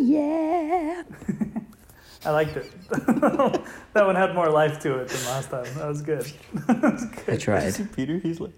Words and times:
Yeah. 0.00 1.02
I 2.26 2.30
liked 2.30 2.56
it. 2.56 2.72
that 2.88 4.06
one 4.06 4.16
had 4.16 4.34
more 4.34 4.48
life 4.50 4.80
to 4.80 4.98
it 4.98 5.08
than 5.08 5.24
last 5.26 5.50
time. 5.50 5.66
That 5.74 5.86
was 5.86 6.02
good. 6.02 6.24
that 6.66 6.82
was 6.82 7.04
good. 7.04 7.34
I 7.34 7.36
tried. 7.36 7.88
Peter, 7.94 8.18
he's 8.18 8.40
like, 8.40 8.52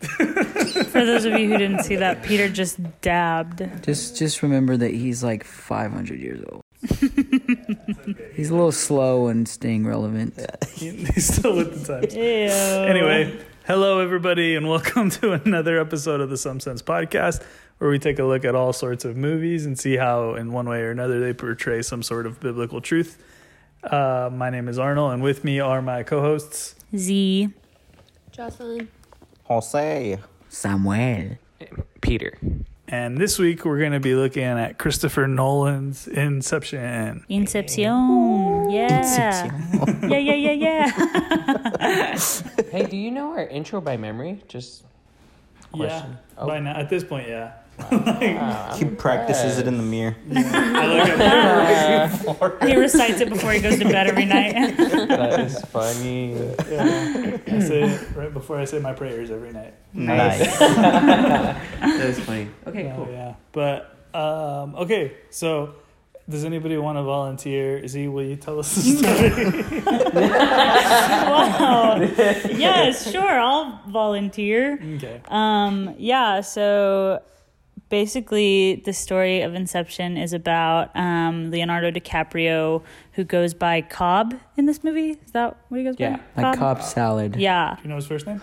For 0.00 1.04
those 1.04 1.24
of 1.24 1.32
you 1.38 1.48
who 1.48 1.56
didn't 1.56 1.82
see 1.84 1.96
that, 1.96 2.22
Peter 2.22 2.48
just 2.48 2.78
dabbed. 3.00 3.62
Just 3.82 4.16
just 4.16 4.42
remember 4.42 4.76
that 4.76 4.92
he's 4.92 5.24
like 5.24 5.44
500 5.44 6.20
years 6.20 6.44
old. 6.52 6.62
he's 8.34 8.50
a 8.50 8.54
little 8.54 8.72
slow 8.72 9.28
and 9.28 9.48
staying 9.48 9.86
relevant. 9.86 10.34
He's 10.74 11.34
still 11.34 11.56
with 11.56 11.86
the 11.86 12.00
times. 12.00 12.14
Ew. 12.14 12.20
Anyway, 12.20 13.40
hello 13.66 13.98
everybody, 13.98 14.54
and 14.54 14.68
welcome 14.68 15.10
to 15.20 15.32
another 15.32 15.80
episode 15.80 16.20
of 16.20 16.30
the 16.30 16.36
Some 16.36 16.60
Sense 16.60 16.82
Podcast, 16.82 17.42
where 17.78 17.90
we 17.90 17.98
take 17.98 18.20
a 18.20 18.24
look 18.24 18.44
at 18.44 18.54
all 18.54 18.72
sorts 18.72 19.04
of 19.04 19.16
movies 19.16 19.66
and 19.66 19.76
see 19.76 19.96
how, 19.96 20.34
in 20.34 20.52
one 20.52 20.68
way 20.68 20.82
or 20.82 20.92
another, 20.92 21.18
they 21.18 21.32
portray 21.32 21.82
some 21.82 22.02
sort 22.02 22.26
of 22.26 22.38
biblical 22.38 22.80
truth. 22.80 23.20
Uh, 23.82 24.30
my 24.32 24.50
name 24.50 24.68
is 24.68 24.78
Arnold, 24.78 25.14
and 25.14 25.22
with 25.22 25.42
me 25.42 25.58
are 25.58 25.82
my 25.82 26.04
co-hosts. 26.04 26.76
Z. 26.96 27.48
Jocelyn. 28.30 28.88
Jose. 29.44 30.18
Samuel. 30.48 31.36
Peter. 32.00 32.38
And 32.88 33.18
this 33.18 33.36
week 33.36 33.64
we're 33.64 33.80
going 33.80 33.92
to 33.92 34.00
be 34.00 34.14
looking 34.14 34.44
at 34.44 34.78
Christopher 34.78 35.26
Nolan's 35.26 36.06
Inception. 36.06 37.24
Inception. 37.28 38.70
Yeah. 38.70 39.52
Yeah, 40.06 40.18
yeah, 40.18 40.52
yeah, 40.52 40.88
yeah. 41.80 42.18
Hey, 42.70 42.86
do 42.86 42.96
you 42.96 43.10
know 43.10 43.30
our 43.32 43.46
intro 43.46 43.80
by 43.80 43.96
memory? 43.96 44.40
Just 44.46 44.84
question. 45.72 46.16
Yeah, 46.38 46.44
by 46.46 46.58
oh. 46.58 46.60
now 46.60 46.76
at 46.76 46.88
this 46.88 47.02
point, 47.02 47.28
yeah. 47.28 47.54
Uh, 47.78 48.74
He 48.76 48.84
practices 48.84 49.58
it 49.58 49.66
in 49.68 49.76
the 49.76 49.82
mirror. 49.82 50.16
I 50.34 50.86
look 52.26 52.60
at 52.60 52.62
he 52.68 52.76
recites 52.76 53.20
it 53.20 53.28
before 53.28 53.52
he 53.52 53.60
goes 53.60 53.78
to 53.78 53.84
bed 53.84 54.06
every 54.06 54.24
night. 54.24 54.76
that 54.76 55.40
is 55.40 55.60
funny. 55.66 56.32
yeah, 56.70 57.36
I 57.46 57.58
say 57.60 57.82
it 57.82 58.16
right 58.16 58.32
before 58.32 58.58
I 58.58 58.64
say 58.64 58.78
my 58.78 58.92
prayers 58.92 59.30
every 59.30 59.52
night. 59.52 59.74
Nice. 59.92 60.58
that 60.58 61.60
is 62.00 62.18
funny. 62.20 62.48
Okay, 62.66 62.90
Oh, 62.92 62.96
cool. 63.04 63.08
yeah. 63.12 63.34
But 63.52 63.94
um, 64.14 64.74
okay, 64.76 65.14
so 65.30 65.74
does 66.28 66.44
anybody 66.44 66.76
want 66.76 66.98
to 66.98 67.02
volunteer? 67.02 67.86
Z, 67.86 68.08
will 68.08 68.24
you 68.24 68.36
tell 68.36 68.58
us 68.58 68.74
the 68.74 68.80
story? 68.82 69.30
wow. 71.30 71.96
Yes, 72.50 73.10
sure. 73.10 73.38
I'll 73.40 73.80
volunteer. 73.88 74.78
okay. 74.96 75.20
Um, 75.28 75.94
yeah, 75.98 76.40
so 76.40 77.22
basically, 77.88 78.82
the 78.84 78.92
story 78.92 79.42
of 79.42 79.54
Inception 79.54 80.16
is 80.16 80.32
about 80.32 80.94
um, 80.96 81.50
Leonardo 81.50 81.90
DiCaprio, 81.90 82.82
who 83.12 83.24
goes 83.24 83.54
by 83.54 83.80
Cobb 83.80 84.34
in 84.56 84.66
this 84.66 84.82
movie. 84.84 85.10
Is 85.24 85.32
that 85.32 85.56
what 85.68 85.78
he 85.78 85.84
goes 85.84 85.96
by? 85.96 86.04
Yeah. 86.04 86.20
by? 86.34 86.42
Like 86.42 86.58
Cobb 86.58 86.82
salad. 86.82 87.36
Yeah, 87.36 87.76
Do 87.76 87.82
you 87.84 87.88
know 87.88 87.96
his 87.96 88.06
first 88.06 88.26
name? 88.26 88.40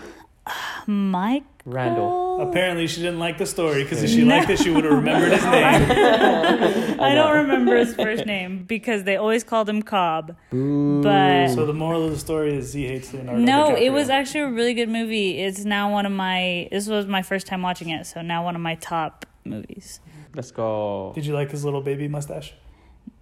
Mike. 0.86 1.44
Randall. 1.66 2.42
Apparently, 2.46 2.86
she 2.86 3.00
didn't 3.00 3.18
like 3.18 3.38
the 3.38 3.46
story 3.46 3.82
because 3.84 4.02
if 4.02 4.10
she 4.10 4.22
liked 4.22 4.50
it, 4.50 4.58
she 4.58 4.68
would 4.68 4.84
have 4.84 4.92
remembered 4.92 5.32
his 5.32 5.42
name. 5.46 7.00
I 7.00 7.14
don't 7.14 7.36
remember 7.38 7.74
his 7.76 7.94
first 7.94 8.26
name 8.26 8.64
because 8.64 9.04
they 9.04 9.16
always 9.16 9.42
called 9.44 9.66
him 9.66 9.80
Cobb. 9.80 10.36
But 10.50 11.48
So 11.54 11.64
the 11.64 11.72
moral 11.72 12.04
of 12.04 12.10
the 12.10 12.18
story 12.18 12.54
is 12.54 12.66
Z 12.72 12.86
hates 12.86 13.14
Leonardo. 13.14 13.40
no, 13.40 13.70
DiCaprio. 13.70 13.80
it 13.80 13.90
was 13.90 14.10
actually 14.10 14.40
a 14.40 14.50
really 14.50 14.74
good 14.74 14.90
movie. 14.90 15.38
It's 15.38 15.64
now 15.64 15.90
one 15.90 16.04
of 16.04 16.12
my. 16.12 16.68
This 16.70 16.86
was 16.86 17.06
my 17.06 17.22
first 17.22 17.46
time 17.46 17.62
watching 17.62 17.88
it, 17.88 18.04
so 18.06 18.20
now 18.20 18.44
one 18.44 18.54
of 18.54 18.60
my 18.60 18.74
top 18.74 19.24
movies. 19.44 20.00
Let's 20.34 20.50
go. 20.50 21.12
Did 21.14 21.26
you 21.26 21.34
like 21.34 21.50
his 21.50 21.64
little 21.64 21.80
baby 21.82 22.08
mustache? 22.08 22.54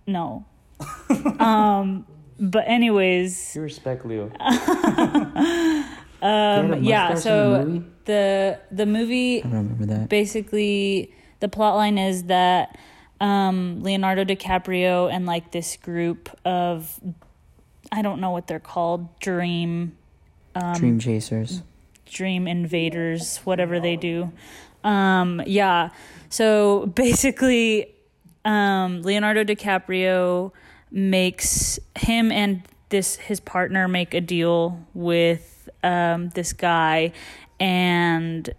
No. 0.06 0.45
um, 1.39 2.06
but 2.39 2.65
anyways, 2.67 3.55
You 3.55 3.62
respect 3.62 4.05
Leo. 4.05 4.31
um, 6.22 6.83
yeah. 6.83 7.15
So 7.15 7.65
movie? 7.65 7.84
the 8.06 8.59
the 8.71 8.87
movie 8.87 9.38
I 9.38 9.43
don't 9.43 9.53
remember 9.53 9.87
that. 9.87 10.09
basically 10.09 11.15
the 11.41 11.49
plot 11.49 11.77
line 11.77 11.99
is 11.99 12.25
that 12.25 12.78
um, 13.21 13.83
Leonardo 13.83 14.25
DiCaprio 14.25 15.12
and 15.12 15.27
like 15.27 15.53
this 15.53 15.77
group 15.77 16.28
of 16.44 16.99
I 17.93 18.03
don't 18.03 18.21
know 18.21 18.31
what 18.31 18.47
they're 18.49 18.59
called 18.59 19.19
dream 19.21 19.97
um, 20.54 20.75
Dream 20.75 20.99
chasers. 20.99 21.62
dream 22.06 22.49
invaders 22.49 23.39
whatever 23.39 23.78
they 23.78 23.97
do 23.97 24.33
um 24.84 25.43
yeah. 25.47 25.91
So 26.28 26.87
basically 26.94 27.94
um 28.44 29.03
leonardo 29.03 29.44
dicaprio 29.44 30.53
makes 30.91 31.78
him 31.97 32.32
and 32.32 32.62
this 32.88 33.16
his 33.16 33.41
partner 33.41 33.88
make 33.88 34.15
a 34.15 34.21
deal 34.21 34.87
with 34.94 35.69
um 35.82 36.31
this 36.31 36.53
guy. 36.53 37.12
And 37.60 38.53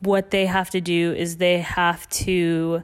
what 0.00 0.30
they 0.30 0.46
have 0.46 0.70
to 0.70 0.80
do 0.80 1.12
is 1.12 1.38
they 1.38 1.58
have 1.58 2.08
to 2.10 2.82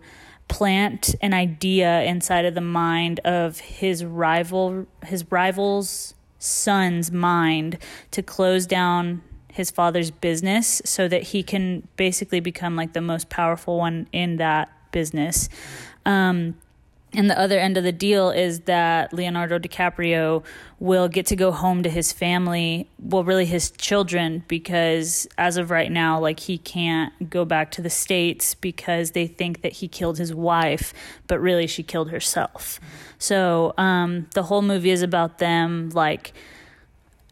plant 0.49 1.15
an 1.21 1.33
idea 1.33 2.03
inside 2.03 2.45
of 2.45 2.55
the 2.55 2.61
mind 2.61 3.21
of 3.21 3.61
his 3.61 4.05
rival 4.05 4.87
his 5.05 5.31
rival's 5.31 6.15
son's 6.41 7.13
mind 7.13 7.79
to 8.11 8.23
close 8.23 8.67
down 8.67 9.23
his 9.53 9.71
father's 9.71 10.11
business 10.11 10.83
so 10.85 11.09
that 11.09 11.23
he 11.25 11.43
can 11.43 11.87
basically 11.97 12.41
become 12.41 12.77
like 12.77 12.93
the 12.93 13.01
most 13.01 13.29
powerful 13.29 13.79
one 13.79 14.07
in 14.13 14.37
that 14.37 14.71
business 14.93 15.49
um, 16.05 16.55
and 17.13 17.29
the 17.29 17.39
other 17.39 17.59
end 17.59 17.77
of 17.77 17.83
the 17.83 17.93
deal 17.93 18.31
is 18.31 18.61
that 18.61 19.13
Leonardo 19.13 19.59
DiCaprio 19.59 20.45
will 20.79 21.09
get 21.09 21.27
to 21.27 21.37
go 21.37 21.51
home 21.51 21.83
to 21.83 21.91
his 21.91 22.13
family, 22.13 22.89
well, 23.01 23.25
really 23.25 23.47
his 23.47 23.71
children, 23.73 24.45
because 24.47 25.27
as 25.37 25.57
of 25.57 25.71
right 25.71 25.91
now, 25.91 26.21
like 26.21 26.41
he 26.41 26.57
can't 26.57 27.29
go 27.29 27.45
back 27.45 27.73
to 27.73 27.83
the 27.83 27.91
States 27.91 28.55
because 28.55 29.11
they 29.11 29.27
think 29.27 29.63
that 29.63 29.75
he 29.75 29.89
killed 29.89 30.19
his 30.19 30.33
wife, 30.33 30.95
but 31.27 31.41
really 31.41 31.67
she 31.67 31.83
killed 31.83 32.11
herself. 32.11 32.79
So 33.19 33.75
um, 33.77 34.29
the 34.35 34.45
whole 34.45 34.63
movie 34.63 34.91
is 34.91 35.03
about 35.03 35.39
them, 35.39 35.91
like, 35.91 36.33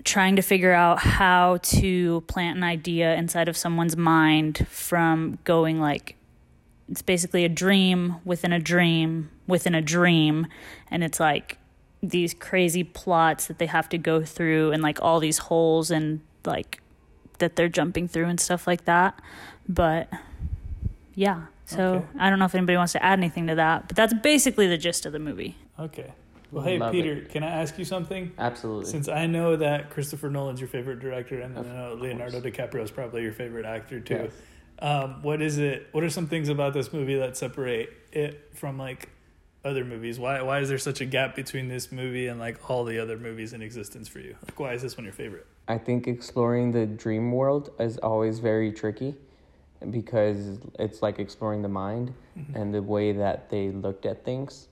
trying 0.05 0.37
to 0.37 0.43
figure 0.43 0.73
out 0.73 1.01
how 1.01 1.59
to 1.63 2.21
plant 2.23 2.57
an 2.57 2.65
idea 2.65 3.15
inside 3.17 3.49
of 3.49 3.57
someone's 3.57 3.97
mind 3.97 4.67
from 4.69 5.39
going 5.45 5.81
like 5.81 6.15
it's 6.91 7.03
basically 7.03 7.45
a 7.45 7.49
dream 7.49 8.17
within 8.25 8.53
a 8.53 8.59
dream 8.59 9.31
within 9.47 9.75
a 9.75 9.83
dream 9.83 10.47
and 10.91 11.03
it's 11.05 11.19
like 11.21 11.59
these 12.03 12.33
crazy 12.33 12.85
plots 12.85 13.47
that 13.47 13.59
they 13.59 13.67
have 13.67 13.89
to 13.89 13.99
go 13.99 14.23
through 14.25 14.71
and 14.73 14.83
like 14.83 15.03
all 15.03 15.19
these 15.21 15.39
holes 15.39 15.91
and 15.91 16.21
like 16.45 16.81
that 17.39 17.57
they're 17.57 17.69
jumping 17.69 18.07
through 18.09 18.27
and 18.27 18.39
stuff 18.41 18.67
like 18.67 18.85
that 18.85 19.21
but 19.69 20.09
yeah 21.15 21.47
so 21.67 21.83
Okay. 21.97 22.07
i 22.21 22.31
don't 22.31 22.39
know 22.39 22.45
if 22.45 22.55
anybody 22.55 22.77
wants 22.77 22.93
to 22.93 23.05
add 23.05 23.19
anything 23.19 23.47
to 23.49 23.55
that 23.57 23.89
but 23.89 23.97
that's 23.97 24.15
basically 24.15 24.67
the 24.69 24.79
gist 24.79 25.05
of 25.07 25.13
the 25.13 25.19
movie 25.19 25.57
Okay. 25.79 26.13
Well, 26.51 26.65
hey, 26.65 26.79
Love 26.79 26.93
Peter, 26.93 27.21
can 27.23 27.43
I 27.43 27.49
ask 27.49 27.79
you 27.79 27.85
something? 27.85 28.33
Absolutely. 28.39 28.91
Since 28.91 29.09
I 29.09 29.27
know 29.27 29.57
that 29.57 29.91
Christopher 29.91 30.31
Nolan's 30.31 30.61
your 30.61 30.69
favorite 30.69 30.99
director, 31.01 31.41
and 31.41 31.57
I 31.57 31.61
Of 31.61 31.67
know 31.67 31.99
Leonardo 32.01 32.41
DiCaprio 32.41 32.83
is 32.83 32.91
probably 32.91 33.23
your 33.23 33.33
favorite 33.33 33.67
actor 33.67 34.01
too. 34.01 34.15
Yes. 34.15 34.33
Um, 34.81 35.23
what 35.23 35.43
is 35.43 35.59
it? 35.59 35.89
What 35.93 36.05
are 36.05 36.11
some 36.11 36.27
things 36.27 36.49
about 36.49 36.73
this 36.73 36.93
movie 36.93 37.17
that 37.17 37.37
separate 37.37 37.91
it 38.13 38.51
from 38.55 38.79
like 38.79 39.11
other 39.65 39.85
movies? 39.85 40.19
Why 40.19 40.41
why 40.43 40.61
is 40.61 40.69
there 40.69 40.79
such 40.79 41.01
a 41.01 41.05
gap 41.05 41.35
between 41.37 41.69
this 41.69 41.93
movie 41.93 42.29
and 42.29 42.41
like 42.41 42.71
all 42.71 42.85
the 42.85 42.99
other 42.99 43.19
movies 43.19 43.53
in 43.53 43.61
existence 43.61 44.09
for 44.09 44.21
you? 44.21 44.37
Like, 44.47 44.59
why 44.59 44.73
is 44.73 44.83
this 44.83 44.97
one 44.97 45.05
your 45.05 45.13
favorite? 45.13 45.47
I 45.67 45.77
think 45.77 46.07
exploring 46.07 46.73
the 46.73 46.87
dream 46.87 47.33
world 47.33 47.73
is 47.79 47.99
always 47.99 48.39
very 48.39 48.73
tricky 48.73 49.15
because 49.91 50.59
it's 50.79 51.03
like 51.03 51.19
exploring 51.19 51.63
the 51.63 51.69
mind 51.69 52.15
and 52.55 52.73
the 52.73 52.83
way 52.83 53.13
that 53.13 53.51
they 53.51 53.69
looked 53.69 54.07
at 54.07 54.25
things. 54.25 54.69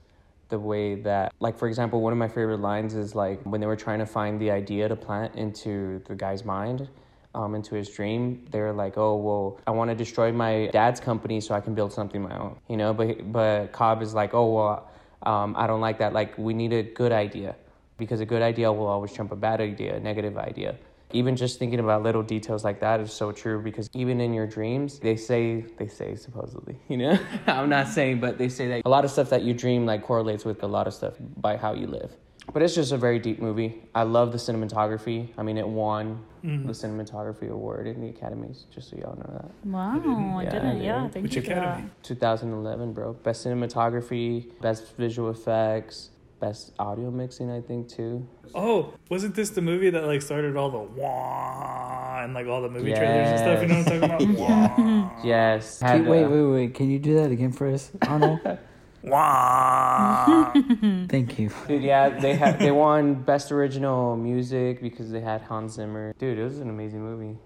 The 0.49 0.59
way 0.59 0.95
that, 0.95 1.33
like, 1.39 1.57
for 1.57 1.67
example, 1.67 2.01
one 2.01 2.13
of 2.13 2.19
my 2.19 2.27
favorite 2.27 2.61
lines 2.61 2.95
is 2.95 3.15
like 3.15 3.41
when 3.43 3.59
they 3.59 3.67
were 3.67 3.75
trying 3.75 3.99
to 3.99 4.05
find 4.05 4.39
the 4.39 4.49
idea 4.51 4.87
to 4.87 4.95
plant 4.95 5.35
into 5.35 6.01
the 6.07 6.15
guy's 6.15 6.45
mind, 6.45 6.87
um, 7.35 7.53
into 7.53 7.75
his 7.75 7.89
dream, 7.89 8.45
they're 8.49 8.73
like, 8.73 8.97
oh, 8.97 9.15
well, 9.17 9.59
I 9.67 9.71
want 9.71 9.89
to 9.91 9.95
destroy 9.95 10.31
my 10.31 10.69
dad's 10.71 10.99
company 10.99 11.41
so 11.41 11.53
I 11.53 11.59
can 11.59 11.75
build 11.75 11.91
something 11.93 12.21
my 12.21 12.37
own, 12.37 12.57
you 12.67 12.77
know? 12.77 12.93
But, 12.93 13.31
but 13.31 13.71
Cobb 13.71 14.01
is 14.01 14.13
like, 14.13 14.33
oh, 14.33 14.53
well, 14.53 14.91
um, 15.23 15.55
I 15.57 15.67
don't 15.67 15.81
like 15.81 15.99
that. 15.99 16.13
Like, 16.13 16.37
we 16.37 16.53
need 16.53 16.73
a 16.73 16.83
good 16.83 17.11
idea 17.11 17.55
because 17.97 18.21
a 18.21 18.25
good 18.25 18.41
idea 18.41 18.71
will 18.71 18.87
always 18.87 19.11
trump 19.11 19.31
a 19.31 19.35
bad 19.35 19.61
idea, 19.61 19.95
a 19.95 19.99
negative 19.99 20.37
idea. 20.37 20.77
Even 21.13 21.37
just 21.37 21.57
thinking 21.57 21.79
about 21.79 22.03
little 22.03 22.21
details 22.21 22.65
like 22.65 22.81
that 22.81 22.99
is 22.99 23.13
so 23.13 23.31
true 23.31 23.61
because 23.61 23.87
even 23.93 24.19
in 24.19 24.33
your 24.33 24.45
dreams, 24.45 24.99
they 24.99 25.15
say, 25.15 25.61
they 25.77 25.87
say 25.87 26.15
supposedly, 26.15 26.77
you 26.89 26.97
know? 26.97 27.17
I'm 27.47 27.69
not 27.69 27.87
saying, 27.87 28.19
but 28.19 28.37
they 28.37 28.49
say 28.49 28.67
that 28.67 28.81
a 28.85 28.89
lot 28.89 29.05
of 29.05 29.11
stuff 29.11 29.29
that 29.29 29.43
you 29.43 29.53
dream 29.53 29.85
like 29.85 30.03
correlates 30.03 30.43
with 30.43 30.63
a 30.63 30.67
lot 30.67 30.85
of 30.85 30.93
stuff 30.93 31.13
by 31.37 31.55
how 31.55 31.73
you 31.73 31.87
live. 31.87 32.11
But 32.53 32.61
it's 32.61 32.75
just 32.75 32.91
a 32.91 32.97
very 32.97 33.19
deep 33.19 33.39
movie. 33.41 33.83
I 33.95 34.03
love 34.03 34.31
the 34.31 34.37
cinematography. 34.37 35.29
I 35.37 35.43
mean, 35.43 35.57
it 35.57 35.67
won 35.67 36.23
Mhm. 36.43 36.65
the 36.65 36.71
cinematography 36.73 37.49
award 37.49 37.87
in 37.87 37.99
the 38.01 38.09
Academies. 38.09 38.65
Just 38.73 38.89
so 38.89 38.97
y'all 38.97 39.17
know 39.17 39.33
that. 39.33 39.51
Wow, 39.65 40.37
I 40.39 40.43
Yeah, 40.43 40.49
didn't. 40.49 40.67
I 40.67 40.73
Yeah, 40.83 41.07
thank 41.09 41.23
Which 41.23 41.35
you 41.35 41.41
academy? 41.41 41.89
2011, 42.03 42.93
bro. 42.93 43.13
Best 43.13 43.45
cinematography, 43.45 44.45
best 44.61 44.95
visual 44.95 45.29
effects, 45.29 46.09
best 46.39 46.73
audio 46.79 47.11
mixing, 47.11 47.49
I 47.51 47.61
think 47.61 47.89
too. 47.89 48.27
Oh, 48.55 48.93
wasn't 49.09 49.35
this 49.35 49.49
the 49.51 49.61
movie 49.61 49.89
that 49.89 50.05
like 50.05 50.21
started 50.21 50.55
all 50.55 50.69
the 50.69 50.77
wah 50.79 52.21
and 52.23 52.33
like 52.33 52.47
all 52.47 52.61
the 52.61 52.69
movie 52.69 52.93
trailers 52.93 53.29
and 53.29 53.39
stuff? 53.39 53.61
You 53.61 53.67
know 53.67 53.77
what 53.79 53.91
I'm 53.91 54.19
talking 54.19 54.35
about? 54.35 54.39
Wah. 55.17 55.21
Yes. 55.23 55.79
Can- 55.79 55.87
Had, 55.87 56.07
wait, 56.07 56.25
wait, 56.25 56.41
wait. 56.43 56.73
Can 56.73 56.89
you 56.89 56.99
do 56.99 57.15
that 57.15 57.31
again 57.31 57.51
for 57.51 57.67
us, 57.67 57.91
Arnold? 58.07 58.39
Wah. 59.03 60.51
Thank 61.09 61.39
you. 61.39 61.49
Dude, 61.67 61.83
yeah, 61.83 62.09
they 62.09 62.35
had 62.35 62.59
they 62.59 62.71
won 62.71 63.15
best 63.15 63.51
original 63.51 64.15
music 64.17 64.81
because 64.81 65.11
they 65.11 65.21
had 65.21 65.41
Hans 65.41 65.73
Zimmer. 65.73 66.13
Dude, 66.19 66.37
it 66.37 66.43
was 66.43 66.59
an 66.59 66.69
amazing 66.69 67.01
movie. 67.01 67.37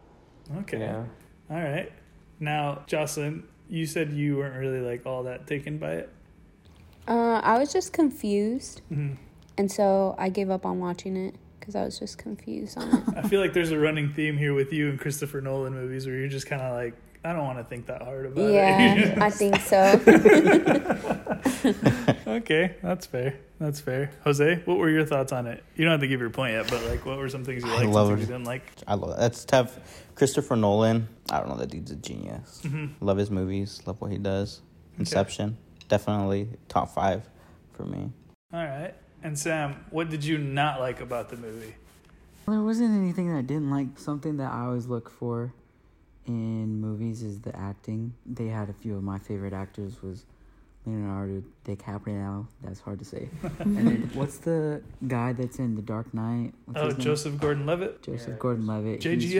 Okay. 0.59 0.79
Yeah. 0.79 1.03
All 1.49 1.61
right. 1.61 1.91
Now, 2.39 2.83
Jocelyn, 2.87 3.43
you 3.69 3.85
said 3.85 4.11
you 4.11 4.37
weren't 4.37 4.55
really 4.55 4.79
like 4.81 5.05
all 5.05 5.23
that 5.23 5.45
taken 5.47 5.77
by 5.77 5.93
it. 5.93 6.09
Uh, 7.07 7.41
I 7.43 7.57
was 7.57 7.73
just 7.73 7.93
confused, 7.93 8.81
Mhm. 8.91 9.17
and 9.57 9.71
so 9.71 10.15
I 10.17 10.29
gave 10.29 10.49
up 10.49 10.65
on 10.65 10.79
watching 10.79 11.17
it 11.17 11.35
because 11.59 11.75
I 11.75 11.83
was 11.83 11.97
just 11.99 12.17
confused 12.17 12.77
on 12.77 12.87
it. 12.89 13.03
I 13.17 13.27
feel 13.27 13.39
like 13.41 13.53
there's 13.53 13.71
a 13.71 13.79
running 13.79 14.13
theme 14.13 14.37
here 14.37 14.53
with 14.53 14.71
you 14.73 14.89
and 14.89 14.99
Christopher 14.99 15.41
Nolan 15.41 15.73
movies 15.73 16.05
where 16.07 16.15
you're 16.15 16.27
just 16.29 16.47
kind 16.47 16.61
of 16.61 16.73
like, 16.73 16.93
I 17.23 17.33
don't 17.33 17.43
want 17.45 17.59
to 17.59 17.63
think 17.63 17.85
that 17.87 18.01
hard 18.01 18.25
about 18.27 18.51
yeah, 18.51 18.95
it. 18.95 19.17
I 19.19 19.29
think 19.41 19.57
so. 19.57 19.99
okay, 22.27 22.75
that's 22.81 23.05
fair. 23.05 23.39
That's 23.59 23.79
fair. 23.79 24.11
Jose, 24.23 24.61
what 24.65 24.77
were 24.79 24.89
your 24.89 25.05
thoughts 25.05 25.31
on 25.31 25.45
it? 25.45 25.63
You 25.75 25.83
don't 25.85 25.91
have 25.91 25.99
to 26.01 26.07
give 26.07 26.19
your 26.19 26.31
point 26.31 26.53
yet, 26.53 26.67
but 26.69 26.83
like, 26.85 27.05
what 27.05 27.17
were 27.19 27.29
some 27.29 27.45
things 27.45 27.63
you 27.63 27.69
liked, 27.69 27.83
some 27.83 27.91
love 27.91 28.07
things 28.07 28.19
it. 28.21 28.23
you 28.23 28.27
didn't 28.33 28.45
like? 28.47 28.63
I 28.87 28.95
love 28.95 29.11
that. 29.11 29.19
That's 29.19 29.45
tough. 29.45 29.77
Christopher 30.15 30.55
Nolan. 30.55 31.07
I 31.29 31.39
don't 31.39 31.49
know. 31.49 31.57
That 31.57 31.69
dude's 31.69 31.91
a 31.91 31.95
genius. 31.95 32.61
Mm-hmm. 32.63 33.05
Love 33.05 33.17
his 33.17 33.29
movies. 33.29 33.81
Love 33.85 34.01
what 34.01 34.11
he 34.11 34.17
does. 34.17 34.61
Inception. 34.97 35.57
Definitely 35.91 36.47
top 36.69 36.93
five 36.95 37.29
for 37.73 37.83
me. 37.83 38.09
All 38.53 38.63
right. 38.63 38.93
And 39.23 39.37
Sam, 39.37 39.83
what 39.89 40.09
did 40.09 40.23
you 40.23 40.37
not 40.37 40.79
like 40.79 41.01
about 41.01 41.27
the 41.27 41.35
movie? 41.35 41.75
There 42.47 42.61
wasn't 42.61 42.95
anything 42.97 43.29
that 43.29 43.39
I 43.39 43.41
didn't 43.41 43.69
like. 43.69 43.99
Something 43.99 44.37
that 44.37 44.53
I 44.53 44.61
always 44.67 44.87
look 44.87 45.09
for 45.09 45.53
in 46.27 46.79
movies 46.79 47.23
is 47.23 47.41
the 47.41 47.53
acting. 47.57 48.13
They 48.25 48.47
had 48.47 48.69
a 48.69 48.73
few 48.73 48.95
of 48.95 49.03
my 49.03 49.19
favorite 49.19 49.51
actors 49.51 50.01
was 50.01 50.23
Leonardo 50.85 51.43
DiCaprio. 51.65 52.47
That's 52.63 52.79
hard 52.79 52.99
to 52.99 53.05
say. 53.05 53.27
and 53.59 53.75
then 53.75 54.11
what's 54.13 54.37
the 54.37 54.81
guy 55.09 55.33
that's 55.33 55.59
in 55.59 55.75
The 55.75 55.81
Dark 55.81 56.13
Knight? 56.13 56.53
What's 56.67 56.95
Oh. 56.95 56.97
Joseph 56.97 57.37
Gordon-Levitt, 57.37 58.01
Joseph 58.01 58.39
Gordon-Levitt. 58.39 59.01
JGL. 59.01 59.19
he's 59.19 59.33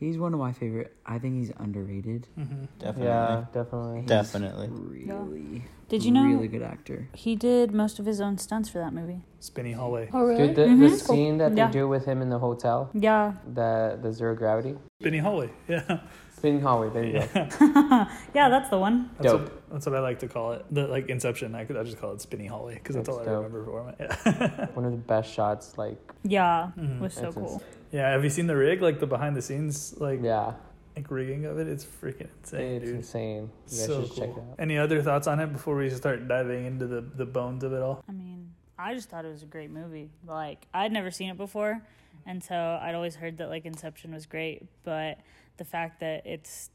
one 0.00 0.32
of 0.34 0.40
my 0.40 0.52
favorite. 0.52 0.94
I 1.04 1.18
think 1.18 1.34
he's 1.36 1.52
underrated. 1.58 2.26
Mm-hmm. 2.38 2.64
Definitely. 2.78 3.04
Yeah, 3.06 3.44
definitely. 3.52 4.00
He's 4.00 4.08
Definitely. 4.08 4.68
Really. 4.70 5.64
Did 5.88 6.04
you 6.04 6.10
know 6.12 6.24
Really 6.24 6.48
good 6.48 6.62
actor. 6.62 7.08
he 7.14 7.34
did 7.34 7.72
most 7.72 7.98
of 7.98 8.04
his 8.06 8.20
own 8.20 8.36
stunts 8.38 8.68
for 8.68 8.78
that 8.78 8.92
movie? 8.92 9.22
Spinny 9.40 9.72
hallway. 9.72 10.08
oh, 10.12 10.22
really? 10.24 10.48
Dude, 10.48 10.56
the, 10.56 10.62
the 10.64 10.68
Mhm. 10.94 11.00
scene 11.00 11.38
that 11.38 11.54
they 11.54 11.62
Yeah. 11.62 11.70
do 11.70 11.88
with 11.88 12.04
him 12.04 12.20
in 12.22 12.28
the 12.28 12.38
hotel, 12.38 12.90
Yeah, 12.92 13.34
the 13.54 13.98
the 14.00 14.12
zero 14.12 14.34
gravity, 14.36 14.76
Spinny 15.00 15.18
hallway. 15.18 15.50
Yeah. 15.68 16.00
spinning 16.30 16.60
hallway. 16.60 16.90
There 16.90 17.04
you 17.04 17.12
go. 17.14 17.26
yeah, 18.34 18.48
that's 18.48 18.68
the 18.68 18.78
one. 18.78 19.10
That's 19.18 19.32
Dope. 19.32 19.40
What, 19.42 19.70
that's 19.72 19.86
what 19.86 19.94
I 19.96 20.00
like 20.00 20.18
to 20.20 20.28
call 20.28 20.52
it. 20.52 20.64
The 20.70 20.86
like 20.86 21.08
Inception. 21.08 21.54
I 21.54 21.64
could 21.64 21.76
I 21.76 21.82
just 21.82 21.98
call 21.98 22.12
it 22.12 22.20
Spinny 22.20 22.46
hallway 22.46 22.74
because 22.74 22.94
that's, 22.96 23.08
That's 23.08 23.18
all 23.26 23.34
I 23.34 23.36
remember 23.36 23.64
from 23.64 23.88
it. 23.88 23.96
Yeah. 24.24 24.66
One 24.74 24.84
of 24.84 24.92
the 24.92 24.98
best 24.98 25.32
shots. 25.32 25.76
Like, 25.78 25.98
Yeah, 26.22 26.70
Mhm. 26.78 27.00
was 27.00 27.14
so 27.14 27.26
It's 27.28 27.34
cool. 27.36 27.62
Yeah. 27.90 28.10
Have 28.10 28.24
you 28.24 28.30
seen 28.30 28.46
the 28.46 28.56
rig? 28.56 28.82
Like 28.82 29.00
the 29.00 29.06
behind 29.06 29.36
the 29.36 29.42
scenes 29.42 29.94
like 29.98 30.20
yeah, 30.22 30.54
like 30.96 31.10
rigging 31.10 31.44
of 31.46 31.58
it? 31.58 31.68
It's 31.68 31.84
freaking 31.84 32.28
insane, 32.42 32.72
it's 32.76 32.84
dude. 32.84 32.94
insane. 32.96 33.50
You 33.68 33.76
guys 33.78 33.86
So 33.86 34.02
should 34.04 34.14
check 34.16 34.28
it 34.30 34.34
cool. 34.34 34.48
out. 34.52 34.60
Any 34.60 34.78
other 34.78 35.02
thoughts 35.02 35.26
on 35.26 35.40
it 35.40 35.52
before 35.52 35.76
we 35.76 35.90
start 35.90 36.28
diving 36.28 36.66
into 36.66 36.86
the 36.86 37.00
the 37.00 37.26
bones 37.26 37.64
of 37.64 37.72
it 37.72 37.82
all? 37.82 38.02
I 38.08 38.12
mean, 38.12 38.52
I 38.78 38.94
just 38.94 39.08
thought 39.08 39.24
it 39.24 39.30
was 39.30 39.42
a 39.42 39.46
great 39.46 39.70
movie. 39.70 40.10
Like 40.26 40.66
I'd 40.74 40.92
never 40.92 41.10
seen 41.10 41.30
it 41.30 41.36
before, 41.36 41.80
and 42.26 42.42
so 42.42 42.54
I'd 42.82 42.94
always 42.94 43.14
heard 43.16 43.38
that 43.38 43.48
like 43.48 43.64
Inception 43.64 44.12
was 44.12 44.26
great, 44.26 44.62
but 44.84 45.18
the 45.56 45.64
fact 45.64 46.00
that 46.00 46.24
it's 46.26 46.70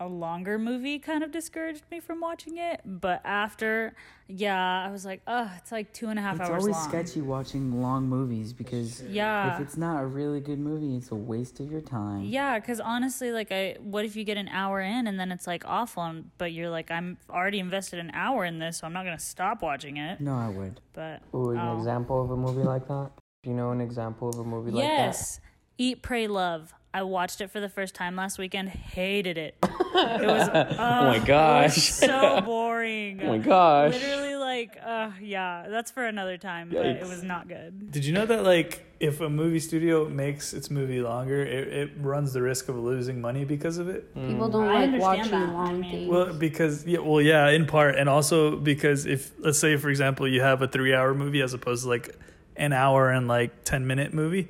a 0.00 0.06
longer 0.06 0.58
movie 0.58 0.98
kind 0.98 1.22
of 1.24 1.30
discouraged 1.32 1.82
me 1.90 1.98
from 2.00 2.20
watching 2.20 2.56
it. 2.56 2.80
But 2.84 3.20
after, 3.24 3.94
yeah, 4.28 4.86
I 4.86 4.90
was 4.90 5.04
like, 5.04 5.22
oh, 5.26 5.50
it's 5.56 5.72
like 5.72 5.92
two 5.92 6.08
and 6.08 6.18
a 6.18 6.22
half 6.22 6.36
It's 6.36 6.40
hours 6.48 6.50
It's 6.50 6.60
always 6.62 6.76
long. 6.76 6.88
sketchy 6.88 7.20
watching 7.20 7.82
long 7.82 8.08
movies 8.08 8.52
because 8.52 9.02
Yeah. 9.02 9.54
if 9.54 9.60
it's 9.60 9.76
not 9.76 10.02
a 10.02 10.06
really 10.06 10.40
good 10.40 10.58
movie, 10.60 10.96
it's 10.96 11.10
a 11.10 11.16
waste 11.16 11.58
of 11.60 11.70
your 11.70 11.80
time. 11.80 12.22
Yeah, 12.24 12.58
because 12.58 12.78
honestly, 12.80 13.32
like, 13.32 13.50
I 13.50 13.76
what 13.80 14.04
if 14.04 14.14
you 14.14 14.24
get 14.24 14.36
an 14.36 14.48
hour 14.48 14.80
in 14.80 15.06
and 15.06 15.18
then 15.18 15.32
it's 15.32 15.46
like 15.46 15.64
awful, 15.66 16.04
and, 16.04 16.30
but 16.38 16.52
you're 16.52 16.70
like, 16.70 16.90
I'm 16.90 17.18
already 17.28 17.58
invested 17.58 17.98
an 17.98 18.10
hour 18.14 18.44
in 18.44 18.58
this, 18.60 18.78
so 18.78 18.86
I'm 18.86 18.92
not 18.92 19.04
gonna 19.04 19.18
stop 19.18 19.62
watching 19.62 19.96
it. 19.96 20.20
No, 20.20 20.34
I 20.36 20.48
would. 20.48 20.80
But 20.92 21.22
Ooh, 21.34 21.50
an 21.50 21.58
Oh. 21.58 21.76
example 21.76 22.22
of 22.22 22.30
a 22.30 22.36
movie 22.36 22.62
like 22.62 22.86
that. 22.88 23.10
Do 23.42 23.50
you 23.50 23.56
know 23.56 23.70
an 23.70 23.80
example 23.80 24.28
of 24.28 24.38
a 24.38 24.44
movie 24.44 24.70
like 24.70 24.82
that? 24.88 24.96
yes, 24.96 25.40
Eat, 25.80 26.02
Pray, 26.02 26.26
Love. 26.26 26.74
I 26.94 27.02
watched 27.02 27.40
it 27.42 27.50
for 27.50 27.60
the 27.60 27.68
first 27.68 27.94
time 27.94 28.16
last 28.16 28.38
weekend. 28.38 28.70
Hated 28.70 29.36
it. 29.36 29.56
It 29.62 30.26
was 30.26 30.48
oh 30.54 31.04
my 31.04 31.18
gosh. 31.24 31.76
so 31.76 32.40
boring. 32.44 33.20
Oh 33.22 33.28
my 33.28 33.38
gosh. 33.38 33.92
Literally, 33.92 34.36
like, 34.36 34.78
uh, 34.84 35.10
yeah, 35.20 35.66
that's 35.68 35.90
for 35.90 36.04
another 36.06 36.38
time. 36.38 36.70
But 36.72 36.86
it 36.86 37.02
was 37.06 37.22
not 37.22 37.46
good. 37.46 37.92
Did 37.92 38.04
you 38.06 38.14
know 38.14 38.24
that 38.26 38.42
like 38.42 38.84
if 39.00 39.20
a 39.20 39.28
movie 39.28 39.60
studio 39.60 40.08
makes 40.08 40.54
its 40.54 40.70
movie 40.70 41.00
longer, 41.02 41.42
it, 41.44 41.68
it 41.68 41.90
runs 41.98 42.32
the 42.32 42.40
risk 42.42 42.68
of 42.70 42.76
losing 42.76 43.20
money 43.20 43.44
because 43.44 43.76
of 43.78 43.88
it? 43.88 44.12
People 44.14 44.48
don't 44.48 44.66
I 44.68 44.86
like 44.86 45.00
watching 45.00 45.30
that. 45.30 45.48
I 45.50 45.52
long 45.52 45.80
mean- 45.80 45.90
things. 45.90 46.08
Well, 46.10 46.32
because 46.32 46.86
yeah, 46.86 47.00
well, 47.00 47.20
yeah, 47.20 47.48
in 47.50 47.66
part, 47.66 47.96
and 47.96 48.08
also 48.08 48.56
because 48.56 49.04
if 49.04 49.30
let's 49.38 49.58
say 49.58 49.76
for 49.76 49.90
example 49.90 50.26
you 50.26 50.40
have 50.40 50.62
a 50.62 50.68
three-hour 50.68 51.12
movie 51.14 51.42
as 51.42 51.52
opposed 51.52 51.82
to 51.82 51.90
like 51.90 52.16
an 52.56 52.72
hour 52.72 53.10
and 53.10 53.28
like 53.28 53.64
ten-minute 53.64 54.14
movie, 54.14 54.48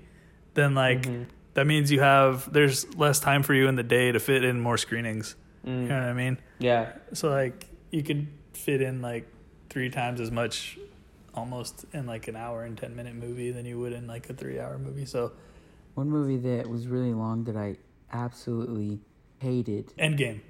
then 0.54 0.74
like 0.76 1.02
Mm-hmm. 1.02 1.24
That 1.58 1.66
means 1.66 1.90
you 1.90 1.98
have 1.98 2.52
there's 2.52 2.86
less 2.94 3.18
time 3.18 3.42
for 3.42 3.52
you 3.52 3.66
in 3.66 3.74
the 3.74 3.82
day 3.82 4.12
to 4.12 4.20
fit 4.20 4.44
in 4.44 4.60
more 4.60 4.78
screenings. 4.78 5.34
Mm. 5.66 5.82
You 5.82 5.88
know 5.88 5.94
what 5.98 6.08
I 6.08 6.12
mean? 6.12 6.38
Yeah. 6.60 6.92
So 7.14 7.30
like 7.30 7.66
you 7.90 8.04
could 8.04 8.28
fit 8.52 8.80
in 8.80 9.02
like 9.02 9.26
three 9.68 9.90
times 9.90 10.20
as 10.20 10.30
much 10.30 10.78
almost 11.34 11.84
in 11.92 12.06
like 12.06 12.28
an 12.28 12.36
hour 12.36 12.62
and 12.62 12.78
10 12.78 12.94
minute 12.94 13.16
movie 13.16 13.50
than 13.50 13.66
you 13.66 13.76
would 13.80 13.92
in 13.92 14.06
like 14.06 14.30
a 14.30 14.34
three 14.34 14.60
hour 14.60 14.78
movie. 14.78 15.04
So 15.04 15.32
One 15.94 16.08
movie 16.08 16.36
that 16.48 16.68
was 16.68 16.86
really 16.86 17.12
long 17.12 17.42
that 17.44 17.56
I 17.56 17.76
absolutely 18.12 19.00
hated. 19.40 19.92
Endgame. 19.98 20.40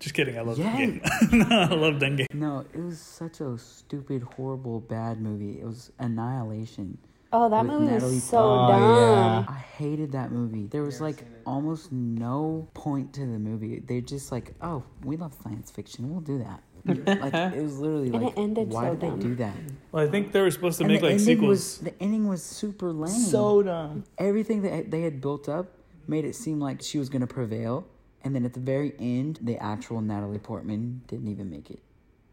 Just 0.00 0.14
kidding. 0.14 0.38
I 0.38 0.40
love 0.40 0.58
Yeah. 0.58 0.74
Endgame. 0.76 1.32
no, 1.50 1.60
I 1.60 1.74
loved 1.74 2.00
Endgame. 2.00 2.32
No, 2.32 2.64
it 2.72 2.80
was 2.80 2.98
such 3.00 3.40
a 3.42 3.58
stupid, 3.58 4.22
horrible, 4.36 4.80
bad 4.80 5.20
movie. 5.20 5.60
It 5.60 5.66
was 5.66 5.92
Annihilation. 5.98 6.96
Oh, 7.34 7.48
that 7.50 7.66
movie 7.66 7.86
Natalie 7.86 8.14
was 8.14 8.24
so 8.24 8.38
Oh, 8.38 8.68
dumb. 8.68 9.46
I 9.48 9.52
hated 9.76 10.12
that 10.12 10.30
movie. 10.32 10.66
There 10.68 10.82
was 10.82 11.00
like 11.00 11.24
almost 11.44 11.92
no 11.92 12.68
point 12.74 13.12
to 13.14 13.20
the 13.20 13.38
movie. 13.38 13.80
They 13.80 14.00
just 14.00 14.32
like, 14.32 14.54
oh, 14.62 14.82
we 15.04 15.16
love 15.16 15.34
science 15.42 15.70
fiction. 15.70 16.10
We'll 16.10 16.20
do 16.20 16.38
that. 16.38 16.62
like 16.86 17.34
it 17.54 17.62
was 17.62 17.78
literally 17.78 18.08
And 18.08 18.22
like, 18.24 18.36
it 18.36 18.40
ended 18.40 18.68
why 18.70 18.84
so 18.84 18.90
did 18.90 19.00
dumb. 19.00 19.20
they 19.20 19.26
do 19.28 19.34
that? 19.36 19.54
Well, 19.90 20.06
I 20.06 20.10
think 20.10 20.32
they 20.32 20.40
were 20.42 20.50
supposed 20.50 20.78
to 20.78 20.84
And 20.84 20.92
make 20.92 21.00
the 21.00 21.06
like 21.06 21.12
ending 21.12 21.26
sequels. 21.26 21.48
was 21.48 21.78
the 21.78 22.02
ending 22.02 22.28
was 22.28 22.42
super 22.42 22.92
lame. 22.92 23.10
So 23.10 23.62
dumb. 23.62 24.04
everything 24.18 24.62
that 24.62 24.90
they 24.90 25.00
had 25.02 25.20
built 25.20 25.48
up 25.48 25.66
made 26.06 26.24
it 26.26 26.34
seem 26.36 26.60
like 26.60 26.82
she 26.82 26.98
was 26.98 27.08
going 27.08 27.22
to 27.22 27.26
prevail. 27.26 27.86
And 28.22 28.34
then 28.34 28.44
at 28.44 28.52
the 28.54 28.60
very 28.60 28.92
end, 28.98 29.38
the 29.42 29.56
actual 29.58 30.00
Natalie 30.02 30.38
Portman 30.38 31.02
didn't 31.08 31.28
even 31.28 31.50
make 31.50 31.70
it. 31.70 31.80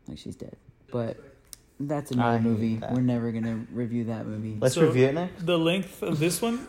Like 0.07 0.17
she's 0.17 0.35
dead. 0.35 0.57
But 0.91 1.17
that's 1.87 2.11
another 2.11 2.37
I 2.37 2.39
movie. 2.39 2.75
that. 2.77 2.93
We're 2.93 3.01
never 3.01 3.31
going 3.31 3.43
to 3.45 3.65
review 3.73 4.05
that 4.05 4.25
movie. 4.27 4.57
Let's 4.59 4.75
So- 4.75 4.85
review 4.85 5.07
it 5.07 5.13
next. 5.15 5.45
the 5.45 5.57
length 5.57 6.01
of 6.03 6.19
this 6.19 6.41
one, 6.41 6.65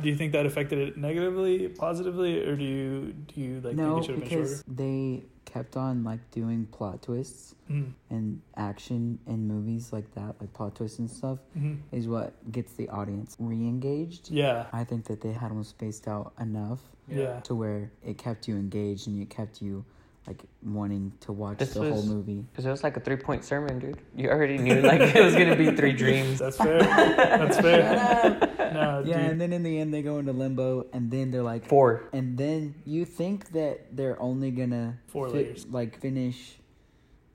do 0.00 0.08
you 0.08 0.16
think 0.16 0.32
that 0.32 0.46
affected 0.46 0.78
it 0.78 0.96
negatively, 0.96 1.68
positively, 1.68 2.40
or 2.44 2.56
do 2.56 2.64
you 2.64 3.12
do 3.34 3.40
you 3.40 3.60
like 3.60 3.76
no, 3.76 3.94
think 3.94 3.98
it 3.98 4.06
should 4.06 4.14
have 4.16 4.20
been 4.20 4.30
shorter? 4.30 4.42
because 4.42 4.64
they 4.66 5.22
kept 5.44 5.76
on 5.76 6.02
like 6.04 6.30
doing 6.30 6.66
plot 6.66 7.02
twists 7.02 7.54
Mm, 7.70 7.92
and 8.10 8.40
action 8.56 9.18
in 9.26 9.46
movies 9.46 9.92
like 9.92 10.12
that, 10.14 10.34
like 10.40 10.52
plot 10.52 10.74
twists 10.74 10.98
and 10.98 11.08
stuff, 11.10 11.38
mhm. 11.56 11.78
is 11.92 12.06
what 12.08 12.32
gets 12.52 12.72
the 12.74 12.88
audience 12.90 13.36
re-engaged. 13.38 14.30
Yeah, 14.30 14.66
I 14.72 14.84
think 14.84 15.04
that 15.06 15.20
they 15.20 15.32
had 15.32 15.50
them 15.50 15.62
spaced 15.64 16.06
out 16.08 16.32
enough 16.40 16.80
yeah. 17.08 17.40
to 17.40 17.54
where 17.54 17.90
it 18.04 18.18
kept 18.18 18.48
you 18.48 18.56
engaged 18.56 19.06
and 19.08 19.22
it 19.22 19.30
kept 19.30 19.62
you 19.62 19.84
like 20.26 20.42
wanting 20.62 21.12
to 21.20 21.32
watch 21.32 21.58
This 21.58 21.74
the 21.74 21.80
whole 21.90 22.04
movie. 22.04 22.44
Because 22.52 22.64
it 22.64 22.70
was 22.70 22.84
like 22.84 22.96
a 22.96 23.00
three 23.00 23.16
point 23.16 23.44
sermon, 23.44 23.78
dude. 23.80 23.98
You 24.14 24.30
already 24.30 24.56
knew 24.58 24.80
like 24.80 25.00
it 25.00 25.22
was 25.24 25.34
gonna 25.34 25.56
be 25.56 25.72
three 25.74 25.92
dreams. 26.02 26.38
That's 26.38 26.56
fair. 26.56 26.80
That's 26.82 27.58
fair. 27.58 28.48
No, 28.72 29.02
Yeah, 29.04 29.18
dude. 29.20 29.30
and 29.32 29.40
then 29.40 29.52
in 29.52 29.62
the 29.62 29.78
end 29.80 29.92
they 29.92 30.00
go 30.00 30.16
into 30.18 30.32
limbo, 30.32 30.86
and 30.94 31.10
then 31.10 31.30
they're 31.30 31.42
like, 31.42 31.66
Four. 31.66 32.08
and 32.14 32.38
then 32.38 32.74
you 32.86 33.04
think 33.04 33.50
that 33.52 33.94
they're 33.94 34.18
only 34.22 34.50
gonna 34.50 34.98
Four 35.08 35.28
fi- 35.28 35.34
layers. 35.34 35.66
like 35.66 36.00
finish, 36.00 36.56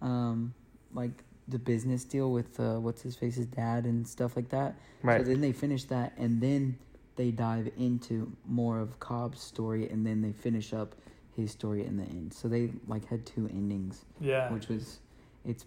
um, 0.01 0.55
like 0.95 1.23
the 1.47 1.59
business 1.59 2.03
deal 2.05 2.31
with 2.31 2.59
uh, 2.59 2.79
what's 2.79 3.03
his 3.03 3.15
face's 3.15 3.45
dad 3.45 3.85
and 3.85 4.07
stuff 4.07 4.35
like 4.35 4.49
that. 4.49 4.75
Right. 5.03 5.21
So 5.21 5.27
then 5.31 5.41
they 5.41 5.51
finish 5.51 5.83
that, 5.85 6.13
and 6.17 6.41
then 6.41 6.77
they 7.17 7.29
dive 7.29 7.69
into 7.77 8.31
more 8.47 8.79
of 8.79 8.99
Cobb's 8.99 9.39
story, 9.41 9.87
and 9.89 10.03
then 10.07 10.23
they 10.23 10.31
finish 10.31 10.73
up 10.73 10.95
his 11.37 11.51
story 11.51 11.85
in 11.85 11.95
the 11.97 12.03
end. 12.03 12.33
So 12.33 12.47
they 12.47 12.71
like 12.87 13.07
had 13.07 13.25
two 13.25 13.47
endings, 13.51 14.03
Yeah. 14.19 14.51
which 14.51 14.67
was 14.67 14.99
it's. 15.45 15.65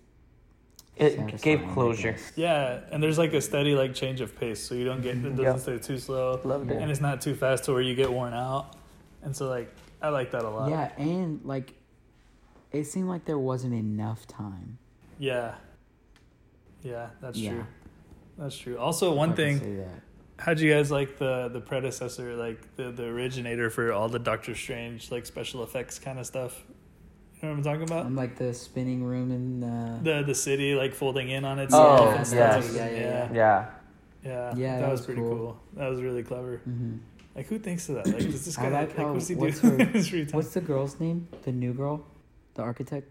It 0.96 1.40
gave 1.40 1.62
closure. 1.72 2.16
Yeah, 2.36 2.80
and 2.90 3.02
there's 3.02 3.16
like 3.16 3.32
a 3.32 3.40
steady 3.40 3.74
like 3.74 3.94
change 3.94 4.20
of 4.20 4.38
pace, 4.38 4.60
so 4.62 4.74
you 4.74 4.84
don't 4.84 5.00
get 5.00 5.16
it 5.16 5.22
doesn't 5.22 5.38
Yep. 5.44 5.60
stay 5.60 5.78
too 5.78 5.98
slow, 5.98 6.38
Loved 6.44 6.70
it. 6.70 6.82
and 6.82 6.90
it's 6.90 7.00
not 7.00 7.22
too 7.22 7.34
fast 7.34 7.64
to 7.64 7.72
where 7.72 7.80
you 7.80 7.94
get 7.94 8.12
worn 8.12 8.34
out, 8.34 8.76
and 9.22 9.34
so 9.34 9.48
like 9.48 9.72
I 10.02 10.08
like 10.10 10.30
that 10.32 10.42
a 10.44 10.50
lot. 10.50 10.68
Yeah, 10.68 10.92
and 10.98 11.40
like, 11.44 11.72
it 12.72 12.84
seemed 12.84 13.08
like 13.08 13.24
there 13.24 13.38
wasn't 13.38 13.72
enough 13.74 14.26
time. 14.26 14.76
yeah, 15.18 15.54
yeah, 16.82 17.10
that's 17.22 17.38
Yeah. 17.38 17.50
true. 17.52 17.66
That's 18.36 18.58
true. 18.58 18.76
Also, 18.78 19.14
one 19.14 19.30
if 19.30 19.34
I 19.34 19.36
can 19.36 19.58
thing, 19.58 19.58
say 19.60 19.76
that. 19.76 20.02
How'd 20.40 20.59
you 20.61 20.73
guys 20.73 20.90
like 20.90 21.18
the 21.18 21.49
the 21.49 21.61
predecessor, 21.61 22.35
like 22.37 22.76
the 22.76 22.90
the 22.90 23.04
originator 23.04 23.70
for 23.70 23.92
all 23.92 24.09
the 24.09 24.18
Doctor 24.18 24.54
Strange 24.54 25.11
like 25.11 25.26
special 25.26 25.62
effects 25.62 25.99
kind 25.99 26.18
of 26.18 26.26
stuff? 26.26 26.62
You 27.42 27.49
know 27.49 27.54
what 27.54 27.59
I'm 27.59 27.64
talking 27.64 27.82
about? 27.82 28.04
I'm 28.06 28.16
like 28.16 28.37
the 28.37 28.52
spinning 28.52 29.02
room 29.04 29.30
in 29.30 29.64
uh, 29.64 30.00
the 30.02 30.23
the 30.23 30.35
city 30.35 30.75
like 30.75 30.94
folding 30.94 31.30
in 31.30 31.44
on 31.44 31.59
Oh, 31.59 31.62
itself. 31.62 32.09
and 32.11 32.18
yes. 32.18 32.28
stuff. 32.66 32.76
Yeah, 32.76 32.90
yeah, 32.90 32.99
yeah. 33.00 33.32
Yeah. 33.32 33.66
yeah, 34.25 34.54
Yeah, 34.56 34.75
That, 34.76 34.80
that 34.82 34.90
was, 34.90 35.00
was 35.00 35.06
pretty 35.06 35.20
cool. 35.23 35.37
cool. 35.37 35.61
That 35.76 35.88
was 35.88 36.02
really 36.02 36.23
clever. 36.23 36.59
hmm 36.64 36.97
Like, 37.35 37.47
who 37.47 37.59
thinks 37.59 37.88
of 37.88 37.94
that? 37.94 38.06
Like, 38.09 38.18
does 38.30 38.44
this 38.44 38.56
guy 38.56 38.64
like 38.68 38.88
like, 38.88 38.97
how- 38.97 39.12
what's 39.14 39.28
he 39.28 39.35
what's 39.37 39.61
do 39.61 39.70
her- 39.70 39.78
in 39.80 39.88
his 39.88 40.09
free 40.09 40.25
time? 40.26 40.32
What's 40.37 40.52
the 40.52 40.61
girl's 40.61 41.00
name? 41.00 41.28
The 41.44 41.52
new 41.52 41.73
girl, 41.73 42.04
the 42.54 42.62
architect. 42.62 43.09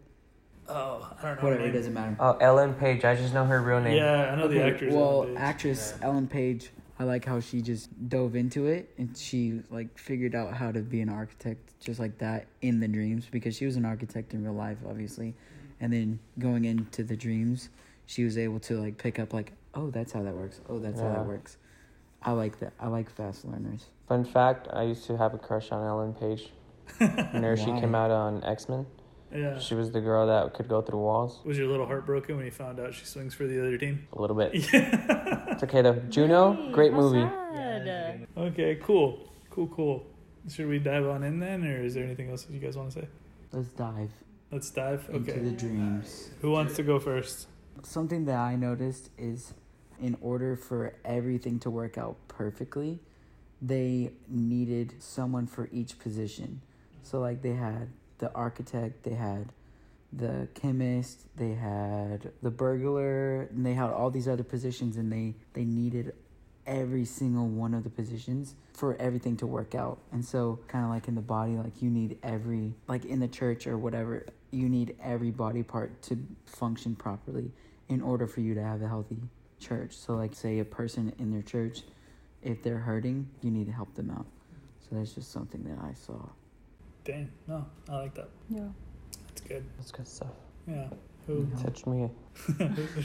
oh, 0.67 1.09
I 1.17 1.21
don't 1.23 1.35
know. 1.35 1.41
her 1.41 1.47
Whatever, 1.47 1.65
it 1.65 1.71
doesn't 1.71 1.93
matter. 1.95 2.15
Oh, 2.19 2.33
Ellen 2.39 2.75
Page. 2.75 3.03
I 3.05 3.15
just 3.15 3.33
know 3.33 3.45
her 3.45 3.59
real 3.61 3.81
name. 3.81 3.97
Yeah, 3.97 4.31
I 4.31 4.35
know 4.35 4.47
the 4.47 4.61
actress. 4.63 4.93
Well, 4.93 5.23
Ellen 5.23 5.27
Page. 5.33 5.37
actress 5.41 5.93
Ellen 6.03 6.27
Page. 6.27 6.69
I 6.99 7.05
like 7.05 7.23
how 7.23 7.39
she 7.39 7.61
just 7.61 8.09
dove 8.09 8.35
into 8.35 8.67
it 8.67 8.89
and 8.97 9.15
she 9.17 9.61
like 9.69 9.97
figured 9.97 10.35
out 10.35 10.53
how 10.53 10.69
to 10.71 10.81
be 10.81 10.99
an 10.99 11.07
architect 11.07 11.79
just 11.79 11.97
like 11.97 12.17
that 12.17 12.47
in 12.61 12.81
the 12.81 12.89
dreams 12.89 13.25
because 13.31 13.55
she 13.55 13.65
was 13.65 13.77
an 13.77 13.85
architect 13.85 14.33
in 14.33 14.43
real 14.43 14.53
life, 14.53 14.77
obviously, 14.87 15.33
and 15.79 15.93
then 15.93 16.19
going 16.39 16.65
into 16.65 17.05
the 17.05 17.15
dreams, 17.15 17.69
she 18.05 18.25
was 18.25 18.37
able 18.37 18.59
to 18.59 18.81
like 18.81 18.97
pick 18.97 19.17
up 19.17 19.33
like, 19.33 19.53
oh, 19.75 19.89
that's 19.89 20.11
how 20.11 20.23
that 20.23 20.35
works. 20.35 20.59
Oh, 20.67 20.77
that's 20.79 20.99
how 20.99 21.07
that 21.07 21.25
works. 21.25 21.55
I 22.21 22.31
like 22.31 22.59
that. 22.59 22.73
I 22.79 22.87
like 22.87 23.09
fast 23.09 23.45
learners. 23.45 23.85
Fun 24.09 24.25
fact: 24.25 24.67
I 24.73 24.83
used 24.83 25.05
to 25.05 25.17
have 25.17 25.33
a 25.33 25.37
crush 25.37 25.71
on 25.71 25.85
Ellen 25.85 26.13
Page. 26.13 26.49
Whenever 26.97 27.55
she 27.55 27.65
came 27.65 27.95
out 27.95 28.11
on 28.11 28.43
X 28.43 28.67
Men, 28.67 28.85
yeah. 29.33 29.57
she 29.59 29.75
was 29.75 29.91
the 29.91 30.01
girl 30.01 30.27
that 30.27 30.53
could 30.53 30.67
go 30.67 30.81
through 30.81 30.99
walls. 30.99 31.39
Was 31.45 31.57
your 31.57 31.67
little 31.67 31.85
heartbroken 31.85 32.35
when 32.35 32.45
you 32.45 32.51
found 32.51 32.79
out 32.79 32.93
she 32.93 33.05
swings 33.05 33.33
for 33.33 33.47
the 33.47 33.59
other 33.59 33.77
team? 33.77 34.07
A 34.11 34.19
little 34.19 34.35
bit. 34.35 34.73
Yeah. 34.73 35.35
It's 35.59 35.65
okay 35.65 35.81
though. 35.81 36.01
Juno, 36.09 36.53
Hey, 36.53 36.71
great 36.71 36.93
movie. 36.93 37.19
sad. 37.53 38.27
okay, 38.37 38.75
cool, 38.81 39.29
cool, 39.49 39.67
cool. 39.67 40.05
Should 40.47 40.69
we 40.69 40.79
dive 40.79 41.05
on 41.05 41.21
in 41.23 41.39
then, 41.39 41.65
or 41.65 41.83
is 41.83 41.95
there 41.95 42.05
anything 42.05 42.29
else 42.29 42.43
that 42.45 42.53
you 42.53 42.61
guys 42.61 42.77
want 42.77 42.91
to 42.93 43.01
say? 43.01 43.07
Let's 43.51 43.67
dive 43.73 44.09
Let's 44.53 44.69
dive. 44.71 45.09
into 45.11 45.33
the 45.37 45.51
dreams. 45.51 46.29
Who 46.41 46.51
wants 46.51 46.77
to 46.77 46.83
go 46.83 46.97
first? 46.97 47.47
Something 47.83 48.23
that 48.23 48.37
I 48.37 48.55
noticed 48.55 49.09
is 49.17 49.53
in 50.01 50.15
order 50.21 50.55
for 50.55 50.93
everything 51.03 51.59
to 51.59 51.69
work 51.69 51.97
out 51.97 52.15
perfectly, 52.29 52.99
they 53.61 54.13
needed 54.29 54.93
someone 54.99 55.45
for 55.45 55.67
each 55.73 55.99
position. 55.99 56.61
So, 57.03 57.19
like, 57.19 57.41
they 57.41 57.55
had 57.55 57.89
the 58.19 58.31
architect, 58.33 59.03
they 59.03 59.15
had 59.15 59.49
the 60.11 60.47
chemist, 60.55 61.25
they 61.35 61.53
had 61.53 62.31
the 62.41 62.49
burglar, 62.49 63.41
and 63.43 63.65
they 63.65 63.73
had 63.73 63.89
all 63.89 64.09
these 64.09 64.27
other 64.27 64.43
positions, 64.43 64.97
and 64.97 65.11
they, 65.11 65.35
they 65.53 65.63
needed 65.63 66.13
every 66.65 67.05
single 67.05 67.47
one 67.47 67.73
of 67.73 67.83
the 67.83 67.89
positions 67.89 68.55
for 68.73 68.95
everything 68.95 69.35
to 69.37 69.47
work 69.47 69.75
out. 69.75 69.99
And 70.11 70.23
so, 70.23 70.59
kind 70.67 70.85
of 70.85 70.91
like 70.91 71.07
in 71.07 71.15
the 71.15 71.21
body, 71.21 71.53
like, 71.53 71.81
you 71.81 71.89
need 71.89 72.17
every, 72.23 72.73
like 72.87 73.05
in 73.05 73.19
the 73.19 73.27
church 73.27 73.67
or 73.67 73.77
whatever, 73.77 74.25
you 74.51 74.69
need 74.69 74.95
every 75.03 75.31
body 75.31 75.63
part 75.63 76.01
to 76.03 76.17
function 76.45 76.95
properly 76.95 77.51
in 77.87 78.01
order 78.01 78.27
for 78.27 78.41
you 78.41 78.53
to 78.55 78.63
have 78.63 78.81
a 78.81 78.87
healthy 78.87 79.17
church. 79.59 79.93
So, 79.93 80.15
like, 80.15 80.33
say 80.33 80.59
a 80.59 80.65
person 80.65 81.13
in 81.19 81.31
their 81.31 81.41
church, 81.41 81.81
if 82.41 82.63
they're 82.63 82.77
hurting, 82.77 83.27
you 83.41 83.51
need 83.51 83.65
to 83.67 83.73
help 83.73 83.93
them 83.95 84.09
out. 84.11 84.25
So, 84.79 84.95
that's 84.95 85.13
just 85.13 85.31
something 85.31 85.63
that 85.63 85.77
I 85.83 85.93
saw. 85.93 86.19
Dang, 87.03 87.29
no, 87.47 87.65
I 87.89 87.95
like 87.95 88.13
that. 88.15 88.29
Yeah. 88.49 88.67
That's 89.39 89.47
good. 89.47 89.65
That's 89.77 89.91
good 89.91 90.07
stuff. 90.07 90.33
Yeah. 90.67 90.87
Who? 91.27 91.47
Touched 91.61 91.87
me. 91.87 92.09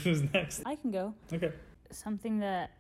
Who's 0.03 0.23
next? 0.33 0.63
I 0.67 0.75
can 0.77 0.91
go. 0.91 1.15
Okay. 1.33 1.53
something 1.91 2.39
that 2.41 2.71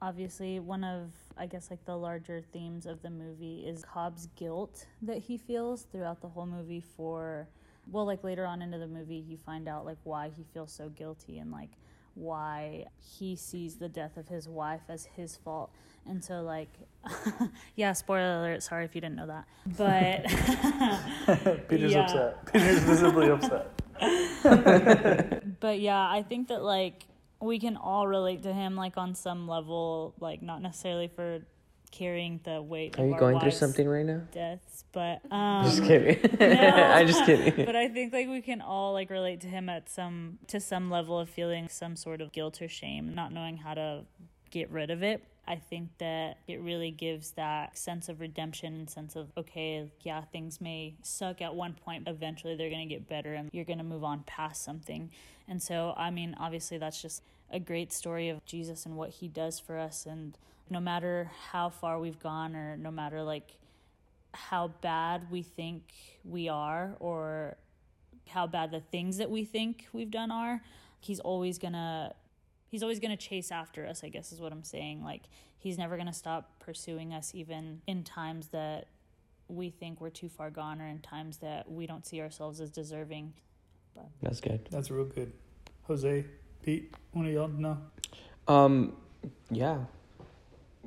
obviously 0.00 0.60
one 0.60 0.82
of 0.82 1.10
I 1.36 1.46
guess 1.46 1.70
like 1.70 1.84
the 1.84 1.96
larger 1.96 2.42
themes 2.52 2.86
of 2.86 3.02
the 3.02 3.10
movie 3.10 3.64
is 3.66 3.84
Cobb's 3.84 4.28
guilt 4.36 4.86
that 5.02 5.18
he 5.18 5.36
feels 5.36 5.82
throughout 5.92 6.20
the 6.22 6.28
whole 6.28 6.46
movie 6.46 6.80
for 6.96 7.48
well 7.90 8.04
like 8.06 8.24
later 8.24 8.44
on 8.46 8.62
into 8.62 8.78
the 8.78 8.86
movie 8.86 9.16
you 9.28 9.36
find 9.36 9.68
out 9.68 9.84
like 9.84 9.98
why 10.04 10.30
he 10.34 10.44
feels 10.54 10.72
so 10.72 10.88
guilty 10.88 11.38
and 11.38 11.50
like 11.52 11.70
why 12.14 12.84
he 12.98 13.34
sees 13.34 13.76
the 13.76 13.88
death 13.88 14.16
of 14.16 14.28
his 14.28 14.48
wife 14.48 14.82
as 14.88 15.06
his 15.16 15.36
fault 15.36 15.70
and 16.06 16.22
so 16.22 16.42
like 16.42 16.68
yeah 17.76 17.92
spoiler 17.92 18.40
alert 18.40 18.62
sorry 18.62 18.84
if 18.84 18.94
you 18.94 19.00
didn't 19.00 19.16
know 19.16 19.26
that 19.26 19.46
but 19.76 20.26
Peter's 21.68 21.94
upset. 21.94 22.52
Peter's 22.52 22.80
visibly 22.80 23.30
upset. 23.30 23.70
but 25.60 25.80
yeah, 25.80 26.08
I 26.08 26.24
think 26.28 26.48
that 26.48 26.62
like 26.62 27.06
we 27.40 27.58
can 27.58 27.76
all 27.76 28.06
relate 28.06 28.42
to 28.42 28.52
him 28.52 28.76
like 28.76 28.96
on 28.96 29.14
some 29.14 29.48
level, 29.48 30.14
like 30.20 30.42
not 30.42 30.62
necessarily 30.62 31.08
for 31.08 31.40
carrying 31.92 32.40
the 32.42 32.60
weight. 32.60 32.98
Are 32.98 33.06
you 33.06 33.16
going 33.16 33.38
through 33.38 33.52
something 33.52 33.86
right 33.86 34.04
now? 34.04 34.22
Deaths, 34.32 34.84
but 34.92 35.20
um, 35.30 35.64
Just 35.64 35.84
kidding. 35.84 36.18
no. 36.40 36.46
I'm 36.56 37.06
just 37.06 37.24
kidding. 37.24 37.64
but 37.66 37.76
I 37.76 37.88
think 37.88 38.12
like 38.12 38.28
we 38.28 38.40
can 38.40 38.60
all 38.60 38.92
like 38.92 39.10
relate 39.10 39.40
to 39.42 39.46
him 39.46 39.68
at 39.68 39.88
some 39.88 40.38
to 40.48 40.58
some 40.58 40.90
level 40.90 41.18
of 41.18 41.28
feeling 41.28 41.68
some 41.68 41.94
sort 41.94 42.20
of 42.20 42.32
guilt 42.32 42.60
or 42.60 42.68
shame, 42.68 43.14
not 43.14 43.32
knowing 43.32 43.58
how 43.58 43.74
to 43.74 44.04
get 44.50 44.70
rid 44.70 44.90
of 44.90 45.02
it. 45.02 45.22
I 45.46 45.56
think 45.56 45.90
that 45.98 46.38
it 46.46 46.60
really 46.60 46.92
gives 46.92 47.32
that 47.32 47.76
sense 47.76 48.08
of 48.08 48.20
redemption 48.20 48.74
and 48.74 48.90
sense 48.90 49.16
of 49.16 49.30
okay, 49.36 49.90
yeah, 50.02 50.22
things 50.32 50.60
may 50.60 50.94
suck 51.02 51.42
at 51.42 51.54
one 51.54 51.74
point, 51.74 52.08
eventually 52.08 52.56
they're 52.56 52.70
going 52.70 52.88
to 52.88 52.94
get 52.94 53.08
better 53.08 53.34
and 53.34 53.50
you're 53.52 53.64
going 53.64 53.78
to 53.78 53.84
move 53.84 54.04
on 54.04 54.22
past 54.26 54.62
something. 54.64 55.10
And 55.48 55.60
so, 55.60 55.94
I 55.96 56.10
mean, 56.10 56.36
obviously 56.38 56.78
that's 56.78 57.02
just 57.02 57.22
a 57.50 57.58
great 57.58 57.92
story 57.92 58.28
of 58.28 58.44
Jesus 58.46 58.86
and 58.86 58.96
what 58.96 59.10
he 59.10 59.28
does 59.28 59.58
for 59.58 59.78
us 59.78 60.06
and 60.06 60.38
no 60.70 60.80
matter 60.80 61.30
how 61.50 61.68
far 61.68 61.98
we've 61.98 62.18
gone 62.18 62.54
or 62.54 62.76
no 62.76 62.90
matter 62.90 63.22
like 63.22 63.58
how 64.34 64.68
bad 64.80 65.30
we 65.30 65.42
think 65.42 65.82
we 66.24 66.48
are 66.48 66.96
or 67.00 67.56
how 68.28 68.46
bad 68.46 68.70
the 68.70 68.80
things 68.80 69.18
that 69.18 69.30
we 69.30 69.44
think 69.44 69.86
we've 69.92 70.10
done 70.10 70.30
are 70.30 70.62
he's 71.00 71.20
always 71.20 71.58
gonna 71.58 72.14
he's 72.68 72.82
always 72.82 72.98
gonna 72.98 73.16
chase 73.16 73.52
after 73.52 73.86
us 73.86 74.02
i 74.02 74.08
guess 74.08 74.32
is 74.32 74.40
what 74.40 74.52
i'm 74.52 74.64
saying 74.64 75.04
like 75.04 75.22
he's 75.58 75.76
never 75.76 75.98
gonna 75.98 76.12
stop 76.12 76.58
pursuing 76.60 77.12
us 77.12 77.32
even 77.34 77.82
in 77.86 78.02
times 78.02 78.48
that 78.48 78.86
we 79.48 79.68
think 79.68 80.00
we're 80.00 80.08
too 80.08 80.30
far 80.30 80.50
gone 80.50 80.80
or 80.80 80.86
in 80.86 80.98
times 81.00 81.38
that 81.38 81.70
we 81.70 81.86
don't 81.86 82.06
see 82.06 82.20
ourselves 82.22 82.60
as 82.60 82.70
deserving 82.70 83.34
but 83.94 84.08
That's 84.22 84.40
good. 84.40 84.66
That's 84.70 84.90
real 84.90 85.04
good. 85.04 85.32
Jose, 85.84 86.24
Pete, 86.62 86.94
one 87.12 87.26
of 87.26 87.32
y'all 87.32 87.48
know? 87.48 87.78
Um, 88.48 88.96
yeah. 89.50 89.78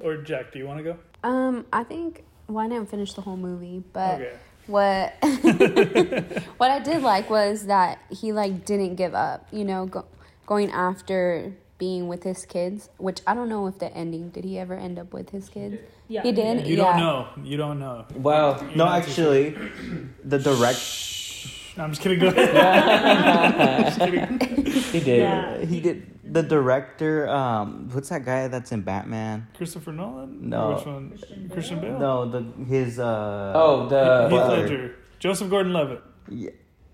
Or 0.02 0.18
Jack, 0.18 0.52
do 0.52 0.60
you 0.60 0.68
want 0.68 0.80
to 0.80 0.84
go? 0.84 0.98
Um, 1.24 1.66
I 1.72 1.84
think 1.84 2.24
well, 2.48 2.66
I 2.66 2.70
didn't 2.70 2.90
finish 2.90 3.14
the 3.14 3.22
whole 3.22 3.38
movie, 3.38 3.84
but 3.94 4.22
okay. 4.22 4.34
what 4.68 5.14
what 6.58 6.72
I 6.72 6.80
did 6.80 7.02
like 7.02 7.30
was 7.30 7.66
that 7.66 8.00
he 8.10 8.32
like 8.32 8.66
didn't 8.66 8.96
give 8.96 9.16
up. 9.16 9.48
You 9.52 9.66
know, 9.66 9.86
go, 9.88 10.06
going 10.46 10.72
after 10.72 11.54
being 11.78 12.08
with 12.08 12.24
his 12.24 12.46
kids, 12.46 12.90
which 12.98 13.22
I 13.28 13.34
don't 13.34 13.50
know 13.50 13.68
if 13.68 13.80
the 13.80 13.92
ending 13.96 14.30
did 14.30 14.46
he 14.46 14.58
ever 14.60 14.76
end 14.76 15.00
up 15.00 15.14
with 15.14 15.30
his 15.32 15.50
kids? 15.50 15.78
yeah 16.08 16.24
He 16.24 16.32
did. 16.32 16.68
You 16.68 16.78
yeah. 16.78 16.84
don't 16.84 16.98
know. 16.98 17.28
You 17.44 17.58
don't 17.58 17.80
know. 17.80 18.06
Well, 18.16 18.58
You're 18.62 18.78
no, 18.78 18.86
not 18.86 19.04
too 19.04 19.10
actually, 19.10 19.58
the 20.24 20.40
direct 20.40 20.80
No, 21.78 21.84
I'm 21.84 21.92
just 21.92 22.02
kidding. 22.02 22.20
Go 22.20 22.28
ahead. 22.28 23.86
just 23.86 24.00
kidding. 24.00 24.40
He 24.66 25.00
did. 25.00 25.20
Yeah. 25.20 25.66
he 25.66 25.80
did 25.82 26.15
the 26.36 26.44
director. 26.44 27.28
Um, 27.30 27.90
what's 27.92 28.10
that 28.10 28.26
guy 28.26 28.48
that's 28.50 28.72
in 28.74 28.82
Batman? 28.82 29.48
Christopher 29.56 29.94
Nolan? 29.94 30.50
No. 30.50 30.76
Which 30.76 30.86
one? 30.86 31.50
Christian 31.52 31.80
Bale? 31.80 31.98
No, 31.98 32.30
the 32.30 32.44
his 32.66 33.00
uh. 33.00 33.54
Oh, 33.56 33.88
the 33.88 34.28
Heath 34.30 34.50
Ledger. 34.50 34.96
Joseph 35.20 35.50
Gordon-Levitt. 35.50 36.04
yeah, 36.30 36.50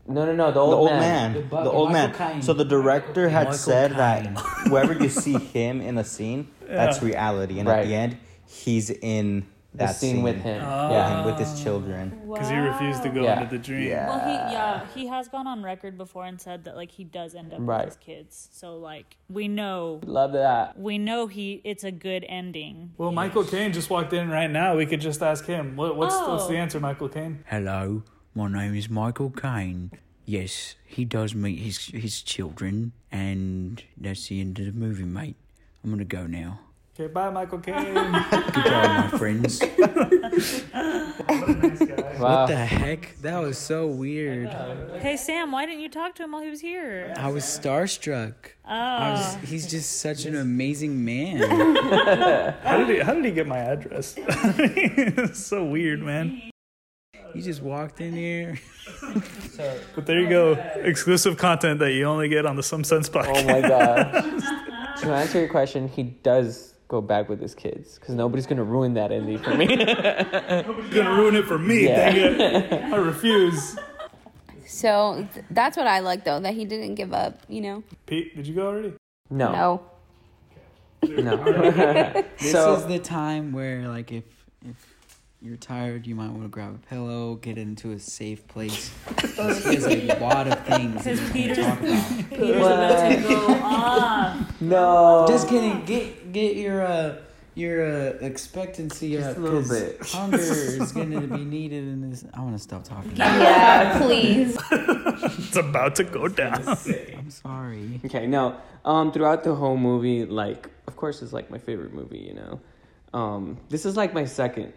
no, 0.07 0.25
no, 0.25 0.33
no, 0.35 0.45
the 0.47 0.51
the 0.53 0.59
old, 0.59 0.73
old 0.73 0.89
man. 0.91 0.99
man, 0.99 1.33
The 1.33 1.39
the, 1.41 1.45
Butler, 1.47 1.71
old 1.71 1.91
man. 1.91 2.11
Michael 2.11 2.27
Caine. 2.33 2.41
So 2.43 2.53
the 2.53 2.63
director 2.65 3.27
had 3.29 3.45
Michael 3.45 3.57
said 3.57 3.91
that 3.95 4.23
Caine. 4.23 4.71
wherever 4.71 4.93
you 4.93 5.09
see 5.09 5.33
him 5.39 5.81
in 5.81 5.97
a 5.97 6.03
scene, 6.03 6.47
that's 6.67 7.01
reality, 7.11 7.59
and 7.59 7.67
at 7.67 7.85
the 7.85 7.93
end, 7.95 8.17
he's 8.47 8.89
in 8.91 9.41
the 9.41 9.45
That 9.73 9.95
scene, 9.95 10.15
scene. 10.15 10.23
with 10.23 10.35
him. 10.41 10.61
Oh. 10.65 10.91
Yeah, 10.91 11.25
with 11.25 11.37
his 11.39 11.63
children. 11.63 12.21
Because 12.27 12.49
he 12.49 12.57
refused 12.57 13.03
to 13.03 13.09
go 13.09 13.23
Yeah. 13.23 13.41
into 13.41 13.55
the 13.55 13.61
dream. 13.63 13.87
Yeah. 13.87 14.07
Well, 14.09 14.19
he 14.19 14.53
yeah 14.53 14.85
he 14.93 15.07
has 15.07 15.29
gone 15.29 15.47
on 15.47 15.63
record 15.63 15.97
before 15.97 16.25
and 16.25 16.41
said 16.41 16.65
that 16.65 16.75
like 16.75 16.91
he 16.91 17.05
does 17.05 17.35
end 17.35 17.53
up 17.53 17.59
Right. 17.61 17.85
with 17.85 17.95
his 17.95 18.03
kids. 18.03 18.49
So 18.51 18.77
like 18.77 19.15
we 19.29 19.47
know 19.47 20.01
Love 20.05 20.33
that. 20.33 20.77
we 20.77 20.97
know 20.97 21.27
he 21.27 21.61
it's 21.63 21.85
a 21.85 21.91
good 21.91 22.25
ending. 22.27 22.91
Well, 22.97 23.13
Michael 23.13 23.45
Caine 23.45 23.71
just 23.71 23.89
walked 23.89 24.11
in 24.11 24.29
right 24.29 24.51
now. 24.51 24.75
We 24.75 24.85
could 24.85 24.99
just 25.01 25.21
ask 25.21 25.45
him. 25.45 25.77
What, 25.77 25.95
what's 25.95 26.15
oh. 26.15 26.31
what's 26.31 26.43
Oh. 26.43 26.47
the 26.49 26.57
answer, 26.57 26.79
Michael 26.81 27.07
Caine? 27.09 27.43
Hello, 27.47 28.03
my 28.35 28.49
name 28.51 28.75
is 28.75 28.89
Michael 28.89 29.29
Caine. 29.29 29.91
Yes, 30.25 30.75
he 30.85 31.05
does 31.05 31.33
meet 31.33 31.59
his 31.59 31.77
his 31.87 32.21
children, 32.21 32.91
and 33.11 33.81
that's 33.97 34.27
the 34.27 34.41
end 34.41 34.59
of 34.59 34.65
the 34.65 34.71
movie, 34.73 35.03
mate. 35.05 35.35
I'm 35.83 35.89
gonna 35.91 36.03
go 36.03 36.27
now. 36.27 36.59
Okay, 36.93 37.07
bye, 37.07 37.29
Michael 37.29 37.59
Caine. 37.59 37.93
Goodbye, 37.93 39.07
my 39.11 39.17
friends. 39.17 39.61
nice. 39.77 40.63
Wow. 40.73 42.41
What 42.41 42.47
the 42.47 42.57
heck? 42.57 43.15
That 43.21 43.39
was 43.41 43.57
so 43.57 43.87
weird. 43.87 44.49
Hey 44.99 45.15
Sam, 45.15 45.53
why 45.53 45.65
didn't 45.65 45.79
you 45.79 45.89
talk 45.89 46.15
to 46.15 46.23
him 46.23 46.33
while 46.33 46.41
he 46.41 46.49
was 46.49 46.59
here? 46.59 47.13
I 47.15 47.31
was 47.31 47.45
starstruck. 47.45 48.33
Oh, 48.65 48.69
I 48.69 49.11
was, 49.11 49.49
he's 49.49 49.71
just 49.71 50.01
such 50.01 50.25
an 50.25 50.35
amazing 50.35 51.03
man. 51.05 51.37
How 52.63 52.77
did 52.77 52.89
he 52.89 52.99
How 52.99 53.13
did 53.13 53.23
he 53.23 53.31
get 53.31 53.47
my 53.47 53.57
address? 53.59 54.15
it's 54.17 55.39
so 55.39 55.63
weird, 55.63 56.01
man. 56.01 56.41
He 57.33 57.41
just 57.41 57.61
walked 57.61 58.01
in 58.01 58.13
here. 58.13 58.59
But 59.95 60.05
there 60.05 60.19
you 60.19 60.27
go, 60.27 60.51
exclusive 60.75 61.37
content 61.37 61.79
that 61.79 61.93
you 61.93 62.03
only 62.03 62.27
get 62.27 62.45
on 62.45 62.57
the 62.57 62.63
Some 62.63 62.83
Sense 62.83 63.07
podcast. 63.07 63.43
Oh 63.43 63.47
my 63.47 63.61
god. 63.61 64.97
to 64.99 65.07
answer 65.13 65.39
your 65.39 65.49
question, 65.49 65.87
he 65.87 66.03
does 66.03 66.70
go 66.91 66.99
back 67.01 67.29
with 67.29 67.39
his 67.39 67.55
kids 67.55 67.97
because 67.97 68.13
nobody's 68.15 68.45
gonna 68.45 68.65
ruin 68.65 68.93
that 68.95 69.13
ending 69.13 69.37
for 69.39 69.55
me. 69.55 69.65
You're 69.69 69.85
gonna 71.03 71.15
ruin 71.15 71.35
it 71.37 71.45
for 71.45 71.57
me. 71.57 71.85
Yeah. 71.85 72.11
Dang 72.11 72.39
it! 72.41 72.73
I 72.93 72.97
refuse. 72.97 73.77
So 74.67 75.25
th- 75.33 75.45
that's 75.51 75.77
what 75.77 75.87
I 75.87 75.99
like 75.99 76.25
though, 76.25 76.39
that 76.41 76.53
he 76.53 76.65
didn't 76.65 76.95
give 76.95 77.13
up, 77.13 77.39
you 77.47 77.61
know? 77.61 77.83
Pete, 78.05 78.35
did 78.35 78.45
you 78.45 78.53
go 78.53 78.67
already? 78.67 78.93
no, 79.29 79.51
No. 79.53 79.81
no. 81.21 82.23
This 82.39 82.51
So- 82.51 82.75
is 82.75 82.85
the 82.87 82.99
time 82.99 83.53
where, 83.53 83.87
like, 83.87 84.11
if 84.11 84.25
if 84.65 84.75
you're 85.41 85.57
tired, 85.57 86.05
you 86.05 86.13
might 86.15 86.29
want 86.29 86.43
to 86.43 86.47
grab 86.49 86.75
a 86.75 86.87
pillow, 86.87 87.35
get 87.35 87.57
into 87.57 87.91
a 87.91 87.99
safe 87.99 88.47
place. 88.47 88.91
There's 89.37 89.85
a 89.87 90.17
lot 90.19 90.47
of 90.47 90.59
things 90.65 91.03
that 91.03 91.15
Because 91.15 91.19
you 91.19 91.25
can 91.25 91.33
Peter's- 91.33 91.57
talk 91.65 91.79
about. 91.79 92.29
Peter's 92.29 92.57
about 92.57 93.15
to 93.15 93.21
go 93.27 93.53
off. 93.63 94.61
no. 94.61 95.25
Just 95.27 95.47
kidding. 95.49 95.83
Get 95.85 96.31
get 96.31 96.55
your 96.55 96.81
uh 96.85 97.15
your 97.53 97.83
uh, 97.85 98.13
expectancy 98.21 99.11
Just 99.17 99.31
up 99.31 99.37
a 99.37 99.39
little 99.41 99.59
'cause 99.61 99.69
bit. 99.81 100.01
hunger 100.07 100.37
is 100.37 100.91
going 100.97 101.11
to 101.11 101.19
be 101.27 101.43
needed 101.43 101.83
in 101.85 102.09
this. 102.09 102.23
I 102.33 102.39
want 102.39 102.55
to 102.55 102.59
stop 102.63 102.85
talking. 102.85 103.11
Yeah, 103.15 103.99
please. 103.99 104.57
It's 104.71 105.57
about 105.57 105.95
to 105.95 106.05
go 106.05 106.29
down. 106.29 106.65
I'm 106.65 107.29
sorry. 107.29 107.99
Okay, 108.05 108.25
no. 108.25 108.55
Um, 108.85 109.11
throughout 109.11 109.43
the 109.43 109.53
whole 109.53 109.75
movie, 109.75 110.25
like, 110.25 110.69
of 110.87 110.95
course, 110.95 111.21
it's 111.21 111.33
like 111.33 111.51
my 111.51 111.57
favorite 111.57 111.93
movie. 111.93 112.19
You 112.19 112.35
know, 112.35 112.59
um, 113.13 113.57
this 113.67 113.85
is 113.85 113.97
like 113.97 114.13
my 114.13 114.23
second. 114.25 114.71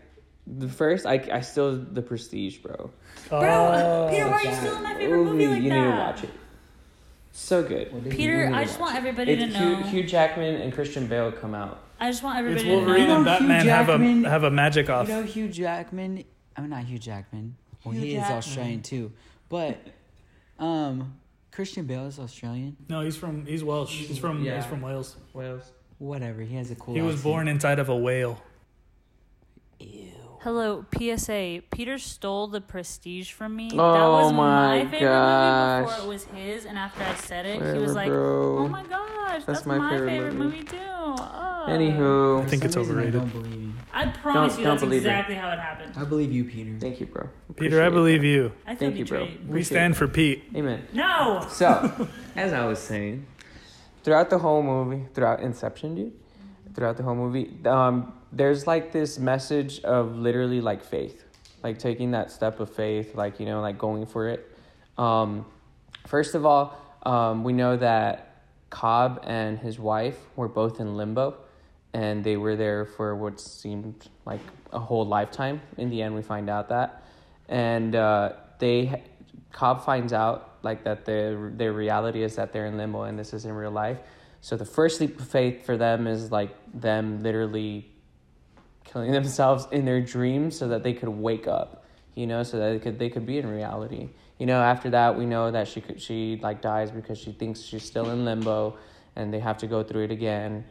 The 0.46 0.68
first, 0.68 1.06
I, 1.06 1.14
I 1.32 1.40
still 1.40 1.76
the 1.76 2.02
Prestige, 2.02 2.58
bro. 2.58 2.90
Bro, 3.30 4.08
Peter, 4.10 4.28
why 4.28 4.32
are 4.34 4.44
you 4.44 4.54
still 4.54 4.76
in 4.76 4.82
my 4.82 4.94
favorite 4.94 5.24
movie 5.24 5.46
like 5.46 5.62
you 5.62 5.68
that? 5.70 5.74
need 5.76 5.84
to 5.90 5.96
watch 5.98 6.24
it. 6.24 6.30
So 7.32 7.62
good. 7.62 8.10
Peter, 8.10 8.50
I 8.52 8.64
just 8.64 8.78
want 8.78 8.94
everybody 8.94 9.36
to 9.36 9.46
know. 9.46 9.76
Hugh, 9.76 9.84
Hugh 9.84 10.04
Jackman 10.04 10.56
and 10.56 10.72
Christian 10.72 11.06
Bale 11.06 11.32
come 11.32 11.54
out. 11.54 11.80
I 11.98 12.10
just 12.10 12.22
want 12.22 12.38
It's 12.38 12.60
everybody 12.60 12.68
to 12.68 12.74
Wolverine 12.76 13.08
know. 13.08 13.16
and 13.16 13.24
know 13.24 13.32
Hugh 13.32 13.48
Batman 13.48 13.66
have 13.66 13.88
a 13.88 13.92
Jackman- 13.92 14.24
have 14.24 14.42
a 14.44 14.50
magic 14.50 14.90
off. 14.90 15.08
You 15.08 15.14
know 15.14 15.22
Hugh 15.22 15.48
Jackman. 15.48 16.24
I'm 16.56 16.68
not 16.68 16.84
Hugh 16.84 16.98
Jackman. 16.98 17.56
Well, 17.84 17.94
Hugh 17.94 18.00
he 18.02 18.16
is 18.16 18.22
Australian 18.24 18.82
too, 18.82 19.12
but 19.48 19.78
um, 20.58 21.14
Christian 21.50 21.86
Bale 21.86 22.06
is 22.06 22.18
Australian. 22.18 22.76
No, 22.88 23.00
he's 23.00 23.16
from 23.16 23.46
he's 23.46 23.64
Welsh. 23.64 23.92
He's 23.94 24.18
from 24.18 24.44
Yeah. 24.44 24.56
he's 24.56 24.66
from 24.66 24.80
Wales. 24.82 25.16
Wales. 25.32 25.72
Whatever. 25.98 26.42
He 26.42 26.54
has 26.56 26.70
a 26.70 26.74
cool. 26.76 26.94
He 26.94 27.00
was 27.02 27.14
accent. 27.16 27.24
born 27.32 27.48
inside 27.48 27.78
of 27.78 27.88
a 27.88 27.96
whale. 27.96 28.40
Ew. 29.80 30.10
Hello, 30.44 30.84
PSA. 30.98 31.62
Peter 31.72 31.96
stole 31.96 32.48
the 32.48 32.60
prestige 32.60 33.32
from 33.32 33.56
me. 33.56 33.70
that 33.70 33.78
Oh 33.80 34.12
was 34.24 34.32
my 34.34 34.84
my 34.84 34.90
favorite 34.90 35.00
gosh. 35.00 35.80
movie 35.80 35.90
before 35.94 36.04
it 36.04 36.08
was 36.08 36.24
his, 36.24 36.64
and 36.66 36.76
after 36.76 37.02
I 37.02 37.14
said 37.14 37.46
it, 37.46 37.74
he 37.74 37.80
was 37.80 37.94
like, 37.94 38.08
bro. 38.08 38.58
"Oh 38.58 38.68
my 38.68 38.82
gosh, 38.82 39.44
that's, 39.46 39.64
my 39.64 39.78
my, 39.78 39.90
favorite 39.90 40.08
favorite, 40.10 40.34
movie." 40.34 40.56
movie, 40.58 40.66
too." 40.68 40.76
Oh. 40.76 41.64
Anywho, 41.66 42.42
I 42.42 42.46
think 42.46 42.62
it's 42.66 42.74
some 42.74 42.82
overrated. 42.82 43.16
I 43.16 43.18
don't 43.20 43.32
believe 43.32 43.54
you. 43.54 43.72
I 43.94 44.06
promise 44.08 44.52
Don't- 44.52 44.58
you 44.58 44.64
don't 44.66 44.74
that's 44.74 44.82
believe 44.84 45.02
it. 45.06 45.08
exactly 45.08 45.34
how 45.34 45.48
it 45.50 45.58
happened. 45.58 45.94
I 45.96 46.04
believe 46.04 46.30
you, 46.30 46.44
Peter. 46.44 46.74
thank 46.78 47.00
you, 47.00 47.06
bro. 47.06 47.28
Peter, 47.56 47.82
I 47.82 47.88
believe 47.88 48.20
that. 48.20 48.26
you. 48.28 48.52
I 48.66 48.74
feel 48.74 48.88
Thank 48.90 48.98
you, 48.98 49.06
bro. 49.06 49.20
betrayed. 49.20 49.40
We 49.44 49.48
Appreciate 49.48 49.64
stand 49.76 49.96
for 49.96 50.08
Pete. 50.08 50.44
Amen. 50.54 50.86
No. 50.92 51.46
So, 51.48 52.08
as 52.36 52.52
I 52.52 52.66
was 52.66 52.80
saying, 52.80 53.24
throughout 54.02 54.28
the 54.28 54.38
whole 54.40 54.62
movie, 54.62 55.06
throughout 55.14 55.40
Inception, 55.40 55.94
dude, 55.94 56.12
throughout 56.74 56.98
the 56.98 57.02
whole 57.02 57.14
movie, 57.14 57.50
um, 57.64 58.12
there's 58.34 58.66
like 58.66 58.92
this 58.92 59.18
message 59.18 59.80
of 59.84 60.16
literally 60.16 60.60
like 60.60 60.84
faith, 60.84 61.24
like 61.62 61.78
taking 61.78 62.10
that 62.10 62.30
step 62.30 62.60
of 62.60 62.74
faith, 62.74 63.14
like 63.14 63.38
you 63.38 63.46
know, 63.46 63.60
like 63.60 63.78
going 63.78 64.06
for 64.06 64.28
it. 64.28 64.50
Um, 64.98 65.46
first 66.06 66.34
of 66.34 66.44
all, 66.44 66.76
um, 67.04 67.44
we 67.44 67.52
know 67.52 67.76
that 67.76 68.42
Cobb 68.70 69.22
and 69.24 69.58
his 69.58 69.78
wife 69.78 70.18
were 70.36 70.48
both 70.48 70.80
in 70.80 70.96
limbo, 70.96 71.36
and 71.92 72.24
they 72.24 72.36
were 72.36 72.56
there 72.56 72.84
for 72.84 73.14
what 73.14 73.40
seemed 73.40 74.08
like 74.24 74.40
a 74.72 74.80
whole 74.80 75.06
lifetime. 75.06 75.60
In 75.78 75.90
the 75.90 76.02
end, 76.02 76.14
we 76.14 76.22
find 76.22 76.50
out 76.50 76.68
that, 76.70 77.04
and 77.48 77.94
uh, 77.94 78.32
they 78.58 79.02
Cobb 79.52 79.84
finds 79.84 80.12
out 80.12 80.58
like 80.62 80.82
that 80.84 81.04
their 81.04 81.50
their 81.50 81.72
reality 81.72 82.24
is 82.24 82.34
that 82.36 82.52
they're 82.52 82.66
in 82.66 82.76
limbo 82.76 83.02
and 83.02 83.16
this 83.16 83.32
isn't 83.32 83.52
real 83.52 83.70
life. 83.70 83.98
So 84.40 84.56
the 84.56 84.64
first 84.66 85.00
leap 85.00 85.18
of 85.18 85.26
faith 85.26 85.64
for 85.64 85.76
them 85.76 86.06
is 86.06 86.30
like 86.30 86.54
them 86.74 87.22
literally 87.22 87.93
killing 88.94 89.10
themselves 89.10 89.66
in 89.72 89.84
their 89.84 90.00
dreams 90.00 90.56
so 90.56 90.68
that 90.68 90.82
they 90.84 90.92
could 90.94 91.08
wake 91.08 91.48
up, 91.48 91.84
you 92.14 92.26
know, 92.28 92.42
so 92.44 92.58
that 92.58 92.70
they 92.70 92.78
could 92.78 92.98
they 92.98 93.10
could 93.10 93.26
be 93.26 93.38
in 93.38 93.46
reality. 93.46 94.08
You 94.38 94.46
know, 94.46 94.62
after 94.62 94.88
that 94.90 95.18
we 95.18 95.26
know 95.26 95.50
that 95.50 95.66
she 95.68 95.80
could 95.80 96.00
she 96.00 96.38
like 96.42 96.62
dies 96.62 96.90
because 96.92 97.18
she 97.18 97.32
thinks 97.32 97.60
she's 97.60 97.84
still 97.84 98.10
in 98.10 98.24
limbo 98.24 98.76
and 99.16 99.34
they 99.34 99.40
have 99.40 99.58
to 99.58 99.66
go 99.66 99.82
through 99.82 100.04
it 100.04 100.10
again. 100.12 100.64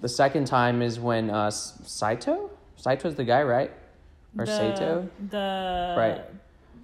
The 0.00 0.08
second 0.08 0.46
time 0.46 0.82
is 0.82 1.00
when 1.00 1.30
uh 1.30 1.50
Saito? 1.50 2.50
Saito's 2.76 3.16
the 3.16 3.24
guy, 3.24 3.42
right? 3.42 3.72
Or 4.38 4.46
the, 4.46 4.56
Saito? 4.56 5.08
The 5.30 5.94
Right. 5.98 6.20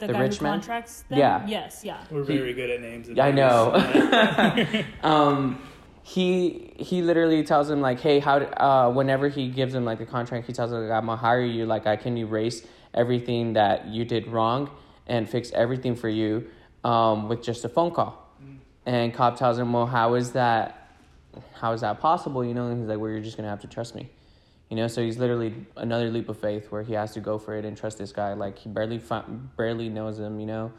The, 0.00 0.08
The 0.08 0.12
guy 0.12 0.20
rich 0.22 0.38
who 0.38 0.44
man? 0.44 0.52
contracts 0.54 1.02
them. 1.08 1.18
Yeah. 1.20 1.46
Yes. 1.46 1.82
Yeah. 1.84 2.02
We're 2.10 2.24
very 2.24 2.52
good 2.52 2.68
at 2.68 2.80
names. 2.80 3.06
and 3.08 3.18
I 3.20 3.30
names. 3.30 3.36
know. 3.38 4.84
um, 5.08 5.62
he 6.06 6.74
he 6.76 7.00
literally 7.00 7.42
tells 7.42 7.70
him 7.70 7.80
like, 7.80 7.98
hey, 7.98 8.18
how? 8.18 8.36
Uh, 8.36 8.90
whenever 8.92 9.28
he 9.28 9.48
gives 9.48 9.74
him 9.74 9.86
like 9.86 10.00
a 10.00 10.06
contract, 10.06 10.46
he 10.46 10.52
tells 10.52 10.70
him 10.70 10.82
like, 10.86 10.90
I'm 10.90 11.06
gonna 11.06 11.16
hire 11.16 11.40
you. 11.40 11.64
Like, 11.64 11.86
I 11.86 11.96
can 11.96 12.18
erase 12.18 12.62
everything 12.92 13.54
that 13.54 13.86
you 13.86 14.04
did 14.04 14.26
wrong 14.26 14.70
and 15.06 15.28
fix 15.28 15.50
everything 15.52 15.96
for 15.96 16.10
you, 16.10 16.46
um, 16.84 17.26
with 17.26 17.42
just 17.42 17.64
a 17.64 17.70
phone 17.70 17.90
call. 17.90 18.20
And 18.84 19.14
Cobb 19.14 19.38
tells 19.38 19.58
him, 19.58 19.72
well, 19.72 19.86
how 19.86 20.12
is 20.12 20.32
that? 20.32 20.90
How 21.54 21.72
is 21.72 21.80
that 21.80 22.00
possible? 22.00 22.44
You 22.44 22.52
know, 22.52 22.68
and 22.68 22.80
he's 22.80 22.88
like, 22.88 22.98
well, 22.98 23.10
you're 23.10 23.20
just 23.20 23.38
gonna 23.38 23.48
have 23.48 23.62
to 23.62 23.66
trust 23.66 23.94
me. 23.94 24.10
You 24.68 24.76
know, 24.76 24.88
so 24.88 25.02
he's 25.02 25.16
literally 25.16 25.54
another 25.74 26.10
leap 26.10 26.28
of 26.28 26.38
faith 26.38 26.70
where 26.70 26.82
he 26.82 26.92
has 26.92 27.14
to 27.14 27.20
go 27.20 27.38
for 27.38 27.56
it 27.56 27.64
and 27.64 27.78
trust 27.78 27.96
this 27.96 28.12
guy. 28.12 28.34
Like 28.34 28.58
he 28.58 28.68
barely 28.68 28.98
fi- 28.98 29.24
barely 29.56 29.88
knows 29.88 30.18
him, 30.18 30.38
you 30.38 30.46
know. 30.46 30.70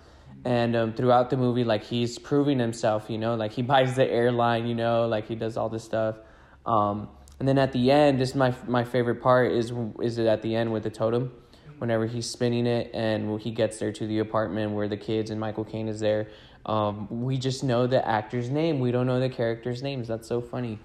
And 0.43 0.75
um, 0.75 0.93
throughout 0.93 1.29
the 1.29 1.37
movie, 1.37 1.63
like 1.63 1.83
he's 1.83 2.19
proving 2.19 2.59
himself, 2.59 3.09
you 3.09 3.17
know, 3.17 3.35
like 3.35 3.53
he 3.53 3.61
buys 3.73 3.95
the 3.95 4.09
airline, 4.09 4.67
you 4.67 4.75
know, 4.75 5.07
like 5.07 5.27
he 5.27 5.35
does 5.35 5.57
all 5.57 5.69
this 5.69 5.83
stuff. 5.83 6.17
Um, 6.65 7.09
and 7.39 7.47
then 7.47 7.57
at 7.57 7.71
the 7.71 7.91
end, 7.91 8.19
this 8.19 8.29
is 8.29 8.35
my 8.35 8.53
my 8.67 8.83
favorite 8.83 9.21
part 9.21 9.51
is 9.51 9.71
is 10.01 10.17
it 10.17 10.27
at 10.27 10.41
the 10.41 10.55
end 10.55 10.71
with 10.71 10.83
the 10.83 10.89
totem, 10.89 11.31
whenever 11.79 12.05
he's 12.05 12.29
spinning 12.29 12.65
it 12.65 12.91
and 12.93 13.39
he 13.41 13.51
gets 13.51 13.77
there 13.79 13.91
to 13.91 14.07
the 14.07 14.19
apartment 14.19 14.71
where 14.71 14.87
the 14.87 14.97
kids 14.97 15.29
and 15.29 15.39
Michael 15.39 15.65
Caine 15.65 15.87
is 15.87 15.99
there. 15.99 16.27
Um, 16.65 17.07
we 17.09 17.37
just 17.37 17.63
know 17.63 17.87
the 17.87 18.05
actor's 18.07 18.49
name. 18.49 18.79
We 18.79 18.91
don't 18.91 19.05
know 19.05 19.19
the 19.19 19.29
characters' 19.29 19.83
names. 19.83 20.07
That's 20.07 20.27
so 20.27 20.41
funny. 20.41 20.79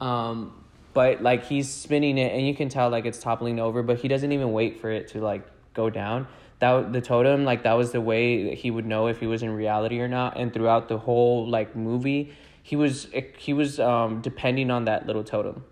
Um, 0.00 0.64
but 0.94 1.22
like 1.22 1.44
he's 1.44 1.68
spinning 1.68 2.18
it 2.18 2.32
and 2.32 2.46
you 2.46 2.54
can 2.54 2.68
tell 2.68 2.90
like 2.90 3.04
it's 3.04 3.18
toppling 3.18 3.58
over, 3.58 3.82
but 3.82 3.98
he 3.98 4.08
doesn't 4.08 4.30
even 4.30 4.52
wait 4.52 4.80
for 4.80 4.90
it 4.90 5.08
to 5.08 5.20
like 5.20 5.46
go 5.74 5.90
down. 5.90 6.26
That 6.60 6.92
the 6.92 7.00
totem 7.00 7.44
like 7.44 7.62
that 7.62 7.74
was 7.74 7.92
the 7.92 8.00
way 8.00 8.44
that 8.44 8.54
he 8.54 8.70
would 8.70 8.86
know 8.86 9.06
if 9.06 9.20
he 9.20 9.26
was 9.26 9.42
in 9.42 9.50
reality 9.50 10.00
or 10.00 10.08
not. 10.08 10.36
And 10.36 10.52
throughout 10.52 10.88
the 10.88 10.98
whole 10.98 11.48
like 11.48 11.76
movie, 11.76 12.32
he 12.62 12.76
was 12.76 13.08
he 13.36 13.52
was 13.52 13.78
um 13.78 14.20
depending 14.20 14.70
on 14.70 14.84
that 14.86 15.06
little 15.06 15.24
totem. 15.24 15.64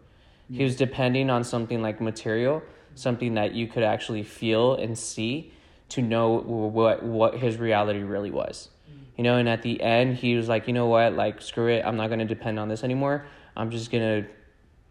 He 0.50 0.62
was 0.62 0.76
depending 0.76 1.28
on 1.28 1.42
something 1.42 1.82
like 1.82 2.00
material, 2.00 2.62
something 2.94 3.34
that 3.34 3.54
you 3.54 3.66
could 3.66 3.82
actually 3.82 4.22
feel 4.22 4.74
and 4.74 4.96
see 4.96 5.52
to 5.88 6.02
know 6.02 6.38
what 6.38 7.02
what 7.02 7.38
his 7.38 7.56
reality 7.58 8.02
really 8.02 8.30
was. 8.30 8.68
You 9.16 9.24
know, 9.24 9.38
and 9.38 9.48
at 9.48 9.62
the 9.62 9.80
end 9.82 10.16
he 10.16 10.36
was 10.36 10.48
like, 10.48 10.68
"You 10.68 10.74
know 10.74 10.86
what? 10.86 11.14
Like 11.14 11.40
screw 11.40 11.68
it. 11.68 11.82
I'm 11.84 11.96
not 11.96 12.08
going 12.08 12.20
to 12.20 12.26
depend 12.26 12.60
on 12.60 12.68
this 12.68 12.84
anymore. 12.84 13.26
I'm 13.56 13.70
just 13.70 13.90
going 13.90 14.22
to 14.22 14.28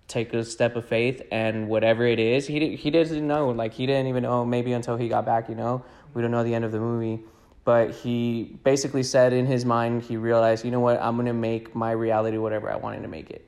take 0.08 0.34
a 0.34 0.44
step 0.44 0.76
of 0.76 0.86
faith 0.86 1.22
and 1.32 1.68
whatever 1.68 2.06
it 2.06 2.20
is 2.20 2.46
he 2.48 2.76
he 2.76 2.92
doesn't 2.92 3.26
know. 3.26 3.50
Like 3.50 3.74
he 3.74 3.86
didn't 3.86 4.08
even 4.08 4.24
know 4.24 4.46
maybe 4.46 4.74
until 4.74 4.98
he 4.98 5.08
got 5.10 5.26
back 5.26 5.50
you 5.50 5.56
know? 5.56 5.84
We 6.14 6.22
don't 6.22 6.32
know 6.32 6.44
the 6.44 6.54
end 6.54 6.66
of 6.66 6.72
the 6.72 6.80
movie. 6.80 7.24
But 7.64 7.92
he 7.92 8.58
basically 8.64 9.02
said 9.02 9.34
in 9.34 9.48
his 9.48 9.66
mind 9.66 10.04
he 10.04 10.18
realized 10.18 10.64
you 10.64 10.72
know 10.72 10.80
what? 10.80 11.02
I'm 11.02 11.16
gonna 11.16 11.34
make 11.34 11.76
my 11.76 11.92
reality 11.92 12.38
whatever 12.38 12.72
i 12.72 12.76
wanted 12.76 13.02
to 13.02 13.08
make 13.08 13.30
it. 13.32 13.46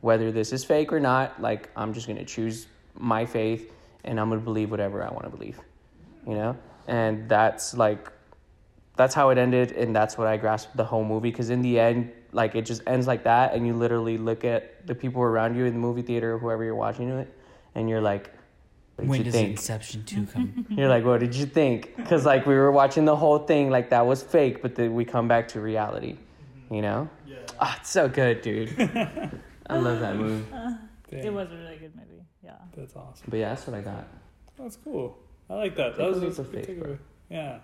Whether 0.00 0.30
this 0.30 0.52
is 0.52 0.64
fake 0.64 0.92
or 0.92 1.00
not 1.00 1.40
like 1.40 1.70
i'm 1.76 1.92
just 1.92 2.06
gonna 2.06 2.24
choose 2.24 2.66
my 2.94 3.26
faith 3.26 3.72
and 4.04 4.20
i'm 4.20 4.28
gonna 4.28 4.40
believe 4.40 4.70
whatever 4.70 5.02
i 5.02 5.10
want 5.10 5.24
to 5.24 5.30
believe. 5.30 5.58
You 6.26 6.34
know? 6.34 6.56
And 6.86 7.28
that's 7.28 7.74
like 7.74 8.12
that's 8.96 9.14
how 9.14 9.30
it 9.30 9.38
ended 9.38 9.72
and 9.72 9.94
that's 9.94 10.16
what 10.16 10.26
i 10.26 10.36
grasped 10.36 10.76
the 10.76 10.84
whole 10.84 11.04
movie 11.04 11.30
because 11.30 11.50
in 11.50 11.62
the 11.62 11.78
end 11.78 12.12
like 12.32 12.54
it 12.54 12.62
just 12.66 12.82
ends 12.86 13.06
like 13.06 13.24
that 13.24 13.54
and 13.54 13.66
you 13.66 13.74
literally 13.74 14.18
look 14.18 14.44
at 14.44 14.86
the 14.86 14.94
people 14.94 15.22
around 15.22 15.56
you 15.56 15.64
in 15.64 15.72
the 15.72 15.78
movie 15.78 16.02
theater 16.02 16.34
or 16.34 16.38
whoever 16.38 16.64
you're 16.64 16.74
watching 16.74 17.08
it 17.08 17.32
and 17.74 17.88
you're 17.88 18.00
like 18.00 18.30
what 18.96 19.02
did 19.04 19.08
When 19.10 19.18
you 19.18 19.24
does 19.24 19.34
think 19.34 19.50
Inception 19.50 20.04
2 20.04 20.26
come? 20.26 20.66
you're 20.70 20.88
like 20.88 21.04
what 21.04 21.20
did 21.20 21.34
you 21.34 21.46
think 21.46 21.96
because 21.96 22.24
like 22.24 22.46
we 22.46 22.54
were 22.54 22.72
watching 22.72 23.04
the 23.04 23.16
whole 23.16 23.38
thing 23.40 23.70
like 23.70 23.90
that 23.90 24.06
was 24.06 24.22
fake 24.22 24.62
but 24.62 24.74
then 24.74 24.94
we 24.94 25.04
come 25.04 25.28
back 25.28 25.48
to 25.48 25.60
reality 25.60 26.16
you 26.70 26.82
know 26.82 27.08
Yeah. 27.26 27.36
ah 27.60 27.76
it's 27.80 27.90
so 27.90 28.08
good 28.08 28.40
dude 28.42 28.74
i 29.68 29.76
love 29.76 30.00
that 30.00 30.16
movie 30.16 30.44
It 31.10 31.32
was 31.32 31.50
a 31.52 31.56
really 31.56 31.76
good 31.76 31.94
movie. 31.94 32.24
Yeah. 32.42 32.52
That's 32.76 32.94
awesome. 32.96 33.26
but 33.28 33.38
yeah 33.38 33.48
that's 33.50 33.66
what 33.66 33.76
i 33.76 33.80
got 33.80 34.06
That's 34.58 34.76
cool. 34.76 35.18
I 35.48 35.54
like 35.54 35.76
that. 35.76 35.90
Take 35.90 35.98
that 35.98 36.08
was 36.08 36.18
leap 36.22 36.38
a 36.38 36.40
of 36.40 36.50
faith, 36.50 36.66
good 36.66 36.80
takeaway. 36.82 36.98
Yeah, 37.30 37.50
like 37.52 37.62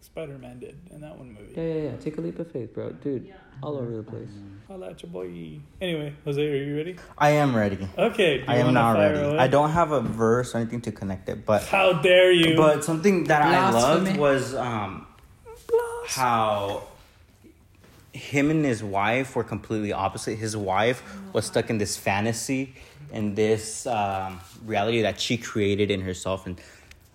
Spider 0.00 0.38
Man 0.38 0.58
did 0.58 0.76
in 0.90 1.00
that 1.02 1.16
one 1.18 1.28
movie. 1.34 1.52
yeah 1.56 1.62
yeah 1.62 1.90
yeah 1.90 1.96
take 1.96 2.16
a 2.18 2.20
leap 2.20 2.38
of 2.38 2.50
faith 2.50 2.72
bro 2.74 2.90
dude 2.90 3.32
all 3.62 3.76
over 3.76 3.96
the 3.96 4.02
place 4.02 4.28
Holla 4.66 4.90
at 4.90 5.02
your 5.02 5.10
boy. 5.10 5.58
Anyway, 5.80 6.14
Jose, 6.24 6.40
are 6.40 6.56
you 6.64 6.76
ready? 6.76 6.94
I 7.18 7.30
am 7.30 7.56
ready. 7.56 7.88
Okay. 7.98 8.44
I 8.46 8.58
am 8.58 8.66
wanna 8.66 8.80
now 8.80 8.94
ready. 8.96 9.18
away? 9.18 9.36
I 9.38 9.48
don't 9.48 9.70
have 9.70 9.90
a 9.90 10.00
verse 10.00 10.54
or 10.54 10.58
anything 10.58 10.80
to 10.82 10.92
connect 10.92 11.28
it, 11.28 11.44
but 11.44 11.64
How 11.64 11.94
dare 11.94 12.30
you? 12.30 12.56
but 12.56 12.84
something 12.84 13.24
that 13.24 13.42
I 13.42 13.70
loved 13.70 14.16
was 14.16 14.54
um 14.54 15.08
how 16.06 16.84
him 18.12 18.50
and 18.50 18.64
his 18.64 18.82
wife 18.82 19.34
were 19.36 19.44
completely 19.44 19.92
opposite. 19.92 20.36
His 20.36 20.56
wife 20.56 21.02
was 21.32 21.46
stuck 21.46 21.68
in 21.70 21.78
this 21.78 21.96
fantasy 21.96 22.74
and 23.12 23.34
this 23.36 23.86
um, 23.86 24.40
reality 24.64 25.02
that 25.02 25.20
she 25.20 25.36
created 25.36 25.90
in 25.90 26.00
herself, 26.00 26.46
and 26.46 26.60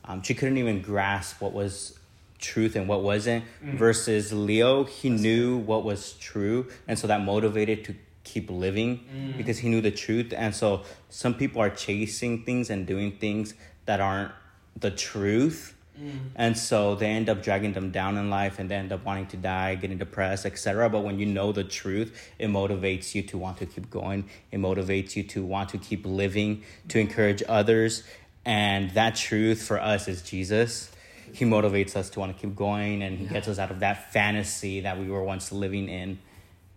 um, 0.06 0.22
she 0.24 0.34
couldn't 0.34 0.58
even 0.58 0.82
grasp 0.82 1.42
what 1.42 1.54
was 1.54 1.98
truth 2.46 2.76
and 2.76 2.88
what 2.88 3.02
wasn't. 3.02 3.44
Mm. 3.64 3.78
Versus 3.78 4.32
Leo, 4.32 4.84
he 4.84 5.10
knew 5.10 5.58
what 5.58 5.84
was 5.84 6.14
true, 6.14 6.68
and 6.88 6.98
so 6.98 7.08
that 7.08 7.22
motivated 7.22 7.84
to 7.86 7.96
keep 8.26 8.50
living 8.50 9.06
mm. 9.16 9.38
because 9.38 9.60
he 9.60 9.70
knew 9.70 9.82
the 9.82 9.92
truth. 9.92 10.34
And 10.36 10.54
so 10.54 10.84
some 11.10 11.34
people 11.36 11.62
are 11.62 11.70
chasing 11.70 12.44
things 12.44 12.70
and 12.70 12.86
doing 12.86 13.18
things 13.18 13.54
that 13.86 14.02
aren't 14.02 14.32
the 14.76 14.92
truth. 14.92 15.76
Mm. 15.98 16.20
And 16.36 16.58
so 16.58 16.96
they 16.96 17.08
end 17.08 17.30
up 17.30 17.42
dragging 17.42 17.72
them 17.72 17.92
down 17.92 18.18
in 18.18 18.30
life 18.30 18.60
and 18.60 18.70
they 18.70 18.76
end 18.76 18.92
up 18.92 19.06
wanting 19.06 19.28
to 19.28 19.38
die, 19.38 19.76
getting 19.76 19.98
depressed, 19.98 20.46
etc. 20.46 20.90
But 20.90 21.02
when 21.02 21.20
you 21.20 21.26
know 21.26 21.54
the 21.54 21.64
truth, 21.64 22.32
it 22.38 22.48
motivates 22.48 23.16
you 23.16 23.22
to 23.24 23.38
want 23.38 23.58
to 23.60 23.66
keep 23.66 23.90
going. 23.90 24.28
It 24.52 24.58
motivates 24.58 25.16
you 25.16 25.24
to 25.24 25.46
want 25.46 25.70
to 25.70 25.78
keep 25.78 26.06
living, 26.06 26.64
to 26.90 27.00
encourage 27.00 27.42
others. 27.48 28.04
And 28.44 28.92
that 28.92 29.16
truth 29.16 29.62
for 29.62 29.80
us 29.80 30.08
is 30.08 30.22
Jesus. 30.22 30.92
He 31.34 31.46
motivates 31.46 31.96
us 31.96 32.10
to 32.12 32.20
want 32.20 32.36
to 32.36 32.42
keep 32.42 32.56
going 32.56 33.02
and 33.02 33.18
he 33.18 33.26
gets 33.26 33.48
us 33.48 33.60
out 33.60 33.72
of 33.72 33.80
that 33.82 34.12
fantasy 34.12 34.82
that 34.82 35.00
we 35.00 35.10
were 35.10 35.24
once 35.24 35.52
living 35.52 35.90
in. 35.90 36.20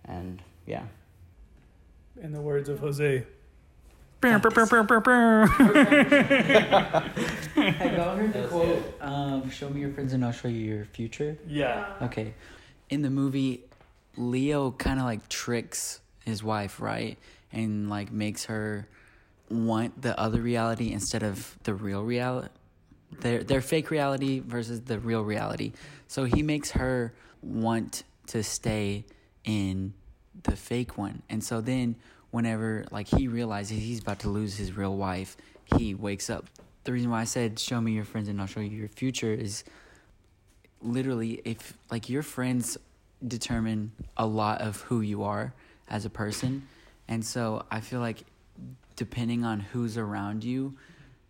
And 0.05 0.43
yeah. 0.67 0.85
in 2.21 2.33
the 2.33 2.41
words 2.41 2.69
of 2.69 2.81
Jose. 2.81 3.25
Have 5.47 5.63
y'all 7.97 8.17
heard 8.17 8.33
the 8.33 8.49
quote, 8.49 8.95
um, 9.01 9.49
show 9.49 9.71
me 9.71 9.81
your 9.81 9.93
friends 9.93 10.13
and 10.13 10.25
I'll 10.25 10.33
show 10.33 10.49
you 10.49 10.59
your 10.59 10.85
future? 10.87 11.39
Yeah. 11.47 11.87
Okay. 12.03 12.35
In 12.91 13.03
the 13.03 13.11
movie, 13.11 13.61
Leo 14.17 14.73
kind 14.73 14.99
of 14.99 15.05
like 15.05 15.29
tricks 15.29 16.01
his 16.25 16.43
wife, 16.43 16.81
right? 16.81 17.17
And 17.53 17.89
like 17.89 18.11
makes 18.11 18.47
her 18.47 18.89
want 19.51 20.03
the 20.03 20.19
other 20.19 20.41
reality 20.41 20.93
instead 20.93 21.23
of 21.23 21.57
the 21.63 21.75
real 21.75 22.03
reality. 22.03 22.49
Their 23.21 23.43
their 23.43 23.61
fake 23.61 23.91
reality 23.91 24.41
versus 24.41 24.83
the 24.83 24.99
real 24.99 25.23
reality. 25.23 25.73
So 26.07 26.25
he 26.25 26.43
makes 26.43 26.73
her 26.73 27.15
want 27.43 28.05
to 28.29 28.43
stay 28.43 29.05
in 29.45 29.95
the 30.43 30.57
fake 30.57 30.99
one. 30.99 31.23
And 31.29 31.43
so 31.43 31.61
then 31.61 31.97
whenever 32.31 32.85
like 32.91 33.09
he 33.09 33.29
realizes 33.29 33.79
he's 33.79 34.01
about 34.01 34.21
to 34.21 34.29
lose 34.29 34.57
his 34.57 34.77
real 34.77 34.97
wife, 34.97 35.37
he 35.77 35.95
wakes 35.95 36.29
up. 36.29 36.47
The 36.85 36.93
reason 36.93 37.11
why 37.11 37.21
I 37.21 37.25
said 37.25 37.59
show 37.59 37.81
me 37.81 37.93
your 37.93 38.05
friends 38.05 38.29
and 38.29 38.41
I'll 38.41 38.47
show 38.47 38.61
you 38.61 38.71
your 38.71 38.89
future 38.89 39.33
is 39.33 39.65
literally 40.81 41.41
if 41.45 41.77
like 41.91 42.09
your 42.09 42.23
friends 42.23 42.79
determine 43.27 43.93
a 44.17 44.27
lot 44.27 44.61
of 44.61 44.83
who 44.83 45.01
you 45.01 45.25
are 45.25 45.53
as 45.89 46.05
a 46.05 46.11
person 46.11 46.67
and 47.09 47.25
so 47.25 47.65
i 47.71 47.81
feel 47.81 48.01
like 48.01 48.23
depending 48.97 49.45
on 49.45 49.61
who's 49.61 49.99
around 49.99 50.45
you 50.45 50.75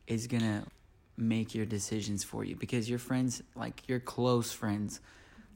is 0.06 0.26
gonna 0.26 0.64
make 1.18 1.54
your 1.54 1.66
decisions 1.66 2.22
for 2.22 2.44
you 2.44 2.54
because 2.56 2.88
your 2.88 2.98
friends 2.98 3.42
like 3.56 3.86
your 3.88 3.98
close 3.98 4.52
friends 4.52 5.00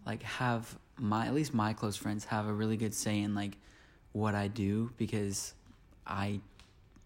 like 0.04 0.22
have 0.24 0.76
my 0.98 1.26
at 1.26 1.34
least 1.34 1.54
my 1.54 1.72
close 1.72 1.96
friends 1.96 2.24
have 2.24 2.48
a 2.48 2.52
really 2.52 2.76
good 2.76 2.92
say 2.92 3.20
in 3.20 3.34
like 3.34 3.56
what 4.10 4.34
i 4.34 4.48
do 4.48 4.90
because 4.98 5.54
i 6.06 6.40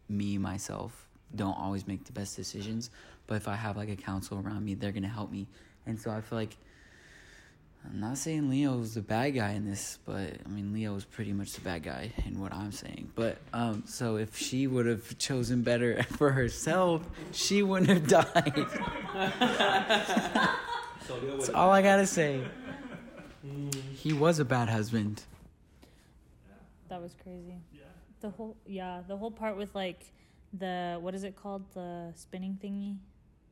me 0.09 0.39
myself 0.39 1.07
don't 1.35 1.59
always 1.59 1.87
make 1.87 2.05
the 2.05 2.13
best 2.13 2.37
decisions. 2.37 2.91
But 3.27 3.37
if 3.37 3.49
i 3.49 3.55
have 3.55 3.77
like 3.77 3.89
a 3.89 3.97
counsel 3.97 4.39
around 4.39 4.65
me 4.65 4.75
they're 4.75 4.93
gonna 4.93 5.09
help 5.09 5.31
me. 5.31 5.49
And 5.87 5.99
so 5.99 6.11
i 6.11 6.21
feel 6.21 6.39
like 6.39 6.57
i'm 7.89 8.01
not 8.01 8.19
saying 8.19 8.49
leo's 8.49 8.95
the 8.95 9.03
bad 9.03 9.31
guy 9.31 9.51
in 9.53 9.69
this 9.69 9.99
but 10.05 10.31
i 10.45 10.49
mean 10.49 10.73
leo's 10.73 11.05
pretty 11.05 11.33
much 11.33 11.53
the 11.53 11.61
bad 11.61 11.83
guy 11.83 12.13
in 12.25 12.41
what 12.41 12.53
i'm 12.53 12.73
saying 12.73 13.11
but 13.15 13.39
um 13.53 13.83
so 13.87 14.17
if 14.17 14.37
she 14.37 14.67
would 14.67 14.87
have 14.87 15.17
chosen 15.19 15.63
better 15.63 16.03
for 16.17 16.31
herself 16.33 17.03
she 17.33 17.63
wouldn't 17.63 17.89
have 17.89 18.07
died 18.07 18.67
that's 21.29 21.49
all 21.51 21.71
i 21.71 21.83
gotta 21.83 22.07
say 22.07 22.43
he 23.95 24.13
was 24.13 24.39
a 24.39 24.45
bad 24.45 24.69
husband 24.69 25.23
That 26.89 27.03
was 27.03 27.15
crazy. 27.23 27.59
Yeah. 27.73 27.83
The 28.21 28.31
whole 28.31 28.57
yeah, 28.67 29.03
the 29.09 29.17
whole 29.17 29.31
part 29.31 29.57
with 29.57 29.75
like 29.75 30.05
the 30.53 30.99
what 31.01 31.15
is 31.15 31.25
it 31.25 31.37
called 31.37 31.65
the 31.75 32.13
spinning 32.15 32.59
thingy? 32.63 32.97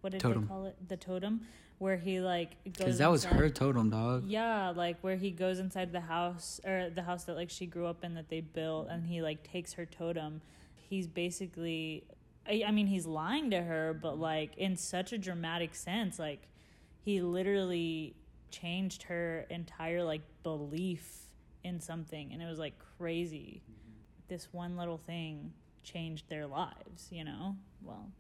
What 0.05 0.13
did 0.13 0.21
Totem. 0.21 0.43
they 0.43 0.49
call 0.49 0.67
it? 0.67 0.77
The 0.87 0.99
totem, 0.99 1.41
where 1.79 1.97
he 1.97 2.21
like 2.21 2.63
goes. 2.65 2.73
because 2.77 2.99
that 2.99 3.11
was 3.11 3.25
inside- 3.25 3.39
her 3.39 3.49
totem 3.49 3.89
dog 3.89 4.25
Yeah, 4.27 4.69
like 4.77 4.99
where 5.01 5.17
he 5.17 5.31
goes 5.31 5.59
inside 5.59 5.93
the 5.93 6.01
house 6.01 6.61
or 6.63 6.91
the 6.91 7.03
house 7.05 7.25
that 7.25 7.37
like 7.37 7.49
she 7.49 7.65
grew 7.65 7.87
up 7.87 8.05
in 8.05 8.13
that 8.15 8.29
they 8.29 8.43
built, 8.43 8.89
and 8.91 9.07
he 9.07 9.23
like 9.23 9.43
takes 9.51 9.73
her 9.73 9.87
totem. 9.87 10.43
He's 10.91 11.07
basically, 11.07 12.05
I, 12.47 12.65
I 12.67 12.71
mean, 12.71 12.87
he's 12.87 13.07
lying 13.07 13.51
to 13.53 13.63
her, 13.63 13.95
but 13.95 14.19
like 14.19 14.55
in 14.59 14.77
such 14.77 15.15
a 15.15 15.17
dramatic 15.19 15.75
sense, 15.75 16.19
like 16.19 16.49
he 17.01 17.23
literally 17.23 18.15
changed 18.51 19.05
her 19.05 19.47
entire 19.49 20.05
like 20.05 20.21
belief 20.43 21.29
in 21.63 21.81
something, 21.81 22.31
and 22.31 22.43
it 22.43 22.47
was 22.47 22.59
like 22.59 22.75
crazy. 22.99 23.63
This 24.29 24.49
one 24.53 24.77
little 24.77 24.99
thing 24.99 25.55
changed 25.83 26.29
their 26.29 26.47
lives, 26.47 27.09
you 27.11 27.25
know. 27.25 27.57
Well, 27.83 28.11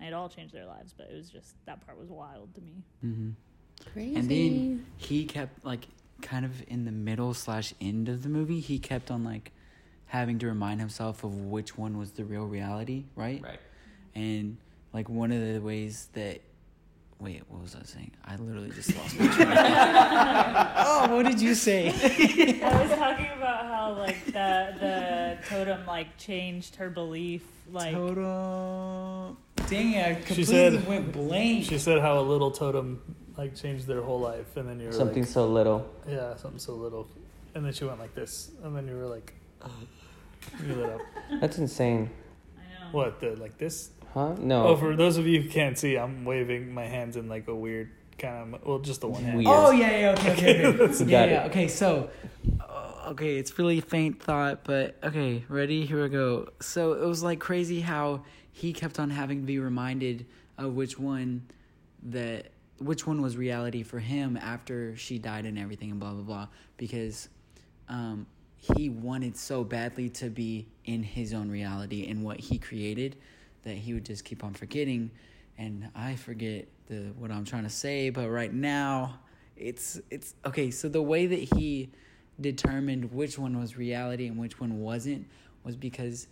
it 0.00 0.12
all 0.12 0.28
changed 0.28 0.54
their 0.54 0.66
lives, 0.66 0.94
but 0.96 1.08
it 1.10 1.16
was 1.16 1.30
just 1.30 1.54
that 1.66 1.84
part 1.86 1.98
was 1.98 2.08
wild 2.08 2.54
to 2.54 2.60
me. 2.60 2.82
mm-hmm. 3.04 3.30
Crazy. 3.92 4.16
And 4.16 4.28
then 4.28 4.86
he 4.96 5.24
kept 5.24 5.64
like 5.64 5.88
kind 6.20 6.44
of 6.44 6.62
in 6.68 6.84
the 6.84 6.92
middle 6.92 7.34
slash 7.34 7.74
end 7.80 8.08
of 8.08 8.22
the 8.22 8.28
movie, 8.28 8.60
he 8.60 8.78
kept 8.78 9.10
on 9.10 9.24
like 9.24 9.52
having 10.06 10.38
to 10.38 10.46
remind 10.46 10.80
himself 10.80 11.24
of 11.24 11.34
which 11.34 11.76
one 11.76 11.98
was 11.98 12.12
the 12.12 12.24
real 12.24 12.44
reality, 12.46 13.04
right? 13.16 13.42
right 13.42 13.58
And 14.14 14.56
like 14.92 15.08
one 15.08 15.32
of 15.32 15.40
the 15.40 15.58
ways 15.58 16.08
that 16.12 16.40
wait, 17.18 17.42
what 17.48 17.62
was 17.62 17.76
I 17.76 17.84
saying? 17.84 18.10
I 18.24 18.36
literally 18.36 18.70
just 18.70 18.96
lost 18.98 19.18
my 19.18 19.26
train. 19.28 19.48
oh, 19.48 21.14
what 21.14 21.24
did 21.26 21.40
you 21.40 21.54
say? 21.54 21.88
I 22.62 22.82
was 22.82 22.98
talking 22.98 23.30
about 23.36 23.66
how 23.66 23.94
like 23.96 24.24
the 24.26 24.74
the 24.80 25.38
totem 25.48 25.86
like 25.86 26.16
changed 26.18 26.76
her 26.76 26.90
belief. 26.90 27.42
Like 27.70 27.94
Total. 27.94 29.36
Dang 29.68 29.92
it! 29.94 30.06
I 30.06 30.14
completely 30.14 30.44
said- 30.44 30.86
went 30.86 31.12
blank. 31.12 31.64
She 31.64 31.78
said 31.78 32.00
how 32.00 32.18
a 32.18 32.22
little 32.22 32.50
totem 32.50 33.00
like 33.36 33.54
changed 33.56 33.86
their 33.86 34.02
whole 34.02 34.20
life, 34.20 34.56
and 34.56 34.68
then 34.68 34.78
you 34.80 34.86
were 34.86 34.92
something 34.92 35.22
like, 35.22 35.32
so 35.32 35.46
little 35.46 35.86
yeah, 36.08 36.36
something 36.36 36.58
so 36.58 36.74
little, 36.74 37.08
and 37.54 37.64
then 37.64 37.72
she 37.72 37.84
went 37.84 37.98
like 37.98 38.14
this, 38.14 38.50
and 38.62 38.76
then 38.76 38.86
you 38.86 38.94
were 38.96 39.06
like, 39.06 39.32
you 40.66 40.74
lit 40.74 40.90
up. 40.90 41.00
that's 41.40 41.58
insane 41.58 42.10
I 42.58 42.84
know. 42.84 42.90
What 42.92 43.20
the 43.20 43.30
like 43.36 43.56
this? 43.58 43.90
huh 44.12 44.34
no 44.38 44.66
Oh, 44.68 44.76
for 44.76 44.94
those 44.94 45.16
of 45.16 45.26
you 45.26 45.40
who 45.42 45.48
can't 45.48 45.78
see, 45.78 45.96
I'm 45.96 46.24
waving 46.26 46.74
my 46.74 46.84
hands 46.84 47.16
in 47.16 47.28
like 47.28 47.48
a 47.48 47.54
weird 47.54 47.90
kind 48.18 48.54
of 48.54 48.66
well, 48.66 48.78
just 48.78 49.00
the 49.00 49.08
one 49.08 49.24
hand. 49.24 49.38
Weird. 49.38 49.48
Oh 49.48 49.70
yeah, 49.70 49.98
yeah, 49.98 50.10
okay, 50.10 50.32
okay, 50.32 50.66
okay. 50.66 51.04
Yeah, 51.06 51.24
yeah, 51.24 51.44
it. 51.44 51.50
okay. 51.50 51.68
So, 51.68 52.10
okay, 53.08 53.36
it's 53.36 53.58
really 53.58 53.80
faint 53.80 54.22
thought, 54.22 54.64
but 54.64 54.96
okay, 55.02 55.44
ready? 55.48 55.86
Here 55.86 56.02
we 56.02 56.08
go. 56.08 56.48
So 56.60 56.92
it 56.94 57.06
was 57.06 57.22
like 57.22 57.40
crazy 57.40 57.80
how 57.80 58.24
he 58.52 58.72
kept 58.72 58.98
on 58.98 59.10
having 59.10 59.40
to 59.40 59.46
be 59.46 59.58
reminded 59.58 60.26
of 60.58 60.74
which 60.74 60.98
one 60.98 61.42
that 62.04 62.52
which 62.78 63.06
one 63.06 63.22
was 63.22 63.36
reality 63.36 63.82
for 63.82 63.98
him 63.98 64.36
after 64.36 64.96
she 64.96 65.18
died 65.18 65.46
and 65.46 65.58
everything 65.58 65.90
and 65.90 66.00
blah 66.00 66.12
blah 66.12 66.22
blah 66.22 66.48
because 66.76 67.28
um 67.88 68.26
he 68.56 68.88
wanted 68.88 69.36
so 69.36 69.64
badly 69.64 70.08
to 70.08 70.28
be 70.30 70.66
in 70.84 71.02
his 71.02 71.32
own 71.32 71.50
reality 71.50 72.08
and 72.08 72.22
what 72.22 72.38
he 72.38 72.58
created 72.58 73.16
that 73.64 73.74
he 73.74 73.94
would 73.94 74.04
just 74.04 74.24
keep 74.24 74.44
on 74.44 74.52
forgetting 74.52 75.10
and 75.58 75.88
I 75.94 76.16
forget 76.16 76.66
the 76.86 77.12
what 77.16 77.30
I'm 77.30 77.44
trying 77.44 77.64
to 77.64 77.70
say 77.70 78.10
but 78.10 78.28
right 78.28 78.52
now 78.52 79.20
it's 79.56 80.00
it's 80.10 80.34
okay 80.44 80.70
so 80.70 80.88
the 80.88 81.02
way 81.02 81.26
that 81.26 81.56
he 81.56 81.90
determined 82.42 83.12
which 83.12 83.38
one 83.38 83.58
was 83.58 83.76
reality 83.76 84.26
and 84.26 84.36
which 84.38 84.60
one 84.60 84.80
wasn't 84.80 85.26
was 85.64 85.76
because 85.76 86.26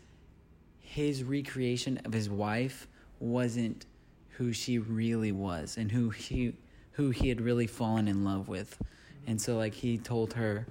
his 0.78 1.22
recreation 1.22 2.00
of 2.04 2.12
his 2.12 2.28
wife 2.28 2.88
wasn't 3.20 3.86
who 4.30 4.52
she 4.52 4.78
really 4.78 5.32
was 5.32 5.76
and 5.76 5.92
who 5.92 6.10
he 6.10 6.54
who 6.92 7.10
he 7.10 7.28
had 7.28 7.40
really 7.40 7.66
fallen 7.66 8.08
in 8.08 8.24
love 8.24 8.48
with 8.48 8.76
and 9.26 9.40
so 9.40 9.56
like 9.56 9.74
he 9.74 9.96
told 9.98 10.32
her 10.34 10.66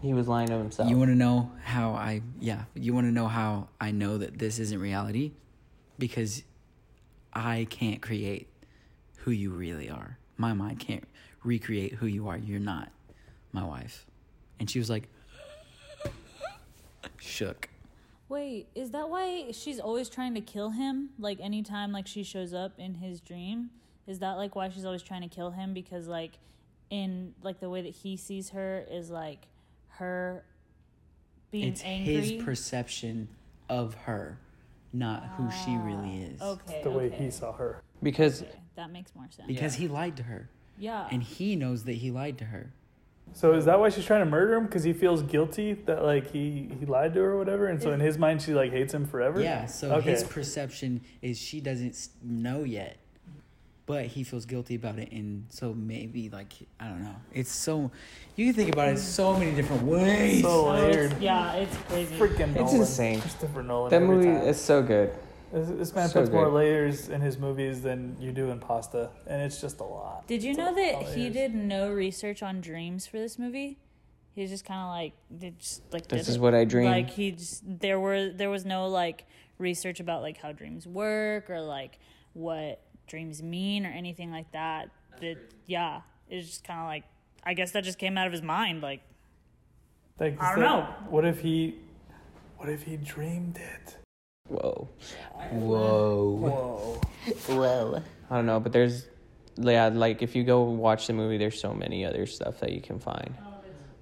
He 0.00 0.14
was 0.14 0.28
lying 0.28 0.48
to 0.48 0.54
himself. 0.58 0.88
you 0.88 0.96
want 0.96 1.10
to 1.10 1.14
know 1.16 1.50
how 1.64 1.90
I 1.92 2.22
yeah, 2.38 2.64
you 2.74 2.94
want 2.94 3.06
to 3.06 3.12
know 3.12 3.26
how 3.28 3.68
I 3.80 3.90
know 3.90 4.18
that 4.18 4.38
this 4.38 4.58
isn't 4.58 4.78
reality 4.78 5.32
because 5.98 6.42
I 7.32 7.66
can't 7.70 8.00
create 8.00 8.48
who 9.18 9.30
you 9.30 9.50
really 9.50 9.90
are. 9.90 10.18
My 10.36 10.52
mind 10.52 10.78
can't 10.78 11.04
recreate 11.42 11.94
who 11.94 12.06
you 12.06 12.28
are. 12.28 12.36
You're 12.38 12.60
not 12.60 12.90
my 13.52 13.64
wife. 13.64 14.06
And 14.58 14.70
she 14.70 14.78
was 14.78 14.88
like 14.90 15.08
shook. 17.18 17.68
Wait, 18.28 18.66
is 18.74 18.90
that 18.90 19.08
why 19.08 19.52
she's 19.52 19.78
always 19.78 20.08
trying 20.08 20.34
to 20.34 20.40
kill 20.40 20.70
him? 20.70 21.10
Like 21.18 21.38
anytime 21.40 21.92
like 21.92 22.06
she 22.06 22.22
shows 22.22 22.52
up 22.52 22.72
in 22.78 22.94
his 22.94 23.20
dream, 23.20 23.70
is 24.06 24.18
that 24.20 24.32
like 24.32 24.56
why 24.56 24.68
she's 24.68 24.84
always 24.84 25.02
trying 25.02 25.22
to 25.22 25.28
kill 25.28 25.50
him 25.50 25.72
because 25.74 26.08
like 26.08 26.38
in 26.90 27.34
like 27.42 27.60
the 27.60 27.70
way 27.70 27.82
that 27.82 27.94
he 27.94 28.16
sees 28.16 28.50
her 28.50 28.84
is 28.90 29.10
like 29.10 29.46
her 29.88 30.44
being 31.50 31.68
It's 31.68 31.82
angry. 31.84 32.14
his 32.14 32.42
perception 32.44 33.28
of 33.68 33.94
her, 33.94 34.38
not 34.92 35.24
who 35.36 35.50
she 35.50 35.70
ah, 35.70 35.84
really 35.84 36.22
is. 36.22 36.40
okay. 36.40 36.80
the 36.82 36.90
way 36.90 37.06
okay. 37.06 37.24
he 37.24 37.30
saw 37.30 37.52
her. 37.52 37.82
because 38.02 38.42
Okay, 38.42 38.52
that 38.76 38.90
makes 38.90 39.14
more 39.14 39.26
sense. 39.30 39.46
Because 39.46 39.74
he 39.74 39.88
lied 39.88 40.16
to 40.16 40.24
her. 40.24 40.48
yeah. 40.78 41.08
And 41.10 41.22
he 41.22 41.54
knows 41.56 41.84
that 41.84 41.94
he 41.94 42.10
lied 42.10 42.38
to 42.38 42.44
her. 42.46 42.72
So 43.32 43.52
is 43.52 43.66
that 43.66 43.78
why 43.78 43.90
she's 43.90 44.04
trying 44.06 44.24
to 44.24 44.30
murder 44.30 44.54
him? 44.54 44.64
Because 44.64 44.82
he 44.82 44.92
feels 44.94 45.22
guilty 45.22 45.74
that 45.74 46.02
like 46.02 46.30
he 46.30 46.70
he 46.80 46.86
lied 46.86 47.12
to 47.14 47.20
her 47.20 47.32
or 47.32 47.38
whatever, 47.38 47.66
and 47.66 47.82
so 47.82 47.92
in 47.92 48.00
his 48.00 48.16
mind 48.18 48.40
she 48.40 48.54
like 48.54 48.70
hates 48.72 48.94
him 48.94 49.04
forever. 49.06 49.42
Yeah, 49.42 49.66
so 49.66 49.92
Okay. 49.96 50.10
his 50.12 50.24
perception 50.24 51.02
is 51.20 51.38
she 51.38 51.60
doesn't 51.60 52.08
know 52.22 52.62
yet, 52.64 52.96
but 53.84 54.06
he 54.06 54.24
feels 54.24 54.46
guilty 54.46 54.74
about 54.76 54.98
it, 54.98 55.12
and 55.12 55.44
so 55.50 55.74
maybe 55.74 56.30
like 56.30 56.54
I 56.80 56.88
don't 56.88 57.02
know. 57.02 57.14
It's 57.34 57.50
so 57.52 57.90
you 58.36 58.46
can 58.46 58.54
think 58.54 58.72
about 58.72 58.88
it 58.88 58.98
so 58.98 59.36
many 59.38 59.52
different 59.54 59.82
ways. 59.82 60.40
So 60.42 60.72
it's- 60.74 60.94
layered. 60.94 61.20
yeah, 61.20 61.52
it's 61.56 61.76
crazy. 61.88 62.16
Freaking 62.16 62.50
It's 62.56 62.56
Nolan. 62.72 62.76
insane. 62.76 63.20
Christopher 63.20 63.62
Nolan. 63.62 63.90
that 63.90 64.00
movie 64.02 64.28
time. 64.28 64.48
is 64.48 64.58
so 64.58 64.82
good. 64.82 65.12
This, 65.52 65.68
this 65.70 65.94
man 65.94 66.08
so 66.08 66.20
puts 66.20 66.32
more 66.32 66.48
layers 66.48 67.08
in 67.08 67.20
his 67.20 67.38
movies 67.38 67.80
than 67.82 68.16
you 68.20 68.32
do 68.32 68.50
in 68.50 68.58
pasta, 68.58 69.10
and 69.26 69.40
it's 69.42 69.60
just 69.60 69.78
a 69.80 69.84
lot. 69.84 70.26
Did 70.26 70.42
you 70.42 70.50
It's 70.50 70.58
know 70.58 70.74
that 70.74 71.02
he 71.14 71.22
layers. 71.22 71.32
did 71.34 71.54
no 71.54 71.90
research 71.92 72.42
on 72.42 72.60
dreams 72.60 73.06
for 73.06 73.18
this 73.18 73.38
movie? 73.38 73.78
He 74.34 74.42
was 74.42 74.50
just 74.50 74.64
kind 74.64 74.80
of 74.80 74.88
like, 74.88 75.12
did 75.38 75.58
just 75.60 75.82
like 75.92 76.08
This 76.08 76.22
did 76.26 76.30
is 76.30 76.36
it. 76.36 76.40
what 76.42 76.54
I 76.54 76.64
dream. 76.64 76.90
Like 76.90 77.10
he 77.10 77.30
just 77.30 77.62
there 77.64 77.98
were 78.00 78.28
there 78.30 78.50
was 78.50 78.64
no 78.66 78.88
like 78.88 79.24
research 79.58 80.00
about 80.00 80.20
like 80.20 80.36
how 80.38 80.52
dreams 80.52 80.86
work 80.86 81.48
or 81.48 81.60
like 81.62 81.98
what 82.34 82.82
dreams 83.06 83.42
mean 83.42 83.86
or 83.86 83.90
anything 83.90 84.30
like 84.32 84.50
that. 84.52 84.90
That 85.20 85.36
yeah, 85.66 86.00
it's 86.28 86.48
just 86.48 86.64
kind 86.64 86.80
of 86.80 86.86
like 86.86 87.04
I 87.44 87.54
guess 87.54 87.70
that 87.70 87.84
just 87.84 87.98
came 87.98 88.18
out 88.18 88.26
of 88.26 88.32
his 88.32 88.42
mind. 88.42 88.82
Like 88.82 89.00
Like, 90.18 90.38
I 90.42 90.50
don't 90.56 90.60
that- 90.60 90.66
know. 90.68 91.08
What 91.08 91.24
if 91.24 91.40
he? 91.40 91.76
What 92.58 92.68
if 92.68 92.82
he 92.82 92.96
dreamed 92.96 93.56
it? 93.58 93.96
Whoa. 94.48 94.88
Whoa. 95.50 96.36
Whoa. 96.36 97.00
Whoa. 97.46 98.02
I 98.30 98.36
don't 98.36 98.46
know, 98.46 98.60
but 98.60 98.72
there's, 98.72 99.06
yeah, 99.56 99.88
like 99.88 100.22
if 100.22 100.36
you 100.36 100.44
go 100.44 100.62
watch 100.62 101.06
the 101.06 101.12
movie, 101.12 101.38
there's 101.38 101.60
so 101.60 101.72
many 101.72 102.04
other 102.04 102.26
stuff 102.26 102.60
that 102.60 102.72
you 102.72 102.80
can 102.80 102.98
find. 102.98 103.34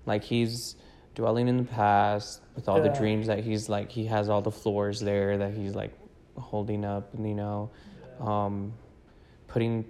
Like 0.07 0.23
he's 0.23 0.77
dwelling 1.15 1.49
in 1.49 1.57
the 1.57 1.65
past 1.65 2.41
with 2.55 2.69
all 2.69 2.83
the 2.83 2.89
dreams 2.91 3.27
that 3.29 3.45
he's 3.45 3.69
like, 3.69 3.91
he 3.91 4.07
has 4.07 4.29
all 4.29 4.43
the 4.43 4.51
floors 4.51 5.01
there 5.01 5.39
that 5.39 5.55
he's 5.55 5.75
like 5.75 5.93
holding 6.37 6.85
up, 6.85 7.15
and, 7.15 7.29
you 7.29 7.35
know, 7.35 7.71
um, 8.21 8.73
putting 9.49 9.85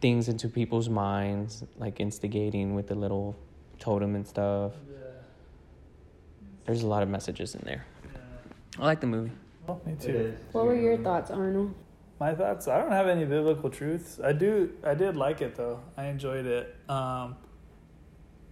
things 0.00 0.28
into 0.28 0.48
people's 0.48 0.88
minds, 0.88 1.64
like 1.78 1.98
instigating 2.00 2.74
with 2.74 2.86
the 2.86 2.94
little 2.94 3.34
totem 3.78 4.14
and 4.14 4.26
stuff. 4.26 4.72
There's 6.66 6.82
a 6.82 6.86
lot 6.86 7.02
of 7.02 7.08
messages 7.08 7.54
in 7.54 7.62
there. 7.64 7.86
I 8.78 8.84
like 8.84 9.00
the 9.00 9.06
movie. 9.06 9.32
Well, 9.68 9.82
me 9.84 9.94
too. 10.00 10.34
What 10.52 10.64
were 10.64 10.74
your 10.74 10.96
thoughts, 10.96 11.30
Arnold? 11.30 11.74
My 12.18 12.34
thoughts. 12.34 12.66
I 12.66 12.80
don't 12.80 12.90
have 12.90 13.06
any 13.06 13.26
biblical 13.26 13.68
truths. 13.68 14.18
I 14.18 14.32
do. 14.32 14.72
I 14.82 14.94
did 14.94 15.14
like 15.14 15.42
it 15.42 15.54
though. 15.54 15.80
I 15.96 16.06
enjoyed 16.06 16.46
it. 16.46 16.74
Um, 16.88 17.36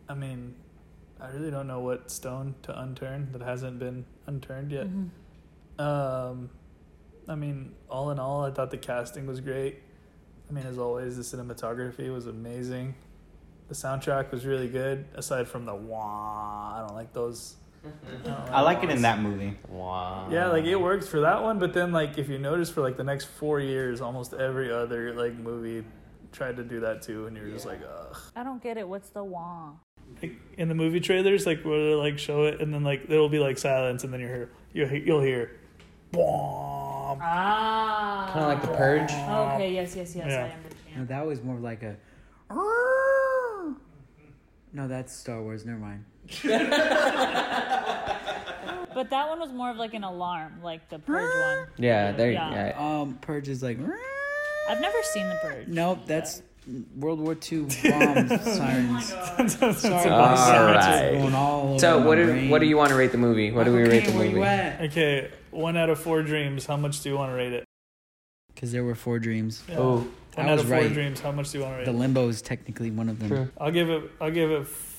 I 0.08 0.14
mean, 0.14 0.54
I 1.20 1.30
really 1.30 1.50
don't 1.50 1.66
know 1.66 1.80
what 1.80 2.10
stone 2.10 2.54
to 2.62 2.78
unturn 2.78 3.32
that 3.32 3.40
hasn't 3.40 3.78
been 3.78 4.04
unturned 4.26 4.70
yet. 4.70 4.86
Um, 5.78 6.50
I 7.28 7.34
mean, 7.34 7.72
all 7.90 8.10
in 8.10 8.18
all, 8.18 8.44
I 8.44 8.50
thought 8.50 8.70
the 8.70 8.76
casting 8.76 9.26
was 9.26 9.40
great. 9.40 9.80
I 10.48 10.52
mean, 10.52 10.66
as 10.66 10.78
always, 10.78 11.16
the 11.16 11.22
cinematography 11.22 12.12
was 12.12 12.26
amazing. 12.26 12.94
The 13.68 13.74
soundtrack 13.74 14.30
was 14.30 14.46
really 14.46 14.68
good, 14.68 15.06
aside 15.14 15.48
from 15.48 15.64
the 15.64 15.74
wah. 15.74 16.76
I 16.76 16.84
don't 16.86 16.94
like 16.94 17.12
those. 17.12 17.56
Don't 18.24 18.34
I 18.50 18.60
like 18.62 18.82
it 18.82 18.90
in 18.90 19.02
that 19.02 19.20
movie. 19.20 19.56
Wow. 19.68 20.28
Yeah, 20.30 20.48
like 20.48 20.64
it 20.64 20.76
works 20.76 21.06
for 21.08 21.20
that 21.20 21.42
one, 21.42 21.58
but 21.58 21.72
then 21.72 21.92
like 21.92 22.18
if 22.18 22.28
you 22.28 22.38
notice 22.38 22.70
for 22.70 22.80
like 22.80 22.96
the 22.96 23.04
next 23.04 23.24
four 23.26 23.60
years, 23.60 24.00
almost 24.00 24.34
every 24.34 24.70
other 24.72 25.12
like 25.14 25.34
movie 25.36 25.84
tried 26.32 26.56
to 26.56 26.64
do 26.64 26.80
that 26.80 27.02
too, 27.02 27.26
and 27.26 27.36
you're 27.36 27.48
just 27.50 27.66
like, 27.66 27.80
ugh. 27.82 28.16
I 28.34 28.42
don't 28.44 28.62
get 28.62 28.76
it. 28.76 28.86
What's 28.88 29.08
the 29.10 29.24
wah? 29.24 29.70
Like, 30.22 30.36
in 30.56 30.68
the 30.68 30.74
movie 30.74 31.00
trailers, 31.00 31.46
like 31.46 31.62
where 31.64 31.90
they 31.90 31.94
like 31.94 32.18
show 32.18 32.44
it, 32.44 32.60
and 32.60 32.72
then 32.72 32.84
like 32.84 33.08
there 33.08 33.18
will 33.18 33.28
be 33.28 33.38
like 33.38 33.58
silence, 33.58 34.04
and 34.04 34.12
then 34.12 34.20
you 34.20 34.26
hear 34.28 34.50
you'll 34.72 34.88
he- 34.88 35.02
you'll 35.04 35.20
hear, 35.22 35.58
Bwomp. 36.12 37.18
Ah. 37.20 38.30
Kind 38.32 38.44
of 38.44 38.48
like 38.52 38.62
the 38.62 38.76
purge. 38.76 39.10
Okay. 39.12 39.72
Yes. 39.74 39.96
Yes. 39.96 40.14
Yes. 40.14 40.26
Yeah. 40.28 40.50
I 40.94 40.98
No, 40.98 41.04
that 41.06 41.26
was 41.26 41.42
more 41.42 41.58
like 41.58 41.82
a. 41.82 41.96
No, 44.72 44.86
that's 44.88 45.12
Star 45.12 45.40
Wars. 45.42 45.64
Never 45.64 45.78
mind. 45.78 46.04
But 48.96 49.10
that 49.10 49.28
one 49.28 49.38
was 49.40 49.52
more 49.52 49.68
of 49.70 49.76
like 49.76 49.92
an 49.92 50.04
alarm, 50.04 50.60
like 50.62 50.88
the 50.88 50.98
purge 50.98 51.20
one. 51.58 51.68
Yeah, 51.76 52.12
there. 52.12 52.32
Yeah. 52.32 52.70
Yeah. 52.70 53.00
Um, 53.00 53.18
Purge 53.20 53.46
is 53.46 53.62
like. 53.62 53.78
I've 54.70 54.80
never 54.80 54.96
seen 55.02 55.28
the 55.28 55.38
purge. 55.42 55.68
Nope, 55.68 55.98
that's 56.06 56.40
World 56.96 57.20
War 57.20 57.34
II 57.52 57.60
bomb 57.60 57.68
sirens. 58.38 59.08
Sorry, 59.52 60.10
All 60.10 60.18
my 60.22 60.34
sirens 60.34 60.76
right. 60.86 61.02
are 61.04 61.12
going 61.12 61.34
all 61.34 61.78
So 61.78 62.00
what 62.06 62.14
do 62.14 62.24
brain. 62.24 62.48
what 62.48 62.60
do 62.60 62.66
you 62.66 62.78
want 62.78 62.88
to 62.88 62.94
rate 62.96 63.12
the 63.12 63.18
movie? 63.18 63.52
What 63.52 63.64
do 63.64 63.74
we 63.74 63.82
Okay, 63.82 63.90
rate 63.90 64.06
the 64.06 64.12
movie? 64.14 64.40
Okay, 64.86 65.30
one 65.50 65.76
out 65.76 65.90
of 65.90 66.00
four 66.00 66.22
dreams. 66.22 66.64
How 66.64 66.78
much 66.78 67.02
do 67.02 67.10
you 67.10 67.16
want 67.16 67.32
to 67.32 67.36
rate 67.36 67.52
it? 67.52 67.64
Because 68.54 68.72
there 68.72 68.82
were 68.82 68.94
four 68.94 69.18
dreams. 69.18 69.62
Yeah. 69.68 69.76
Oh, 69.78 69.96
One 69.96 70.08
I 70.38 70.48
out 70.48 70.52
was 70.54 70.62
of 70.62 70.68
four 70.68 70.78
right. 70.78 70.90
dreams. 70.92 71.20
How 71.20 71.32
much 71.32 71.50
do 71.50 71.58
you 71.58 71.64
want 71.64 71.74
to 71.74 71.78
rate 71.80 71.84
The 71.84 71.92
limbo 71.92 72.28
is 72.28 72.40
technically 72.40 72.90
one 72.90 73.10
of 73.10 73.18
them. 73.18 73.28
true. 73.28 73.48
I'll 73.60 73.70
give 73.70 73.90
it. 73.90 74.10
I'll 74.22 74.30
give 74.30 74.50
it 74.50 74.62
f- 74.62 74.95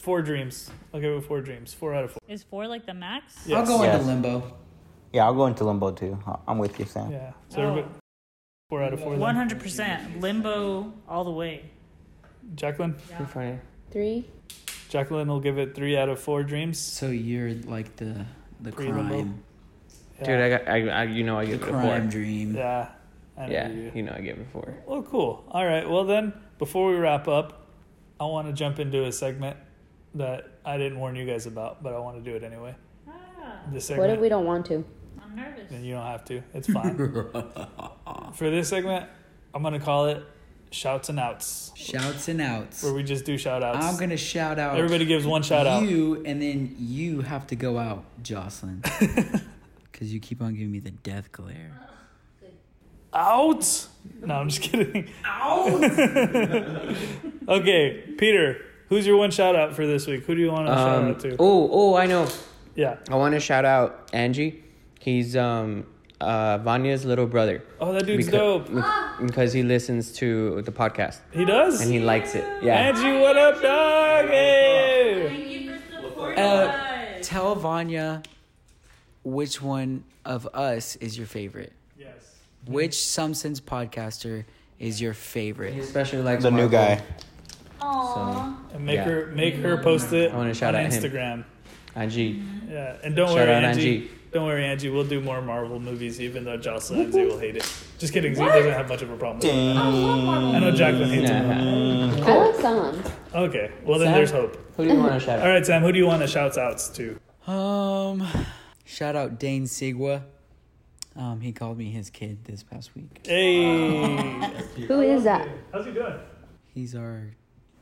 four 0.00 0.22
dreams. 0.22 0.70
I'll 0.94 1.00
give 1.00 1.12
it 1.12 1.20
four 1.24 1.40
dreams. 1.40 1.72
Four 1.74 1.94
out 1.94 2.04
of 2.04 2.10
four. 2.12 2.20
Is 2.28 2.42
four 2.42 2.66
like 2.66 2.86
the 2.86 2.94
max? 2.94 3.44
Yes. 3.46 3.68
I'll 3.68 3.78
go 3.78 3.84
Yes. 3.84 4.00
into 4.00 4.06
limbo. 4.12 4.56
Yeah, 5.12 5.24
I'll 5.26 5.34
go 5.34 5.46
into 5.46 5.64
limbo 5.64 5.92
too. 5.92 6.18
I- 6.26 6.38
I'm 6.48 6.58
with 6.58 6.78
you, 6.78 6.84
Sam. 6.86 7.10
Yeah. 7.12 7.32
So 7.48 7.60
Oh. 7.62 7.68
everybody- 7.70 7.94
four 8.68 8.82
out 8.82 8.92
of 8.92 9.00
four. 9.00 9.10
then. 9.12 9.20
One 9.20 9.34
hundred 9.36 9.60
percent 9.60 10.20
limbo 10.20 10.92
all 11.08 11.24
the 11.24 11.30
way. 11.30 11.70
Jacqueline. 12.54 12.94
Pretty 12.94 13.24
funny. 13.24 13.58
Three. 13.90 14.26
Jacqueline 14.88 15.28
will 15.28 15.40
give 15.40 15.58
it 15.58 15.74
three 15.74 15.96
out 15.96 16.08
of 16.08 16.18
four 16.18 16.42
dreams. 16.42 16.78
So 16.78 17.08
you're 17.08 17.54
like 17.66 17.96
the 17.96 18.24
the 18.60 18.72
Pre-limbo. 18.72 19.08
crime, 19.14 19.42
Yeah. 20.20 20.26
Dude, 20.26 20.40
I 20.40 20.48
got 20.50 20.68
I, 20.68 20.88
I 20.88 21.04
you 21.04 21.24
know 21.24 21.38
I 21.38 21.44
the 21.44 21.50
give 21.52 21.62
it 21.62 21.68
a 21.68 21.70
crime 21.70 22.02
four. 22.02 22.10
dream. 22.10 22.54
Yeah. 22.54 22.88
I 23.38 23.46
know 23.46 23.52
Yeah, 23.52 23.68
you. 23.68 23.92
you 23.94 24.02
know 24.02 24.12
I 24.14 24.20
give 24.20 24.38
it 24.38 24.42
a 24.42 24.50
four. 24.50 24.74
Well, 24.86 25.02
cool. 25.02 25.44
All 25.50 25.64
right. 25.66 25.88
Well, 25.88 26.04
then, 26.04 26.34
before 26.58 26.90
we 26.90 26.96
wrap 26.96 27.26
up, 27.26 27.66
I 28.20 28.26
want 28.26 28.46
to 28.48 28.52
jump 28.52 28.78
into 28.78 29.04
a 29.06 29.12
segment 29.12 29.56
that 30.14 30.48
I 30.64 30.76
didn't 30.78 30.98
warn 30.98 31.16
you 31.16 31.24
guys 31.26 31.46
about, 31.46 31.82
but 31.82 31.92
I 31.94 31.98
want 31.98 32.22
to 32.22 32.30
do 32.30 32.36
it 32.36 32.42
anyway. 32.42 32.74
Ah, 33.08 33.60
This 33.72 33.90
What 33.90 34.10
if 34.10 34.20
we 34.20 34.28
don't 34.28 34.44
want 34.44 34.66
to? 34.66 34.84
I'm 35.22 35.36
nervous. 35.36 35.70
and 35.70 35.84
you 35.84 35.94
don't 35.94 36.06
have 36.06 36.24
to. 36.26 36.42
It's 36.54 36.70
fine. 36.70 36.96
For 38.34 38.50
this 38.50 38.68
segment, 38.68 39.06
I'm 39.54 39.62
gonna 39.62 39.78
call 39.80 40.06
it 40.06 40.24
shouts 40.72 41.08
and 41.08 41.18
outs, 41.20 41.72
Shouts 41.76 42.28
and 42.28 42.40
outs. 42.40 42.82
where 42.82 42.92
we 42.92 43.02
just 43.02 43.24
do 43.24 43.36
shout 43.38 43.62
outs. 43.62 43.84
I'm 43.84 43.96
gonna 43.98 44.16
shout 44.16 44.58
out. 44.58 44.76
Everybody 44.76 45.04
gives 45.04 45.26
one 45.26 45.42
shout 45.42 45.66
out. 45.66 45.82
You 45.84 46.22
and 46.24 46.40
then 46.42 46.74
you 46.78 47.20
have 47.22 47.46
to 47.48 47.56
go 47.56 47.78
out, 47.78 48.04
Jocelyn, 48.22 48.82
because 49.92 50.12
you 50.12 50.20
keep 50.20 50.40
on 50.42 50.54
giving 50.54 50.70
me 50.72 50.78
the 50.80 50.90
death 50.92 51.30
glare. 51.32 51.72
Out. 53.12 53.88
No, 54.24 54.34
I'm 54.34 54.48
just 54.48 54.62
kidding. 54.62 55.10
Out. 55.24 55.82
okay, 57.48 58.04
Peter, 58.16 58.64
who's 58.90 59.06
your 59.06 59.16
one 59.16 59.30
shout 59.30 59.56
out 59.56 59.74
for 59.74 59.86
this 59.86 60.06
week? 60.06 60.24
Who 60.24 60.34
do 60.34 60.40
you 60.42 60.50
want 60.52 60.66
to 60.66 60.74
shout 60.74 60.98
Um, 60.98 61.08
out 61.12 61.20
to? 61.20 61.36
oh, 61.38 61.70
oh, 61.72 61.94
I 61.96 62.04
know. 62.06 62.28
Yeah. 62.74 62.96
I 63.10 63.14
want 63.16 63.32
to 63.34 63.40
shout 63.40 63.64
out 63.64 64.10
Angie. 64.12 64.62
He's 64.98 65.34
um 65.36 65.86
uh 66.20 66.58
Vanya's 66.58 67.06
little 67.06 67.26
brother. 67.26 67.62
Oh, 67.80 67.92
that 67.94 68.04
dude's 68.04 68.28
Becau- 68.28 68.66
dope. 68.68 69.26
Because 69.26 69.54
he 69.54 69.62
listens 69.62 70.12
to 70.20 70.60
the 70.62 70.72
podcast 70.72 71.20
He 71.32 71.44
does. 71.46 71.80
and 71.80 71.90
he 71.90 72.00
likes 72.00 72.34
it. 72.34 72.44
Yeah. 72.62 72.74
Angie, 72.74 73.18
what 73.18 73.36
up, 73.38 73.62
dog? 73.62 74.28
Hey. 74.28 75.26
Thank 75.28 75.48
you 75.50 75.78
for 75.78 76.02
supporting 76.08 76.38
Uh, 76.38 77.18
tell 77.22 77.54
Vanya 77.54 78.22
which 79.24 79.62
one 79.62 80.04
of 80.24 80.46
us 80.54 80.96
is 80.96 81.16
your 81.16 81.26
favorite. 81.26 81.72
Yes. 81.98 82.12
Which 82.66 82.94
Some 83.02 83.32
Sense 83.34 83.60
podcaster 83.60 84.44
is 84.78 85.00
your 85.00 85.14
favorite? 85.14 85.72
He 85.74 85.80
especially 85.80 86.22
likes 86.22 86.42
The 86.42 86.50
new 86.50 86.68
Marvel. 86.68 86.98
Guy. 87.80 88.54
So 88.70 88.76
And 88.76 88.84
make 88.86 88.96
Yeah. 88.96 89.04
her 89.04 89.26
make 89.34 89.54
her 89.56 89.76
post 89.78 90.12
it 90.12 90.32
I 90.32 90.36
wanna 90.36 90.48
on 90.50 90.54
shout 90.54 90.74
out 90.74 90.84
him. 90.84 90.90
Instagram. 90.90 91.44
Angie. 91.94 92.40
Yeah, 92.70 92.96
and 93.02 93.16
don't 93.16 93.28
Shout 93.28 93.36
worry, 93.36 93.52
out 93.54 93.64
Angie. 93.64 93.96
Angie. 93.96 94.10
Don't 94.32 94.46
worry, 94.46 94.64
Angie. 94.64 94.90
We'll 94.90 95.02
do 95.02 95.20
more 95.20 95.42
Marvel 95.42 95.80
movies, 95.80 96.20
even 96.20 96.44
though 96.44 96.56
Jocelyn 96.56 97.00
and 97.00 97.12
Z 97.12 97.24
will 97.24 97.38
hate 97.38 97.56
it. 97.56 97.68
Just 97.98 98.12
kidding. 98.12 98.32
Z 98.32 98.40
doesn't 98.44 98.70
have 98.72 98.88
much 98.88 99.02
of 99.02 99.10
a 99.10 99.16
problem. 99.16 99.38
With 99.38 99.46
it. 99.52 99.76
I 99.76 100.58
know 100.60 100.70
Jacqueline 100.70 101.08
hates 101.10 101.28
it. 101.30 101.34
Yeah. 101.34 102.24
I 102.26 102.36
like 102.36 102.54
some. 102.60 103.02
Okay, 103.34 103.72
well 103.84 103.98
then 103.98 104.06
Sam? 104.08 104.14
there's 104.14 104.30
hope. 104.30 104.56
Who 104.76 104.84
do 104.84 104.92
you 104.92 104.98
want 105.00 105.14
to 105.14 105.20
shout 105.20 105.38
All 105.40 105.46
out? 105.46 105.50
right, 105.50 105.66
Sam. 105.66 105.82
Who 105.82 105.90
do 105.90 105.98
you 105.98 106.06
want 106.06 106.22
to 106.22 106.28
shout 106.28 106.56
outs 106.56 106.88
to? 106.90 107.18
Um, 107.50 108.24
shout 108.84 109.16
out 109.16 109.40
Dane 109.40 109.64
Sigwa. 109.64 110.22
Um, 111.16 111.40
he 111.40 111.50
called 111.52 111.76
me 111.76 111.90
his 111.90 112.08
kid 112.08 112.44
this 112.44 112.62
past 112.62 112.94
week. 112.94 113.26
Hey, 113.26 114.38
Who 114.86 115.00
is 115.00 115.24
that? 115.24 115.48
how's 115.72 115.84
he 115.86 115.92
doing? 115.92 116.14
He's 116.72 116.94
our 116.94 117.32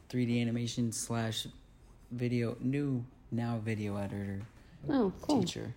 3D 0.08 0.40
animation 0.40 0.92
slash 0.92 1.46
video 2.10 2.56
new 2.60 3.04
now 3.30 3.60
video 3.62 3.96
editor 3.96 4.40
Oh, 4.88 5.12
cool. 5.22 5.42
teacher. 5.42 5.74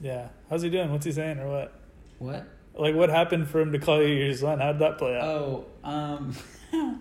Yeah, 0.00 0.28
how's 0.48 0.62
he 0.62 0.70
doing? 0.70 0.92
What's 0.92 1.04
he 1.06 1.12
saying 1.12 1.38
or 1.38 1.48
what? 1.48 1.80
What? 2.18 2.46
Like, 2.74 2.94
what 2.94 3.08
happened 3.08 3.48
for 3.48 3.60
him 3.60 3.72
to 3.72 3.78
call 3.78 4.00
you 4.02 4.14
your 4.14 4.34
son? 4.34 4.60
How'd 4.60 4.78
that 4.80 4.98
play 4.98 5.16
out? 5.16 5.24
Oh, 5.24 5.64
um, 5.82 6.34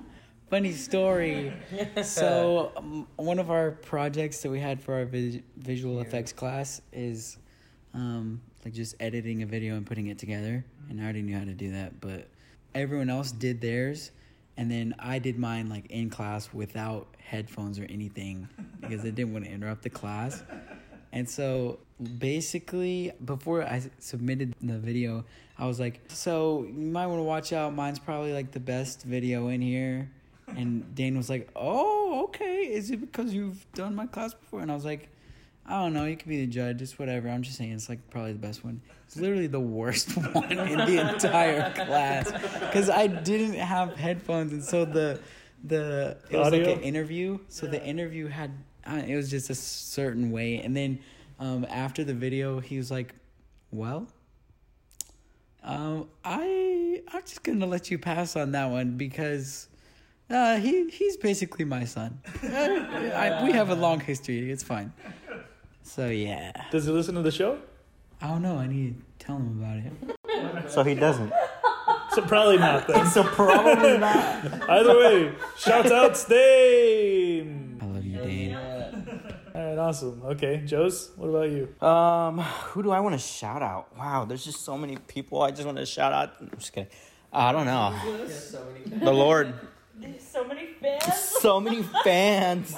funny 0.49 0.71
story. 0.71 1.51
so, 2.03 2.71
um, 2.77 3.07
one 3.17 3.37
of 3.39 3.51
our 3.51 3.71
projects 3.71 4.41
that 4.41 4.49
we 4.49 4.59
had 4.59 4.81
for 4.81 4.95
our 4.95 5.05
vis- 5.05 5.41
visual 5.57 5.99
effects 5.99 6.31
class 6.31 6.81
is 6.93 7.37
um, 7.93 8.41
like 8.63 8.73
just 8.73 8.95
editing 8.99 9.43
a 9.43 9.45
video 9.45 9.75
and 9.75 9.85
putting 9.85 10.07
it 10.07 10.17
together. 10.17 10.63
And 10.89 10.99
I 10.99 11.03
already 11.03 11.21
knew 11.21 11.37
how 11.37 11.43
to 11.45 11.53
do 11.53 11.73
that, 11.73 11.99
but 11.99 12.27
everyone 12.73 13.09
else 13.09 13.31
did 13.31 13.59
theirs. 13.61 14.11
And 14.57 14.71
then 14.71 14.95
I 14.99 15.19
did 15.19 15.37
mine 15.37 15.69
like 15.69 15.87
in 15.91 16.09
class 16.09 16.49
without 16.53 17.07
headphones 17.19 17.79
or 17.79 17.83
anything 17.83 18.47
because 18.79 19.01
I 19.01 19.09
didn't 19.09 19.33
want 19.33 19.45
to 19.45 19.51
interrupt 19.51 19.83
the 19.83 19.89
class. 19.89 20.43
And 21.11 21.29
so 21.29 21.79
basically, 22.19 23.11
before 23.23 23.63
I 23.63 23.81
submitted 23.99 24.53
the 24.61 24.77
video, 24.77 25.25
I 25.57 25.65
was 25.65 25.79
like, 25.79 26.01
so 26.07 26.63
you 26.67 26.73
might 26.73 27.07
want 27.07 27.19
to 27.19 27.23
watch 27.23 27.53
out. 27.53 27.73
Mine's 27.73 27.99
probably 27.99 28.33
like 28.33 28.51
the 28.51 28.59
best 28.59 29.03
video 29.03 29.47
in 29.47 29.61
here. 29.61 30.09
And 30.47 30.93
Dane 30.93 31.17
was 31.17 31.29
like, 31.29 31.49
oh, 31.55 32.25
okay. 32.25 32.63
Is 32.71 32.91
it 32.91 33.01
because 33.01 33.33
you've 33.33 33.65
done 33.73 33.95
my 33.95 34.05
class 34.05 34.33
before? 34.33 34.59
And 34.59 34.71
I 34.71 34.75
was 34.75 34.85
like, 34.85 35.09
I 35.67 35.81
don't 35.81 35.93
know. 35.93 36.05
You 36.05 36.15
could 36.15 36.27
be 36.27 36.45
the 36.45 36.51
judge. 36.51 36.81
It's 36.81 36.99
whatever. 36.99 37.27
I'm 37.27 37.41
just 37.41 37.57
saying 37.57 37.71
it's 37.71 37.89
like 37.89 38.09
probably 38.09 38.33
the 38.33 38.39
best 38.39 38.63
one. 38.63 38.81
It's 39.07 39.17
literally 39.17 39.47
the 39.47 39.59
worst 39.59 40.11
one 40.33 40.51
in 40.51 40.77
the 40.77 41.13
entire 41.13 41.71
class 41.73 42.31
because 42.31 42.89
I 42.89 43.07
didn't 43.07 43.55
have 43.55 43.95
headphones. 43.95 44.53
And 44.53 44.63
so 44.63 44.85
the, 44.85 45.19
the, 45.63 46.17
it 46.29 46.37
was 46.37 46.51
like 46.51 46.61
Audio? 46.61 46.73
an 46.73 46.81
interview. 46.81 47.39
So 47.49 47.65
the 47.65 47.83
interview 47.83 48.27
had, 48.27 48.51
uh, 48.85 49.01
it 49.07 49.15
was 49.15 49.29
just 49.29 49.49
a 49.49 49.55
certain 49.55 50.29
way. 50.29 50.59
And 50.59 50.77
then 50.77 50.99
um, 51.39 51.65
after 51.69 52.03
the 52.03 52.13
video, 52.13 52.59
he 52.59 52.77
was 52.77 52.91
like, 52.91 53.15
well, 53.71 54.07
um, 55.63 56.07
I 56.23 57.01
I'm 57.11 57.21
just 57.21 57.41
gonna 57.43 57.65
let 57.65 57.89
you 57.89 57.97
pass 57.97 58.35
on 58.35 58.51
that 58.51 58.69
one 58.69 58.97
because 58.97 59.67
uh, 60.29 60.57
he 60.57 60.87
he's 60.89 61.17
basically 61.17 61.65
my 61.65 61.85
son. 61.85 62.19
I, 62.43 63.41
we 63.43 63.51
have 63.51 63.71
a 63.71 63.75
long 63.75 63.99
history. 63.99 64.51
It's 64.51 64.63
fine. 64.63 64.93
So 65.87 66.07
yeah, 66.09 66.51
Does 66.71 66.85
he 66.85 66.91
listen 66.91 67.13
to 67.13 67.21
the 67.21 67.31
show? 67.31 67.59
I 68.19 68.27
don't 68.27 68.41
know. 68.41 68.57
I 68.57 68.65
need 68.65 68.95
to 69.19 69.25
tell 69.25 69.37
him 69.37 69.61
about 69.61 69.77
it. 70.63 70.71
So 70.71 70.83
he 70.83 70.95
doesn't. 70.95 71.31
So 72.11 72.21
probably 72.23 72.57
not 72.57 72.87
then. 72.87 73.05
So 73.07 73.23
probably 73.23 73.97
not. 73.99 74.69
Either 74.69 74.97
way, 74.97 75.31
shouts 75.57 75.91
out 75.91 76.25
Dane. 76.27 77.77
I 77.81 77.85
love 77.85 78.03
you, 78.03 78.17
Dane. 78.17 78.55
All 79.53 79.61
right, 79.63 79.77
awesome. 79.77 80.21
Okay, 80.25 80.63
Joe's. 80.65 81.11
What 81.17 81.27
about 81.27 81.49
you? 81.51 81.87
Um, 81.87 82.39
who 82.39 82.81
do 82.81 82.89
I 82.91 82.99
want 82.99 83.13
to 83.13 83.19
shout 83.19 83.61
out? 83.61 83.95
Wow, 83.97 84.25
there's 84.25 84.43
just 84.43 84.61
so 84.65 84.77
many 84.77 84.97
people 84.97 85.41
I 85.43 85.51
just 85.51 85.65
want 85.65 85.77
to 85.77 85.85
shout 85.85 86.11
out. 86.11 86.33
I'm 86.41 86.49
just 86.57 86.73
kidding. 86.73 86.89
I 87.31 87.51
don't 87.51 87.65
know. 87.65 87.95
The 88.87 89.13
Lord. 89.13 89.53
So 90.19 90.43
many 90.43 90.67
fans. 90.81 91.15
So 91.39 91.61
many 91.61 91.81
fans. 92.03 92.75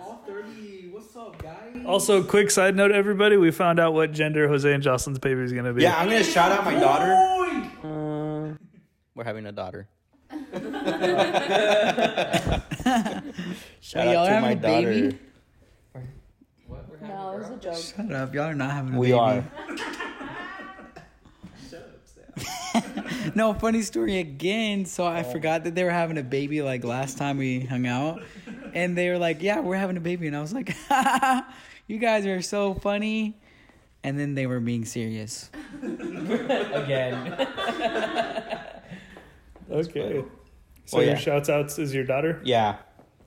All 0.00 0.22
thirty. 0.24 0.88
What's 0.92 1.16
up, 1.16 1.36
guys? 1.42 1.61
Also, 1.86 2.22
quick 2.22 2.50
side 2.50 2.76
note, 2.76 2.92
everybody, 2.92 3.36
we 3.36 3.50
found 3.50 3.80
out 3.80 3.92
what 3.94 4.12
gender 4.12 4.46
Jose 4.48 4.70
and 4.72 4.82
Jocelyn's 4.82 5.18
baby 5.18 5.40
is 5.42 5.52
gonna 5.52 5.72
be. 5.72 5.82
Yeah, 5.82 5.98
I'm 5.98 6.08
gonna 6.08 6.22
shout 6.24 6.52
out 6.52 6.64
my 6.64 6.78
daughter. 6.78 7.12
Uh, 7.82 8.54
we're 9.14 9.24
having 9.24 9.46
a 9.46 9.52
daughter. 9.52 9.88
shout 13.80 14.06
Wait, 14.06 14.16
out 14.16 14.26
to 14.26 14.40
my 14.40 14.50
a 14.52 14.56
baby? 14.56 15.00
daughter. 15.10 15.18
No, 17.02 17.32
it 17.32 17.38
was 17.40 17.50
a 17.50 17.56
joke. 17.56 17.76
Shut 17.76 18.12
up! 18.12 18.32
Y'all 18.34 18.44
are 18.44 18.54
not 18.54 18.70
having 18.70 18.94
a 18.94 18.98
We 18.98 19.08
baby. 19.08 19.14
We 19.14 19.18
are. 19.18 19.44
Shut 21.68 21.88
up. 22.74 23.36
No, 23.36 23.54
funny 23.54 23.82
story 23.82 24.18
again. 24.18 24.84
So 24.84 25.04
I 25.04 25.22
forgot 25.24 25.64
that 25.64 25.74
they 25.74 25.84
were 25.84 25.90
having 25.90 26.16
a 26.18 26.22
baby 26.22 26.62
like 26.62 26.84
last 26.84 27.18
time 27.18 27.38
we 27.38 27.60
hung 27.60 27.86
out. 27.86 28.22
And 28.74 28.96
they 28.96 29.08
were 29.10 29.18
like, 29.18 29.42
Yeah, 29.42 29.60
we're 29.60 29.76
having 29.76 29.96
a 29.96 30.00
baby. 30.00 30.26
And 30.26 30.36
I 30.36 30.40
was 30.40 30.52
like, 30.52 30.74
You 31.86 31.98
guys 31.98 32.26
are 32.26 32.42
so 32.42 32.74
funny. 32.74 33.36
And 34.04 34.18
then 34.18 34.34
they 34.34 34.46
were 34.46 34.60
being 34.60 34.84
serious. 34.84 35.50
Again. 35.82 37.46
Okay. 39.70 40.24
So 40.86 40.96
Well, 40.98 41.06
your 41.06 41.14
yeah. 41.14 41.18
shouts 41.20 41.48
outs 41.48 41.78
is 41.78 41.94
your 41.94 42.04
daughter? 42.04 42.40
Yeah, 42.44 42.76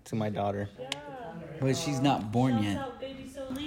to 0.06 0.16
my 0.16 0.30
daughter. 0.30 0.70
But 1.62 1.78
she's 1.78 2.02
not 2.02 2.32
born 2.32 2.62
yet. 2.62 2.92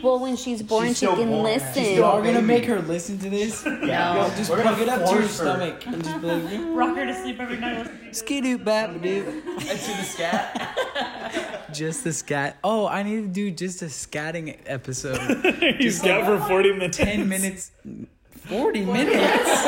Well, 0.02 0.18
when 0.18 0.36
she's 0.36 0.62
born, 0.62 0.88
She's 0.88 0.98
she 0.98 1.06
can 1.06 1.28
born. 1.28 1.44
listen. 1.44 1.72
She's 1.82 1.96
Y'all 1.96 2.18
are 2.18 2.22
gonna 2.22 2.42
make 2.42 2.64
her 2.66 2.80
listen 2.80 3.18
to 3.20 3.30
this? 3.30 3.64
No. 3.66 4.30
Just 4.36 4.50
We're 4.50 4.60
plug 4.60 4.78
it 4.80 4.88
up 4.88 5.04
to 5.08 5.12
your 5.12 5.22
force 5.22 5.38
her. 5.38 5.44
stomach 5.56 5.86
and 5.86 6.04
just 6.04 6.20
be 6.20 6.26
like, 6.26 6.76
Rock 6.76 6.96
her 6.96 7.06
to 7.06 7.14
sleep 7.22 7.40
every 7.40 7.56
night. 7.56 8.14
skidoo 8.14 8.58
bap 8.58 9.00
doo. 9.00 9.24
to 9.24 9.66
the 9.66 10.02
scat. 10.04 11.47
Just 11.72 12.04
the 12.04 12.12
scat. 12.12 12.58
Oh, 12.64 12.86
I 12.86 13.02
need 13.02 13.22
to 13.22 13.28
do 13.28 13.50
just 13.50 13.82
a 13.82 13.86
scatting 13.86 14.58
episode. 14.66 15.20
you 15.80 15.90
scat 15.90 16.24
for 16.24 16.38
40 16.46 16.72
minutes. 16.72 16.96
10 16.96 17.28
minutes. 17.28 17.72
40 18.48 18.84
minutes? 18.86 19.64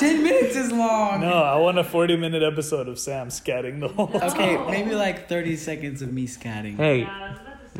10 0.00 0.22
minutes 0.22 0.56
is 0.56 0.70
long. 0.72 1.22
No, 1.22 1.32
I 1.32 1.56
want 1.56 1.78
a 1.78 1.84
40 1.84 2.16
minute 2.16 2.42
episode 2.42 2.88
of 2.88 2.98
Sam 2.98 3.28
scatting 3.28 3.80
the 3.80 3.88
whole 3.88 4.08
time. 4.08 4.30
Okay, 4.30 4.58
maybe 4.70 4.94
like 4.94 5.28
30 5.28 5.56
seconds 5.56 6.02
of 6.02 6.12
me 6.12 6.26
scatting. 6.26 6.76
Hey, 6.76 7.08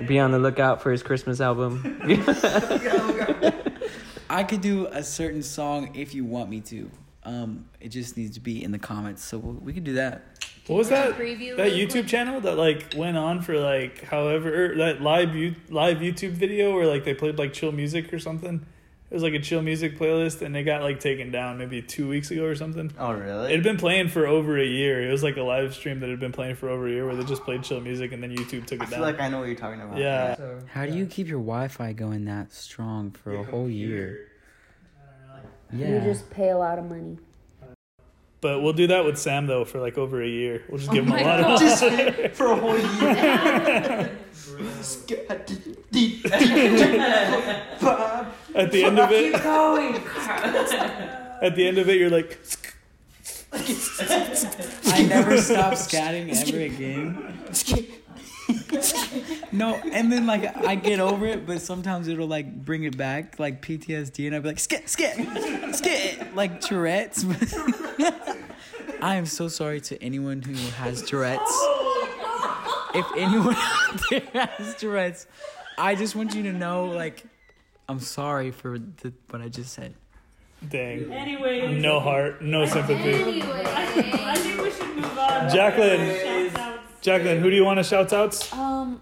be 0.07 0.19
on 0.19 0.31
the 0.31 0.39
lookout 0.39 0.81
for 0.83 0.91
his 0.91 1.03
Christmas 1.03 1.41
album. 1.41 2.01
I 4.31 4.45
could 4.45 4.63
do 4.63 4.87
a 4.87 5.03
certain 5.03 5.43
song 5.43 5.95
if 5.95 6.15
you 6.15 6.25
want 6.25 6.49
me 6.49 6.61
to. 6.63 6.91
Um, 7.25 7.67
it 7.81 7.89
just 7.91 8.17
needs 8.17 8.35
to 8.35 8.41
be 8.41 8.63
in 8.65 8.73
the 8.73 8.79
comments, 8.79 9.25
so 9.25 9.39
we 9.39 9.53
we 9.53 9.73
could 9.73 9.85
do 9.85 9.95
that. 9.95 10.23
What 10.67 10.77
was 10.77 10.89
that? 10.91 11.17
Preview 11.17 11.57
That 11.57 11.73
YouTube 11.73 11.91
quick? 11.93 12.07
channel 12.09 12.41
that 12.43 12.57
like 12.57 12.95
went 12.97 13.17
on 13.17 13.43
for 13.43 13.59
like 13.59 14.05
however 14.05 14.75
that 14.79 15.01
live 15.03 15.35
you 15.35 15.55
live 15.71 15.99
YouTube 15.99 16.33
video 16.33 16.73
where 16.75 16.87
like 16.87 17.05
they 17.05 17.15
played 17.15 17.39
like 17.39 17.53
chill 17.53 17.73
music 17.73 18.13
or 18.13 18.19
something. 18.19 18.65
It 19.11 19.15
was 19.15 19.23
like 19.23 19.35
a 19.35 19.41
chill 19.41 19.61
music 19.61 19.99
playlist 19.99 20.41
and 20.41 20.57
it 20.57 20.63
got 20.63 20.81
like 20.83 20.99
taken 20.99 21.31
down 21.31 21.59
maybe 21.59 21.83
two 21.83 22.09
weeks 22.09 22.31
ago 22.31 22.45
or 22.47 22.55
something. 22.55 22.91
Oh, 22.99 23.13
really? 23.13 23.51
It 23.53 23.57
had 23.57 23.63
been 23.63 23.77
playing 23.77 24.09
for 24.09 24.27
over 24.27 24.59
a 24.59 24.65
year. 24.65 25.07
It 25.07 25.13
was 25.13 25.23
like 25.23 25.37
a 25.37 25.43
live 25.43 25.75
stream 25.75 26.01
that 26.01 26.09
had 26.09 26.19
been 26.19 26.33
playing 26.33 26.55
for 26.55 26.71
over 26.71 26.87
a 26.87 26.91
year 26.91 27.05
where 27.07 27.15
they 27.15 27.25
just 27.25 27.45
played 27.45 27.63
chill 27.63 27.81
music 27.83 28.13
and 28.13 28.23
then 28.23 28.35
YouTube 28.35 28.65
took 28.67 28.81
it 28.81 28.83
I 28.83 28.85
it 28.85 28.89
feel 28.89 29.01
like 29.01 29.21
I 29.21 29.29
know 29.29 29.41
what 29.41 29.49
you're 29.49 29.55
talking 29.57 29.83
about. 29.83 29.99
yeah. 29.99 30.35
so 30.37 30.61
How 30.73 30.87
do 30.87 30.95
you 30.97 31.05
keep 31.07 31.27
your 31.29 31.41
Wi-Fi 31.41 31.93
going 31.93 32.25
that 32.25 32.53
strong 32.55 33.11
for 33.11 33.35
a 33.35 33.43
whole 33.45 33.69
year? 33.69 34.29
You 35.73 36.01
just 36.01 36.31
pay 36.31 36.51
a 36.51 36.59
lot 36.59 36.79
of 36.79 36.89
money. 36.89 37.19
But 38.43 38.61
we'll 38.61 38.73
do 38.73 38.89
that 38.89 39.05
with 39.05 39.19
Sam 39.19 39.47
though 39.47 39.65
for 39.65 39.79
like 39.81 39.97
over 39.97 40.21
a 40.21 40.29
year. 40.29 40.65
We'll 40.69 40.79
just 40.79 40.91
oh 40.91 40.95
give 40.95 41.05
him 41.05 41.13
a 41.13 41.17
my 41.17 41.23
lot 41.23 41.41
of 41.41 41.61
Just 41.61 41.85
for 42.37 42.47
a 42.47 42.57
whole 42.57 42.77
year. 42.77 44.11
at 48.55 48.73
the 48.73 48.85
end 48.85 48.99
of 48.99 49.11
it. 49.13 49.35
At 51.43 51.55
the 51.57 51.67
end 51.69 51.79
of 51.79 51.89
it, 51.89 51.99
you're 51.99 52.11
like, 52.11 52.39
I 53.53 55.07
never 55.09 55.39
stop 55.39 55.75
scatting 55.75 56.35
ever 56.35 56.61
again. 56.61 57.39
no, 59.53 59.75
and 59.93 60.11
then 60.13 60.27
like 60.27 60.57
I 60.57 60.75
get 60.75 61.01
over 61.01 61.27
it, 61.27 61.47
but 61.47 61.61
sometimes 61.61 62.09
it'll 62.09 62.27
like 62.27 62.65
bring 62.65 62.85
it 62.85 62.97
back, 62.97 63.39
like 63.39 63.61
PTSD, 63.63 64.27
and 64.27 64.35
I'll 64.35 64.43
be 64.43 64.49
like, 64.49 64.59
skit, 64.59 64.89
skit, 64.89 65.17
skit, 65.75 66.35
like 66.35 66.61
Tourette's. 66.61 67.25
I 69.03 69.17
am 69.17 69.27
so 69.27 69.49
sorry 69.49 69.81
to 69.83 70.03
anyone 70.03 70.43
who 70.43 70.55
has 70.55 71.03
Tourette's. 71.03 71.53
If 72.95 73.07
anyone 73.17 73.55
out 73.59 74.01
there 74.11 74.21
has 74.33 74.77
Tourette's, 74.77 75.27
I 75.79 75.95
just 75.95 76.15
want 76.15 76.35
you 76.35 76.43
to 76.45 76.53
know, 76.53 76.87
like, 76.87 77.25
I'm 77.89 78.01
sorry 78.01 78.51
for 78.51 78.79
the, 78.79 79.13
what 79.31 79.43
I 79.43 79.49
just 79.49 79.73
said. 79.73 79.95
dang, 80.69 81.13
Anyway, 81.13 81.81
no 81.81 82.01
heart, 82.01 82.43
no 82.43 82.65
sympathy. 82.67 83.13
Anyway. 83.13 83.65
I 83.67 84.37
think 84.37 84.63
we 84.63 84.71
should 84.71 84.95
move 84.95 85.19
on. 85.19 85.51
Jacqueline, 85.51 85.99
Shout-outs. 85.99 86.32
Jacqueline, 87.03 87.41
who 87.41 87.51
do 87.51 87.57
you 87.57 87.65
want 87.65 87.79
to 87.79 87.83
shout 87.85 88.13
outs? 88.13 88.53
Um, 88.53 89.01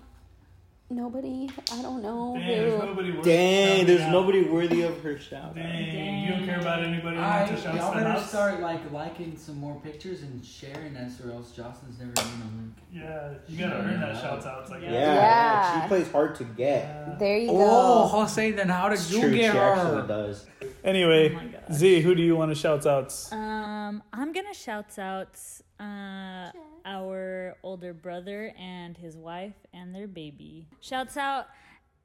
nobody. 0.88 1.48
I 1.70 1.82
don't 1.82 2.02
know 2.02 2.34
Dang, 2.34 2.46
there's 2.48 2.80
who. 2.80 2.86
nobody 2.86 3.12
worth 3.12 3.24
Dang, 3.24 3.68
shouting 3.68 3.86
there's 3.86 4.00
out. 4.00 4.12
nobody 4.12 4.42
worthy 4.42 4.82
of 4.82 5.02
her 5.02 5.18
shout. 5.18 5.54
Dang, 5.54 6.22
you 6.24 6.30
don't 6.30 6.44
care 6.46 6.60
about 6.60 6.82
anybody 6.82 7.16
who 7.16 7.22
wants 7.22 7.50
to 7.50 7.56
shout 7.60 7.74
y'all 7.74 7.90
them 7.92 8.02
better 8.04 8.16
out? 8.18 8.26
start 8.26 8.60
like 8.60 8.90
liking 8.90 9.36
some 9.36 9.58
more 9.58 9.78
pictures 9.82 10.22
and 10.22 10.42
sharing 10.42 10.96
us, 10.96 11.20
or 11.20 11.30
else 11.32 11.52
Jocelyn's 11.52 11.98
never 11.98 12.12
gonna 12.12 12.70
Yeah, 12.90 13.34
you 13.46 13.58
gotta 13.58 13.76
earn 13.80 14.00
that 14.00 14.16
shout 14.16 14.44
outs. 14.46 14.70
Like, 14.70 14.80
Yeah, 14.82 14.92
Yeah. 14.92 15.82
she 15.82 15.88
plays 15.88 16.10
hard 16.10 16.34
to 16.36 16.44
get. 16.44 17.18
There 17.18 17.36
you 17.38 17.48
go. 17.48 17.56
Oh. 17.60 18.06
Jose, 18.08 18.50
then 18.52 18.70
how 18.70 18.88
did 18.88 18.94
It's 18.98 19.10
you 19.12 19.20
true, 19.20 19.30
get 19.34 19.52
she 19.52 19.58
actually 19.58 20.08
does. 20.08 20.46
Anyway, 20.82 21.36
Oh. 21.36 21.72
Z, 21.74 22.00
who 22.00 22.14
do 22.14 22.22
you 22.22 22.34
want 22.34 22.50
to 22.50 22.54
shout 22.54 22.86
outs? 22.86 23.30
Um, 23.30 24.02
I'm 24.10 24.32
gonna 24.32 24.54
shout 24.54 24.98
out 24.98 25.38
uh, 25.78 26.50
our 26.84 27.56
older 27.62 27.92
brother 27.92 28.52
and 28.58 28.96
his 28.96 29.16
wife 29.16 29.54
and 29.72 29.94
their 29.94 30.06
baby. 30.08 30.66
Shouts 30.80 31.16
out 31.16 31.46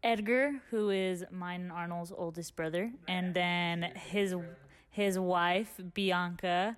Edgar, 0.04 0.62
who 0.70 0.90
is 0.90 1.26
mine 1.32 1.62
and 1.62 1.72
Arnold's 1.72 2.12
oldest 2.16 2.56
brother, 2.56 2.92
and 3.08 3.34
then 3.34 3.92
his 3.96 4.36
his 4.92 5.18
wife 5.20 5.80
Bianca, 5.94 6.78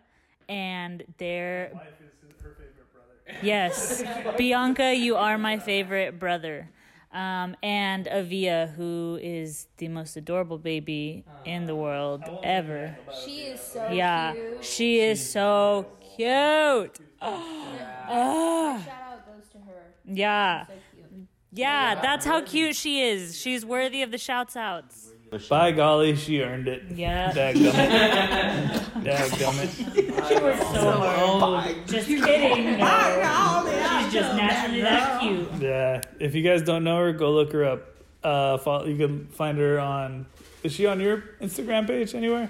and 0.50 1.04
their 1.18 1.72
wife 1.74 1.88
is 2.02 2.41
her 2.41 2.56
favorite 2.58 2.91
brother. 2.93 3.39
yes, 3.43 4.04
Bianca, 4.38 4.93
you 4.95 5.16
are 5.16 5.38
my 5.38 5.60
favorite 5.60 6.20
brother. 6.20 6.70
Um, 7.12 7.56
and 7.64 8.08
Avia, 8.08 8.74
who 8.76 9.18
is 9.22 9.68
the 9.78 9.88
most 9.88 10.18
adorable 10.18 10.58
baby 10.58 11.24
in 11.45 11.66
the 11.66 11.76
world 11.76 12.22
ever. 12.43 12.98
She 13.26 13.45
is 13.48 13.62
so 13.62 13.89
Yeah, 13.91 14.34
cute. 14.34 14.64
she 14.64 15.00
is 15.00 15.30
so 15.32 15.88
cute. 16.16 17.00
Ah, 17.22 18.82
Shout 18.86 18.93
out 19.01 19.26
goes 19.26 19.47
to 19.51 19.57
her. 19.59 19.84
yeah, 20.05 20.65
So 20.68 20.74
cute. 20.93 21.28
yeah, 21.51 21.95
that's 22.01 22.26
how 22.26 22.41
cute 22.41 22.76
she 22.76 23.01
is. 23.01 23.38
She's 23.39 23.65
worthy 23.65 24.01
of 24.01 24.11
the 24.11 24.18
shouts 24.18 24.55
outs. 24.55 25.11
By 25.49 25.72
golly, 25.74 26.15
she 26.15 26.41
earned 26.41 26.70
it. 26.70 26.84
Yeah. 26.95 27.32
Dadgummit. 27.34 27.74
Dadgummit. 29.03 30.28
She 30.30 30.36
worked 30.41 30.61
so 30.74 30.91
hard. 30.91 31.76
Just 31.88 32.07
kidding. 32.07 32.78
No. 32.78 33.63
She's 34.03 34.13
just 34.13 34.36
naturally 34.38 34.82
that 34.82 35.20
cute. 35.22 35.49
Yeah. 35.59 36.01
If 36.20 36.34
you 36.34 36.43
guys 36.43 36.61
don't 36.61 36.86
know 36.86 36.97
her, 36.99 37.11
go 37.11 37.34
look 37.34 37.51
her 37.51 37.65
up. 37.65 37.88
Uh, 38.24 38.57
follow, 38.59 38.86
you 38.86 38.95
can 38.95 39.28
find 39.28 39.57
her 39.57 39.80
on. 39.80 40.28
Is 40.63 40.72
she 40.72 40.86
on 40.86 41.01
your 41.01 41.24
Instagram 41.41 41.88
page 41.88 42.15
anywhere? 42.15 42.49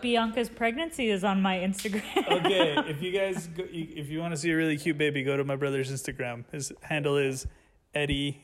Bianca's 0.00 0.48
pregnancy 0.48 1.08
is 1.10 1.24
on 1.24 1.40
my 1.42 1.56
Instagram. 1.58 2.02
Okay. 2.46 2.74
if 2.90 3.02
you 3.02 3.12
guys, 3.12 3.46
go, 3.48 3.64
if 3.70 4.08
you 4.08 4.20
want 4.20 4.32
to 4.32 4.36
see 4.36 4.50
a 4.50 4.56
really 4.56 4.76
cute 4.76 4.98
baby, 4.98 5.22
go 5.22 5.36
to 5.36 5.44
my 5.44 5.56
brother's 5.56 5.90
Instagram. 5.90 6.44
His 6.52 6.72
handle 6.82 7.16
is 7.16 7.46
Eddie 7.94 8.42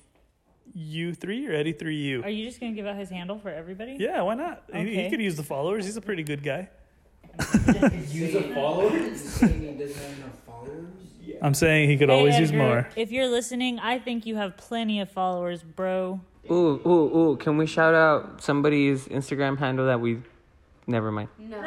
U 0.75 1.13
three 1.15 1.47
or 1.47 1.53
Eddie 1.53 1.73
three 1.73 1.97
U. 1.97 2.23
Are 2.23 2.31
you 2.31 2.47
just 2.47 2.61
gonna 2.61 2.73
give 2.73 2.87
out 2.87 2.97
his 2.97 3.11
handle 3.11 3.39
for 3.39 3.51
everybody? 3.51 3.97
Yeah, 3.99 4.23
why 4.23 4.35
not? 4.35 4.65
He, 4.73 5.03
he 5.05 5.11
could 5.11 5.21
use 5.21 5.37
the 5.37 5.43
followers. 5.43 5.85
He's 5.85 5.97
a 5.97 6.01
pretty 6.01 6.23
good 6.23 6.43
guy. 6.43 6.69
Use 8.09 8.35
a 8.35 8.43
follower? 8.55 8.91
I'm 11.41 11.55
saying 11.55 11.91
he 11.91 11.97
could 11.97 12.09
Hey, 12.09 12.15
always 12.15 12.39
use 12.39 12.53
more. 12.53 12.89
If 12.95 13.11
you're 13.11 13.29
listening, 13.29 13.79
I 13.79 13.99
think 13.99 14.27
you 14.27 14.37
have 14.37 14.57
plenty 14.57 15.01
of 15.01 15.11
followers, 15.11 15.63
bro. 15.63 16.21
Ooh, 16.51 16.81
ooh, 16.87 17.17
ooh! 17.19 17.37
Can 17.37 17.57
we 17.57 17.67
shout 17.67 17.95
out 17.95 18.43
somebody's 18.43 19.07
Instagram 19.09 19.59
handle 19.59 19.87
that 19.87 20.01
we? 20.01 20.23
Never 20.87 21.13
mind. 21.13 21.29
No. 21.39 21.61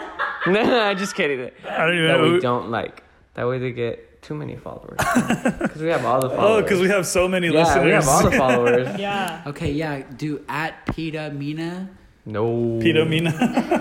No, 0.47 0.79
I'm 0.89 0.97
just 1.03 1.15
kidding. 1.15 1.51
I 1.67 1.85
don't 1.85 1.95
even 1.95 2.07
That 2.07 2.17
know. 2.19 2.33
we 2.33 2.39
don't 2.39 2.69
like. 2.69 3.03
That 3.35 3.47
way 3.47 3.59
they 3.59 3.71
get 3.71 4.21
too 4.21 4.35
many 4.35 4.55
followers. 4.55 4.97
Because 5.59 5.81
we 5.81 5.89
have 5.89 6.05
all 6.05 6.19
the 6.21 6.29
followers. 6.29 6.59
Oh, 6.59 6.61
because 6.61 6.79
we 6.81 6.87
have 6.89 7.05
so 7.05 7.27
many 7.27 7.47
yeah, 7.47 7.59
listeners. 7.63 7.85
we 7.85 7.91
have 7.91 8.07
all 8.07 8.23
the 8.29 8.31
followers. 8.37 8.99
Yeah. 8.99 9.43
Okay, 9.47 9.71
yeah, 9.71 10.03
do 10.17 10.43
at 10.49 10.85
Peta 10.87 11.29
Mina. 11.31 11.89
no. 12.25 12.79
Peter 12.81 13.05
Mina. 13.05 13.29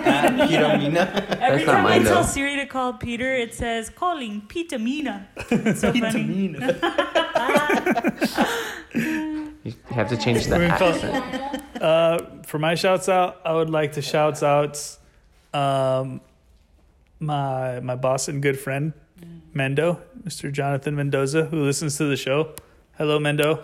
At 0.05 0.49
Peter 0.49 0.77
Mina. 0.79 1.39
Every 1.41 1.65
not 1.65 1.73
time 1.73 1.87
I 1.87 1.89
mine, 1.99 2.05
tell 2.05 2.17
though. 2.17 2.23
Siri 2.29 2.57
to 2.57 2.67
call 2.67 2.93
Peter, 2.95 3.33
it 3.35 3.55
says 3.55 3.89
calling 3.91 4.43
Peter 4.49 4.79
Mina. 4.79 5.29
It's 5.51 5.81
so 5.81 5.93
funny. 5.93 6.23
Mina. 6.25 6.79
You 9.65 9.75
have 9.91 10.09
to 10.11 10.17
change 10.17 10.45
the 10.47 10.57
We're 10.59 10.69
gonna 10.69 10.79
call- 10.79 10.89
accent. 10.95 11.83
Uh, 11.83 12.19
for 12.45 12.59
my 12.59 12.75
shouts 12.75 13.09
out, 13.09 13.41
I 13.45 13.53
would 13.55 13.71
like 13.71 13.93
to 13.93 14.03
shout 14.03 14.43
out 14.43 14.99
um, 15.55 16.21
my 17.21 17.81
my 17.81 17.95
boss 17.97 18.29
and 18.29 18.43
good 18.43 18.59
friend 18.59 18.93
Mendo, 19.55 20.01
Mr. 20.25 20.51
Jonathan 20.53 20.97
Mendoza, 20.97 21.45
who 21.47 21.65
listens 21.65 21.97
to 21.99 22.05
the 22.05 22.17
show. 22.17 22.55
Hello, 22.99 23.19
Mendo. 23.19 23.61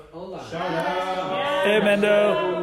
Hey, 1.65 1.81
Mendo. 1.83 2.61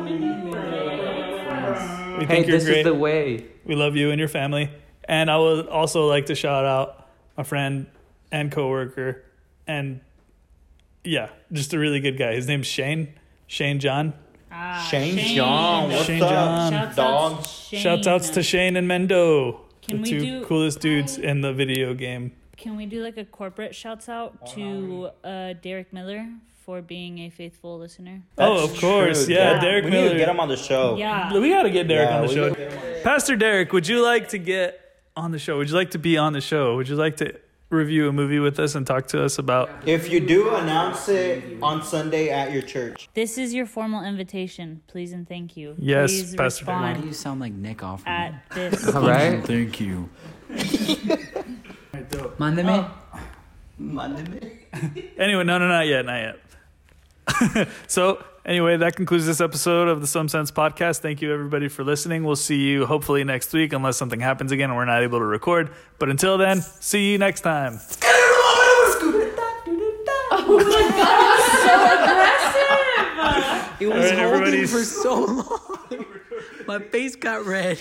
We 2.17 2.25
Hey, 2.25 2.35
think 2.35 2.47
you're 2.47 2.57
this 2.57 2.65
great. 2.65 2.79
is 2.79 2.83
the 2.85 2.93
way. 2.95 3.45
We 3.65 3.75
love 3.75 3.95
you 3.95 4.09
and 4.11 4.17
your 4.19 4.27
family. 4.29 4.71
And 5.03 5.29
I 5.29 5.37
would 5.37 5.67
also 5.67 6.07
like 6.07 6.25
to 6.27 6.35
shout 6.35 6.65
out 6.65 7.07
my 7.37 7.43
friend 7.43 7.85
and 8.31 8.51
coworker 8.51 9.23
and 9.67 10.01
yeah, 11.03 11.29
just 11.51 11.73
a 11.73 11.79
really 11.79 11.99
good 11.99 12.17
guy. 12.17 12.33
His 12.33 12.47
name's 12.47 12.67
Shane. 12.67 13.13
Shane 13.45 13.79
John. 13.79 14.13
Ah, 14.51 14.87
Shane 14.89 15.17
John, 15.35 15.91
what's 15.91 16.05
Shane 16.05 16.21
up, 16.23 16.29
John. 16.29 16.71
Shouts 16.71 16.95
dog? 16.95 17.31
outs, 17.33 17.49
Shane. 17.67 17.79
Shouts 17.81 18.07
outs 18.07 18.29
to 18.31 18.43
Shane 18.43 18.75
and 18.77 18.89
Mendo, 18.89 19.59
Can 19.81 19.97
the 19.97 20.03
we 20.03 20.09
two 20.09 20.19
do- 20.21 20.45
coolest 20.45 20.79
dudes 20.79 21.17
in 21.17 21.41
the 21.41 21.53
video 21.53 21.93
game. 21.93 22.31
Can 22.55 22.75
we 22.75 22.85
do 22.85 23.03
like 23.03 23.17
a 23.17 23.25
corporate 23.25 23.75
shouts 23.75 24.09
out 24.09 24.47
to 24.55 25.09
uh, 25.23 25.53
Derek 25.61 25.93
Miller 25.93 26.27
for 26.65 26.81
being 26.81 27.19
a 27.19 27.29
faithful 27.29 27.77
listener? 27.77 28.21
oh, 28.39 28.63
of 28.63 28.75
course. 28.79 29.25
true, 29.25 29.35
Yeah, 29.35 29.53
Yeah. 29.55 29.61
Derek 29.61 29.85
we 29.85 29.91
Miller. 29.91 30.03
need 30.07 30.13
to 30.13 30.17
get 30.17 30.29
him 30.29 30.39
on 30.39 30.47
the 30.49 30.57
show. 30.57 30.97
Yeah. 30.97 31.31
We 31.37 31.49
got 31.49 31.63
to 31.63 31.69
get 31.69 31.87
Derek 31.87 32.09
Yeah, 32.09 32.15
on 32.17 32.21
the 32.23 32.27
we 32.27 32.33
show. 32.33 33.01
Pastor 33.03 33.35
Derek, 33.35 33.71
would 33.73 33.87
you 33.87 34.01
like 34.03 34.29
to 34.29 34.37
get 34.39 34.79
on 35.15 35.31
the 35.31 35.39
show? 35.39 35.57
Would 35.57 35.69
you 35.69 35.75
like 35.75 35.91
to 35.91 35.99
be 35.99 36.17
on 36.17 36.33
the 36.33 36.41
show? 36.41 36.75
Would 36.77 36.89
you 36.89 36.95
like 36.95 37.17
to 37.17 37.35
review 37.69 38.07
a 38.07 38.13
movie 38.13 38.39
with 38.39 38.59
us 38.59 38.75
and 38.75 38.87
talk 38.87 39.07
to 39.07 39.23
us 39.23 39.37
about 39.37 39.69
If 39.85 40.09
you 40.09 40.19
do, 40.19 40.55
announce 40.55 41.09
it 41.09 41.43
on 41.61 41.83
Sunday 41.83 42.29
at 42.29 42.51
your 42.51 42.61
church. 42.61 43.09
This 43.13 43.37
is 43.37 43.53
your 43.53 43.65
formal 43.65 44.03
invitation. 44.03 44.81
Please 44.87 45.11
and 45.11 45.27
thank 45.27 45.57
you. 45.57 45.75
Yes, 45.77 46.11
Please 46.11 46.35
Pastor 46.35 46.65
Derek. 46.65 46.79
Why 46.81 46.87
respond 46.89 47.01
do 47.03 47.07
you 47.07 47.13
sound 47.13 47.39
like 47.41 47.53
Nick 47.53 47.79
Offerman? 47.79 48.07
at 48.07 48.43
this. 48.53 48.87
All 48.87 49.07
right. 49.07 49.43
Thank 49.43 49.79
you. 49.79 50.09
Oh. 52.13 52.31
Mándeme. 53.79 54.51
Anyway, 55.17 55.43
no, 55.43 55.57
no, 55.57 55.67
not 55.67 55.87
yet, 55.87 56.05
not 56.05 56.37
yet. 57.57 57.67
so, 57.87 58.23
anyway, 58.47 58.77
that 58.77 58.95
concludes 58.95 59.25
this 59.25 59.41
episode 59.41 59.87
of 59.87 60.01
the 60.01 60.07
Some 60.07 60.27
Sense 60.29 60.51
podcast. 60.51 60.99
Thank 60.99 61.21
you, 61.21 61.31
everybody, 61.33 61.67
for 61.67 61.83
listening. 61.83 62.23
We'll 62.23 62.35
see 62.35 62.57
you 62.57 62.85
hopefully 62.85 63.23
next 63.23 63.53
week, 63.53 63.73
unless 63.73 63.97
something 63.97 64.19
happens 64.19 64.51
again 64.51 64.69
and 64.69 64.77
we're 64.77 64.85
not 64.85 65.03
able 65.03 65.19
to 65.19 65.25
record. 65.25 65.69
But 65.99 66.09
until 66.09 66.37
then, 66.37 66.61
see 66.61 67.11
you 67.11 67.17
next 67.17 67.41
time. 67.41 67.79
It 73.79 73.85
was 73.87 73.95
All 73.95 74.01
right, 74.01 74.17
holding 74.17 74.19
everybody's- 74.19 74.71
for 74.71 74.83
so 74.83 75.13
long. 75.25 76.05
My 76.67 76.79
face 76.79 77.15
got 77.15 77.45
red. 77.45 77.77